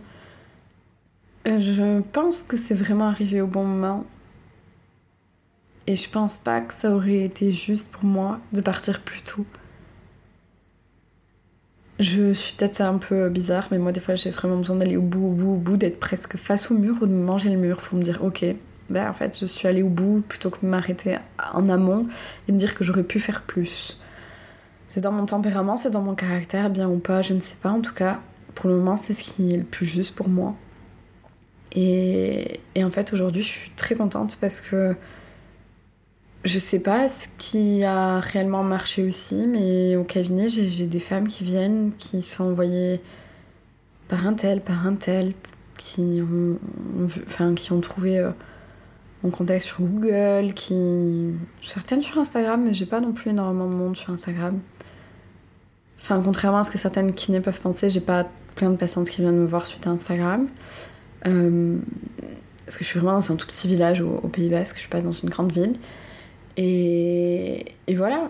Euh, 1.48 1.60
je 1.60 2.02
pense 2.02 2.44
que 2.44 2.58
c'est 2.58 2.74
vraiment 2.74 3.08
arrivé 3.08 3.42
au 3.42 3.48
bon 3.48 3.64
moment. 3.64 4.06
Et 5.86 5.96
je 5.96 6.10
pense 6.10 6.38
pas 6.38 6.62
que 6.62 6.74
ça 6.74 6.92
aurait 6.96 7.24
été 7.24 7.52
juste 7.52 7.90
pour 7.90 8.06
moi 8.06 8.40
de 8.54 8.62
partir 8.62 9.02
plus 9.02 9.22
tôt. 9.22 9.46
Je 12.00 12.34
suis 12.34 12.56
peut-être 12.56 12.82
un 12.82 12.98
peu 12.98 13.30
bizarre, 13.30 13.68
mais 13.72 13.78
moi 13.78 13.92
des 13.92 14.00
fois 14.00 14.16
j'ai 14.16 14.32
vraiment 14.32 14.58
besoin 14.58 14.78
d'aller 14.78 14.98
au 14.98 15.02
bout, 15.02 15.28
au 15.28 15.32
bout, 15.32 15.54
au 15.54 15.58
bout, 15.58 15.78
d'être 15.78 16.00
presque 16.00 16.38
face 16.38 16.72
au 16.72 16.78
mur 16.78 16.98
ou 17.02 17.06
de 17.06 17.14
manger 17.14 17.50
le 17.50 17.58
mur 17.58 17.82
pour 17.82 17.98
me 17.98 18.04
dire 18.04 18.24
ok, 18.24 18.46
ben 18.94 19.10
en 19.10 19.14
fait 19.14 19.38
je 19.40 19.46
suis 19.46 19.68
allée 19.68 19.84
au 19.84 19.90
bout 19.90 20.24
plutôt 20.28 20.50
que 20.50 20.66
m'arrêter 20.66 21.18
en 21.54 21.66
amont 21.68 22.08
et 22.48 22.52
me 22.52 22.58
dire 22.58 22.76
que 22.76 22.84
j'aurais 22.84 23.04
pu 23.04 23.20
faire 23.20 23.42
plus. 23.42 24.00
C'est 24.88 25.02
dans 25.02 25.12
mon 25.12 25.26
tempérament, 25.26 25.76
c'est 25.76 25.90
dans 25.90 26.02
mon 26.02 26.14
caractère, 26.14 26.70
bien 26.70 26.88
ou 26.88 27.00
pas, 27.00 27.24
je 27.24 27.34
ne 27.34 27.42
sais 27.42 27.56
pas. 27.60 27.72
En 27.72 27.82
tout 27.82 27.94
cas, 27.94 28.20
pour 28.56 28.70
le 28.70 28.78
moment 28.78 28.96
c'est 28.96 29.14
ce 29.14 29.24
qui 29.24 29.54
est 29.54 29.58
le 29.58 29.64
plus 29.64 29.86
juste 29.86 30.16
pour 30.16 30.30
moi. 30.30 30.56
Et, 31.76 32.60
et 32.76 32.84
en 32.84 32.92
fait 32.92 33.14
aujourd'hui 33.14 33.42
je 33.42 33.50
suis 33.50 33.72
très 33.72 33.96
contente 33.96 34.38
parce 34.40 34.62
que 34.62 34.96
je 36.46 36.60
sais 36.60 36.80
pas 36.80 37.08
ce 37.08 37.28
qui 37.38 37.84
a 37.84 38.20
réellement 38.20 38.64
marché 38.64 39.04
aussi, 39.04 39.48
mais 39.48 39.96
au 39.96 40.04
cabinet, 40.04 40.50
j'ai 40.50 40.88
des 40.88 41.00
femmes 41.00 41.28
qui 41.28 41.44
viennent, 41.46 41.92
qui 41.98 42.22
sont 42.22 42.44
envoyées 42.44 43.00
par 44.10 44.28
un 44.28 44.34
tel, 44.34 44.60
par 44.60 44.86
un 44.86 44.96
tel, 44.96 45.34
qui 45.78 46.22
ont, 46.22 46.60
enfin, 47.28 47.54
qui 47.56 47.72
ont 47.72 47.80
trouvé 47.80 48.30
euh, 49.24 49.28
mon 49.28 49.32
contact 49.32 49.66
sur 49.66 49.82
Google, 49.82 50.54
qui. 50.54 51.32
Certaines 51.62 52.02
sur 52.02 52.18
Instagram, 52.18 52.64
mais 52.64 52.74
j'ai 52.74 52.86
pas 52.86 53.00
non 53.00 53.14
plus 53.14 53.32
énormément 53.32 53.68
de 53.68 53.76
monde 53.76 53.98
sur 53.98 54.12
Instagram. 54.12 54.60
Enfin, 56.02 56.22
contrairement 56.24 56.60
à 56.60 56.64
ce 56.64 56.72
que 56.72 56.78
certaines 56.78 57.14
kinés 57.14 57.40
peuvent 57.40 57.62
penser, 57.62 57.90
j'ai 57.90 58.02
pas 58.02 58.28
plein 58.56 58.70
de 58.70 58.76
patientes 58.76 59.10
qui 59.10 59.22
viennent 59.22 59.38
me 59.38 59.46
voir 59.46 59.68
suite 59.68 59.88
à 59.88 59.90
Instagram. 59.90 60.48
Euh, 61.28 61.78
parce 62.66 62.78
que 62.78 62.84
je 62.84 62.90
suis 62.90 63.00
vraiment 63.00 63.18
dans 63.18 63.32
un 63.32 63.36
tout 63.36 63.48
petit 63.48 63.68
village 63.68 64.02
au, 64.02 64.28
Pays 64.28 64.50
Basque, 64.50 64.76
je 64.76 64.82
suis 64.82 64.90
pas 64.90 65.02
dans 65.02 65.12
une 65.12 65.30
grande 65.30 65.52
ville. 65.52 65.76
Et, 66.58 67.66
et 67.88 67.96
voilà. 67.96 68.30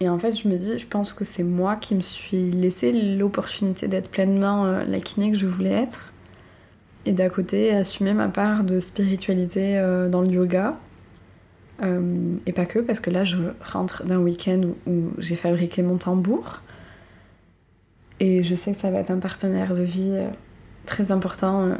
Et 0.00 0.08
en 0.08 0.18
fait, 0.18 0.32
je 0.32 0.48
me 0.48 0.56
dis, 0.56 0.78
je 0.78 0.86
pense 0.86 1.12
que 1.14 1.24
c'est 1.24 1.42
moi 1.42 1.76
qui 1.76 1.94
me 1.94 2.00
suis 2.00 2.50
laissé 2.50 2.92
l'opportunité 2.92 3.88
d'être 3.88 4.10
pleinement 4.10 4.66
euh, 4.66 4.84
la 4.84 5.00
kiné 5.00 5.30
que 5.30 5.38
je 5.38 5.46
voulais 5.46 5.72
être. 5.72 6.12
Et 7.06 7.12
d'à 7.12 7.28
côté, 7.28 7.70
assumer 7.70 8.14
ma 8.14 8.28
part 8.28 8.64
de 8.64 8.80
spiritualité 8.80 9.78
euh, 9.78 10.08
dans 10.08 10.22
le 10.22 10.28
yoga. 10.28 10.78
Euh, 11.82 12.34
et 12.46 12.52
pas 12.52 12.66
que, 12.66 12.78
parce 12.78 13.00
que 13.00 13.10
là, 13.10 13.24
je 13.24 13.36
rentre 13.72 14.04
d'un 14.04 14.18
week-end 14.18 14.62
où, 14.86 15.10
j'ai 15.18 15.36
fabriqué 15.36 15.82
mon 15.82 15.96
tambour. 15.96 16.62
Et 18.20 18.42
je 18.42 18.54
sais 18.54 18.72
que 18.72 18.78
ça 18.78 18.90
va 18.90 19.00
être 19.00 19.10
un 19.10 19.18
partenaire 19.18 19.74
de 19.74 19.82
vie 19.82 20.16
très 20.86 21.10
important 21.10 21.76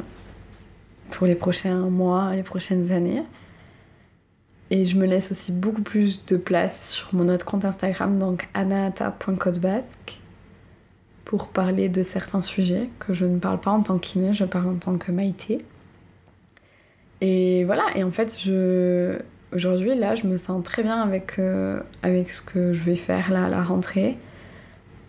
pour 1.10 1.26
les 1.26 1.36
prochains 1.36 1.88
mois, 1.88 2.34
les 2.34 2.42
prochaines 2.42 2.90
années. 2.90 3.22
Et 4.70 4.84
je 4.84 4.96
me 4.96 5.06
laisse 5.06 5.30
aussi 5.30 5.52
beaucoup 5.52 5.82
plus 5.82 6.24
de 6.26 6.36
place 6.36 6.90
sur 6.90 7.14
mon 7.14 7.28
autre 7.28 7.44
compte 7.44 7.64
Instagram, 7.64 8.18
donc 8.18 8.48
anaata.codebasque, 8.54 10.18
pour 11.34 11.48
parler 11.48 11.88
de 11.88 12.04
certains 12.04 12.42
sujets 12.42 12.88
que 13.00 13.12
je 13.12 13.24
ne 13.24 13.40
parle 13.40 13.58
pas 13.58 13.72
en 13.72 13.82
tant 13.82 13.98
qu'iné, 13.98 14.32
je 14.32 14.44
parle 14.44 14.68
en 14.68 14.76
tant 14.76 14.98
que 14.98 15.10
Maïté. 15.10 15.58
Et 17.20 17.64
voilà, 17.64 17.82
et 17.96 18.04
en 18.04 18.12
fait, 18.12 18.38
je... 18.40 19.18
aujourd'hui, 19.52 19.96
là, 19.96 20.14
je 20.14 20.28
me 20.28 20.36
sens 20.38 20.62
très 20.62 20.84
bien 20.84 21.00
avec, 21.02 21.40
euh, 21.40 21.80
avec 22.04 22.30
ce 22.30 22.40
que 22.40 22.72
je 22.72 22.84
vais 22.84 22.94
faire 22.94 23.32
là 23.32 23.46
à 23.46 23.48
la 23.48 23.64
rentrée. 23.64 24.16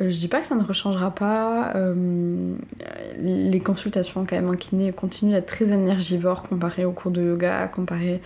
Euh, 0.01 0.09
je 0.09 0.17
dis 0.17 0.27
pas 0.27 0.39
que 0.39 0.47
ça 0.47 0.55
ne 0.55 0.63
rechangera 0.63 1.13
pas. 1.13 1.73
Euh, 1.75 2.55
les 3.19 3.59
consultations 3.59 4.25
quand 4.27 4.35
même 4.35 4.49
en 4.49 4.55
kiné 4.55 4.91
continuent 4.93 5.33
d'être 5.33 5.45
très 5.45 5.73
énergivores 5.73 6.41
comparé 6.41 6.85
aux 6.85 6.91
cours 6.91 7.11
de 7.11 7.21
yoga, 7.21 7.67
comparé 7.67 8.19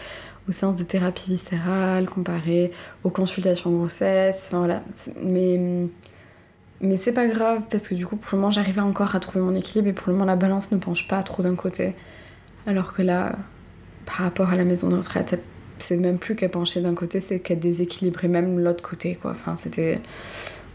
aux 0.47 0.53
séances 0.53 0.77
de 0.77 0.83
thérapie 0.83 1.31
viscérale, 1.31 2.07
comparé 2.09 2.71
aux 3.03 3.09
consultations 3.09 3.71
grossesse. 3.71 4.51
Voilà. 4.53 4.83
Mais, 5.21 5.89
mais 6.81 6.97
c'est 6.97 7.11
pas 7.11 7.27
grave 7.27 7.63
parce 7.69 7.87
que 7.87 7.95
du 7.95 8.05
coup 8.05 8.15
pour 8.15 8.29
le 8.33 8.39
moment 8.39 8.51
j'arrive 8.51 8.79
encore 8.79 9.15
à 9.15 9.19
trouver 9.19 9.43
mon 9.43 9.53
équilibre 9.55 9.89
et 9.89 9.93
pour 9.93 10.07
le 10.07 10.13
moment 10.13 10.25
la 10.25 10.35
balance 10.35 10.71
ne 10.71 10.77
penche 10.77 11.07
pas 11.07 11.21
trop 11.23 11.43
d'un 11.43 11.55
côté. 11.55 11.95
Alors 12.67 12.93
que 12.93 13.01
là, 13.01 13.35
par 14.05 14.17
rapport 14.17 14.49
à 14.49 14.55
la 14.55 14.63
maison 14.63 14.89
de 14.89 14.95
retraite, 14.95 15.39
c'est 15.79 15.97
même 15.97 16.17
plus 16.17 16.35
qu'elle 16.35 16.51
penchait 16.51 16.81
d'un 16.81 16.93
côté, 16.93 17.21
c'est 17.21 17.39
qu'elle 17.39 17.59
déséquilibrait 17.59 18.27
même 18.27 18.59
l'autre 18.59 18.83
côté 18.83 19.15
quoi. 19.15 19.31
Enfin 19.31 19.55
c'était 19.55 19.99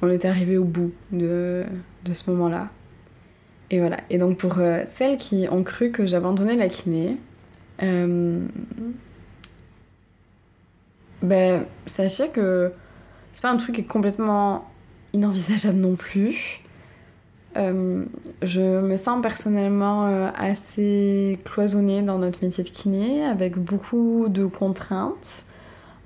on 0.03 0.11
était 0.11 0.29
arrivé 0.29 0.59
au 0.59 0.65
bout 0.65 0.93
de, 1.13 1.65
de 2.05 2.13
ce 2.13 2.31
moment-là. 2.31 2.69
Et 3.71 3.79
voilà. 3.79 3.99
Et 4.11 4.19
donc 4.19 4.39
pour 4.39 4.59
euh, 4.59 4.83
celles 4.87 5.17
qui 5.17 5.47
ont 5.51 5.63
cru 5.63 5.91
que 5.91 6.05
j'abandonnais 6.05 6.57
la 6.57 6.69
kiné, 6.69 7.17
euh, 7.83 8.47
ben, 11.23 11.65
sachez 11.87 12.29
que 12.29 12.73
c'est 13.33 13.43
pas 13.43 13.51
un 13.51 13.57
truc 13.57 13.77
qui 13.77 13.81
est 13.81 13.85
complètement 13.85 14.71
inenvisageable 15.15 15.79
non 15.79 15.97
plus. 15.97 16.61
Euh, 17.57 18.05
je 18.43 18.81
me 18.81 18.97
sens 18.97 19.23
personnellement 19.23 20.07
assez 20.37 21.39
cloisonnée 21.45 22.03
dans 22.03 22.19
notre 22.19 22.45
métier 22.45 22.65
de 22.65 22.69
kiné, 22.69 23.25
avec 23.25 23.57
beaucoup 23.59 24.27
de 24.29 24.45
contraintes. 24.45 25.45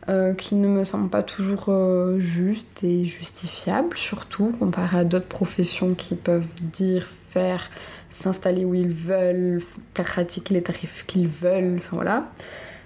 Euh, 0.08 0.32
qui 0.32 0.54
ne 0.54 0.68
me 0.68 0.84
semble 0.84 1.10
pas 1.10 1.22
toujours 1.22 1.66
euh, 1.68 2.18
juste 2.18 2.82
et 2.82 3.04
justifiable, 3.04 3.94
surtout 3.94 4.52
comparé 4.58 5.00
à 5.00 5.04
d'autres 5.04 5.28
professions 5.28 5.92
qui 5.92 6.14
peuvent 6.14 6.48
dire, 6.62 7.06
faire, 7.28 7.68
s'installer 8.08 8.64
où 8.64 8.72
ils 8.74 8.88
veulent, 8.88 9.60
pratiquer 9.92 10.54
les 10.54 10.62
tarifs 10.62 11.04
qu'ils 11.06 11.28
veulent, 11.28 11.74
enfin 11.76 11.90
voilà. 11.92 12.32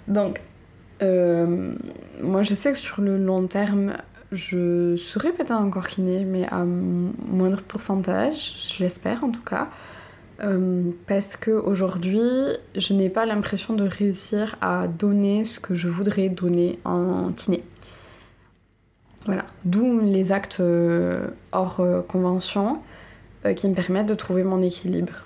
Donc, 0.08 0.40
euh, 1.02 1.76
moi 2.20 2.42
je 2.42 2.56
sais 2.56 2.72
que 2.72 2.78
sur 2.78 3.00
le 3.00 3.16
long 3.16 3.46
terme, 3.46 3.98
je 4.32 4.96
serai 4.96 5.30
peut-être 5.32 5.52
encore 5.52 5.86
kiné, 5.86 6.24
mais 6.24 6.46
à 6.48 6.64
moindre 6.64 7.62
pourcentage, 7.62 8.74
je 8.74 8.82
l'espère 8.82 9.22
en 9.24 9.30
tout 9.30 9.42
cas. 9.42 9.68
Euh, 10.42 10.90
parce 11.06 11.36
que 11.36 11.50
aujourd'hui, 11.52 12.20
je 12.74 12.94
n'ai 12.94 13.10
pas 13.10 13.26
l'impression 13.26 13.74
de 13.74 13.84
réussir 13.84 14.56
à 14.60 14.88
donner 14.88 15.44
ce 15.44 15.60
que 15.60 15.74
je 15.74 15.88
voudrais 15.88 16.28
donner 16.30 16.80
en 16.84 17.30
kiné. 17.32 17.62
Voilà, 19.26 19.44
d'où 19.64 20.00
les 20.00 20.32
actes 20.32 20.58
euh, 20.58 21.28
hors 21.52 21.78
euh, 21.80 22.00
convention 22.00 22.80
qui 23.56 23.68
me 23.68 23.74
permettent 23.74 24.06
de 24.06 24.14
trouver 24.14 24.44
mon 24.44 24.62
équilibre. 24.62 25.24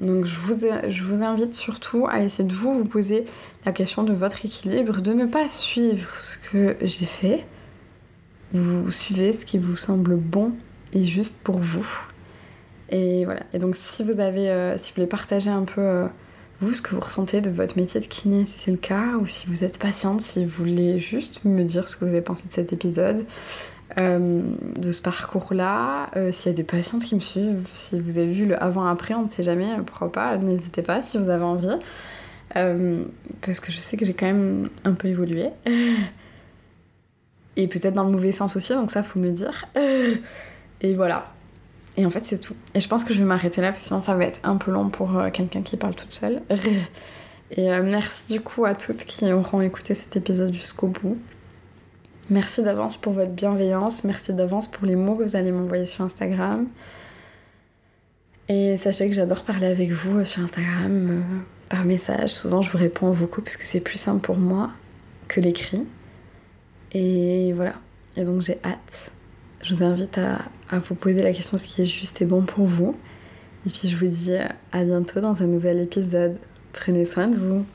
Donc 0.00 0.26
je 0.26 1.02
vous, 1.02 1.22
invite 1.22 1.54
surtout 1.54 2.06
à 2.08 2.20
essayer 2.22 2.48
de 2.48 2.54
vous 2.54 2.84
poser 2.84 3.24
la 3.66 3.72
question 3.72 4.04
de 4.04 4.12
votre 4.12 4.46
équilibre, 4.46 5.00
de 5.00 5.12
ne 5.12 5.26
pas 5.26 5.48
suivre 5.48 6.16
ce 6.18 6.38
que 6.38 6.76
j'ai 6.80 7.04
fait. 7.04 7.44
Vous 8.52 8.90
suivez 8.90 9.32
ce 9.32 9.44
qui 9.44 9.58
vous 9.58 9.76
semble 9.76 10.16
bon 10.16 10.52
et 10.92 11.04
juste 11.04 11.34
pour 11.44 11.58
vous. 11.58 11.86
Et 12.90 13.24
voilà. 13.24 13.42
Et 13.52 13.58
donc, 13.58 13.76
si 13.76 14.02
vous 14.02 14.20
avez, 14.20 14.48
euh, 14.48 14.78
si 14.78 14.90
vous 14.90 14.96
voulez 14.96 15.06
partager 15.06 15.50
un 15.50 15.64
peu 15.64 15.82
euh, 15.82 16.06
vous 16.60 16.72
ce 16.72 16.80
que 16.80 16.94
vous 16.94 17.00
ressentez 17.00 17.40
de 17.40 17.50
votre 17.50 17.76
métier 17.76 18.00
de 18.00 18.06
kiné, 18.06 18.46
si 18.46 18.58
c'est 18.60 18.70
le 18.70 18.78
cas, 18.78 19.16
ou 19.20 19.26
si 19.26 19.46
vous 19.46 19.64
êtes 19.64 19.78
patiente, 19.78 20.20
si 20.20 20.44
vous 20.44 20.50
voulez 20.50 20.98
juste 20.98 21.44
me 21.44 21.62
dire 21.64 21.88
ce 21.88 21.96
que 21.96 22.04
vous 22.04 22.10
avez 22.10 22.22
pensé 22.22 22.48
de 22.48 22.52
cet 22.52 22.72
épisode, 22.72 23.26
euh, 23.98 24.42
de 24.76 24.92
ce 24.92 25.02
parcours-là, 25.02 26.10
s'il 26.32 26.50
y 26.50 26.54
a 26.54 26.56
des 26.56 26.64
patientes 26.64 27.04
qui 27.04 27.14
me 27.14 27.20
suivent, 27.20 27.66
si 27.74 28.00
vous 28.00 28.18
avez 28.18 28.32
vu 28.32 28.46
le 28.46 28.60
avant-après, 28.62 29.14
on 29.14 29.24
ne 29.24 29.28
sait 29.28 29.42
jamais, 29.42 29.68
pourquoi 29.86 30.10
pas, 30.10 30.36
n'hésitez 30.38 30.82
pas 30.82 31.02
si 31.02 31.18
vous 31.18 31.28
avez 31.28 31.44
envie. 31.44 31.76
parce 32.54 33.60
que 33.60 33.70
je 33.70 33.78
sais 33.78 33.98
que 33.98 34.06
j'ai 34.06 34.14
quand 34.14 34.26
même 34.26 34.70
un 34.84 34.94
peu 34.94 35.08
évolué. 35.08 35.50
Et 37.58 37.66
peut-être 37.66 37.92
dans 37.92 38.04
le 38.04 38.12
mauvais 38.12 38.32
sens 38.32 38.56
aussi, 38.56 38.72
donc 38.72 38.90
ça 38.90 39.02
faut 39.02 39.18
me 39.18 39.32
dire. 39.32 39.66
Et 40.80 40.94
voilà. 40.94 41.26
Et 41.96 42.06
en 42.06 42.10
fait, 42.10 42.24
c'est 42.24 42.38
tout. 42.38 42.54
Et 42.74 42.80
je 42.80 42.88
pense 42.88 43.02
que 43.02 43.12
je 43.12 43.18
vais 43.18 43.24
m'arrêter 43.24 43.60
là, 43.60 43.68
parce 43.68 43.82
que 43.82 43.88
sinon 43.88 44.00
ça 44.00 44.14
va 44.14 44.24
être 44.24 44.40
un 44.44 44.56
peu 44.56 44.70
long 44.70 44.88
pour 44.88 45.18
euh, 45.18 45.30
quelqu'un 45.30 45.62
qui 45.62 45.76
parle 45.76 45.94
toute 45.94 46.12
seule. 46.12 46.42
Et 47.50 47.72
euh, 47.72 47.82
merci 47.82 48.32
du 48.32 48.40
coup 48.40 48.64
à 48.64 48.74
toutes 48.74 49.04
qui 49.04 49.32
auront 49.32 49.60
écouté 49.60 49.94
cet 49.94 50.16
épisode 50.16 50.54
jusqu'au 50.54 50.86
bout. 50.86 51.18
Merci 52.30 52.62
d'avance 52.62 52.96
pour 52.96 53.14
votre 53.14 53.32
bienveillance, 53.32 54.04
merci 54.04 54.34
d'avance 54.34 54.68
pour 54.68 54.86
les 54.86 54.96
mots 54.96 55.16
que 55.16 55.24
vous 55.24 55.34
allez 55.34 55.50
m'envoyer 55.50 55.86
sur 55.86 56.04
Instagram. 56.04 56.66
Et 58.48 58.76
sachez 58.76 59.08
que 59.08 59.14
j'adore 59.14 59.42
parler 59.42 59.66
avec 59.66 59.90
vous 59.90 60.18
euh, 60.18 60.24
sur 60.24 60.42
Instagram, 60.42 61.24
par 61.68 61.84
message. 61.84 62.30
Souvent 62.30 62.62
je 62.62 62.70
vous 62.70 62.78
réponds 62.78 63.08
en 63.08 63.12
vocaux 63.12 63.42
parce 63.42 63.56
que 63.56 63.64
c'est 63.64 63.80
plus 63.80 63.98
simple 63.98 64.20
pour 64.20 64.36
moi 64.36 64.70
que 65.26 65.40
l'écrit. 65.40 65.84
Et 66.92 67.52
voilà. 67.54 67.74
Et 68.16 68.24
donc 68.24 68.40
j'ai 68.40 68.58
hâte 68.64 69.12
je 69.62 69.74
vous 69.74 69.82
invite 69.82 70.18
à, 70.18 70.78
vous 70.78 70.94
poser 70.94 71.22
la 71.22 71.32
question 71.32 71.56
ce 71.56 71.66
qui 71.66 71.82
est 71.82 71.86
juste 71.86 72.22
et 72.22 72.24
bon 72.24 72.42
pour 72.42 72.66
vous. 72.66 72.96
Et 73.66 73.70
puis 73.70 73.88
je 73.88 73.96
vous 73.96 74.06
dis 74.06 74.34
à 74.72 74.84
bientôt 74.84 75.20
dans 75.20 75.42
un 75.42 75.46
nouvel 75.46 75.80
épisode. 75.80 76.38
Prenez 76.72 77.04
soin 77.04 77.28
de 77.28 77.36
vous. 77.36 77.66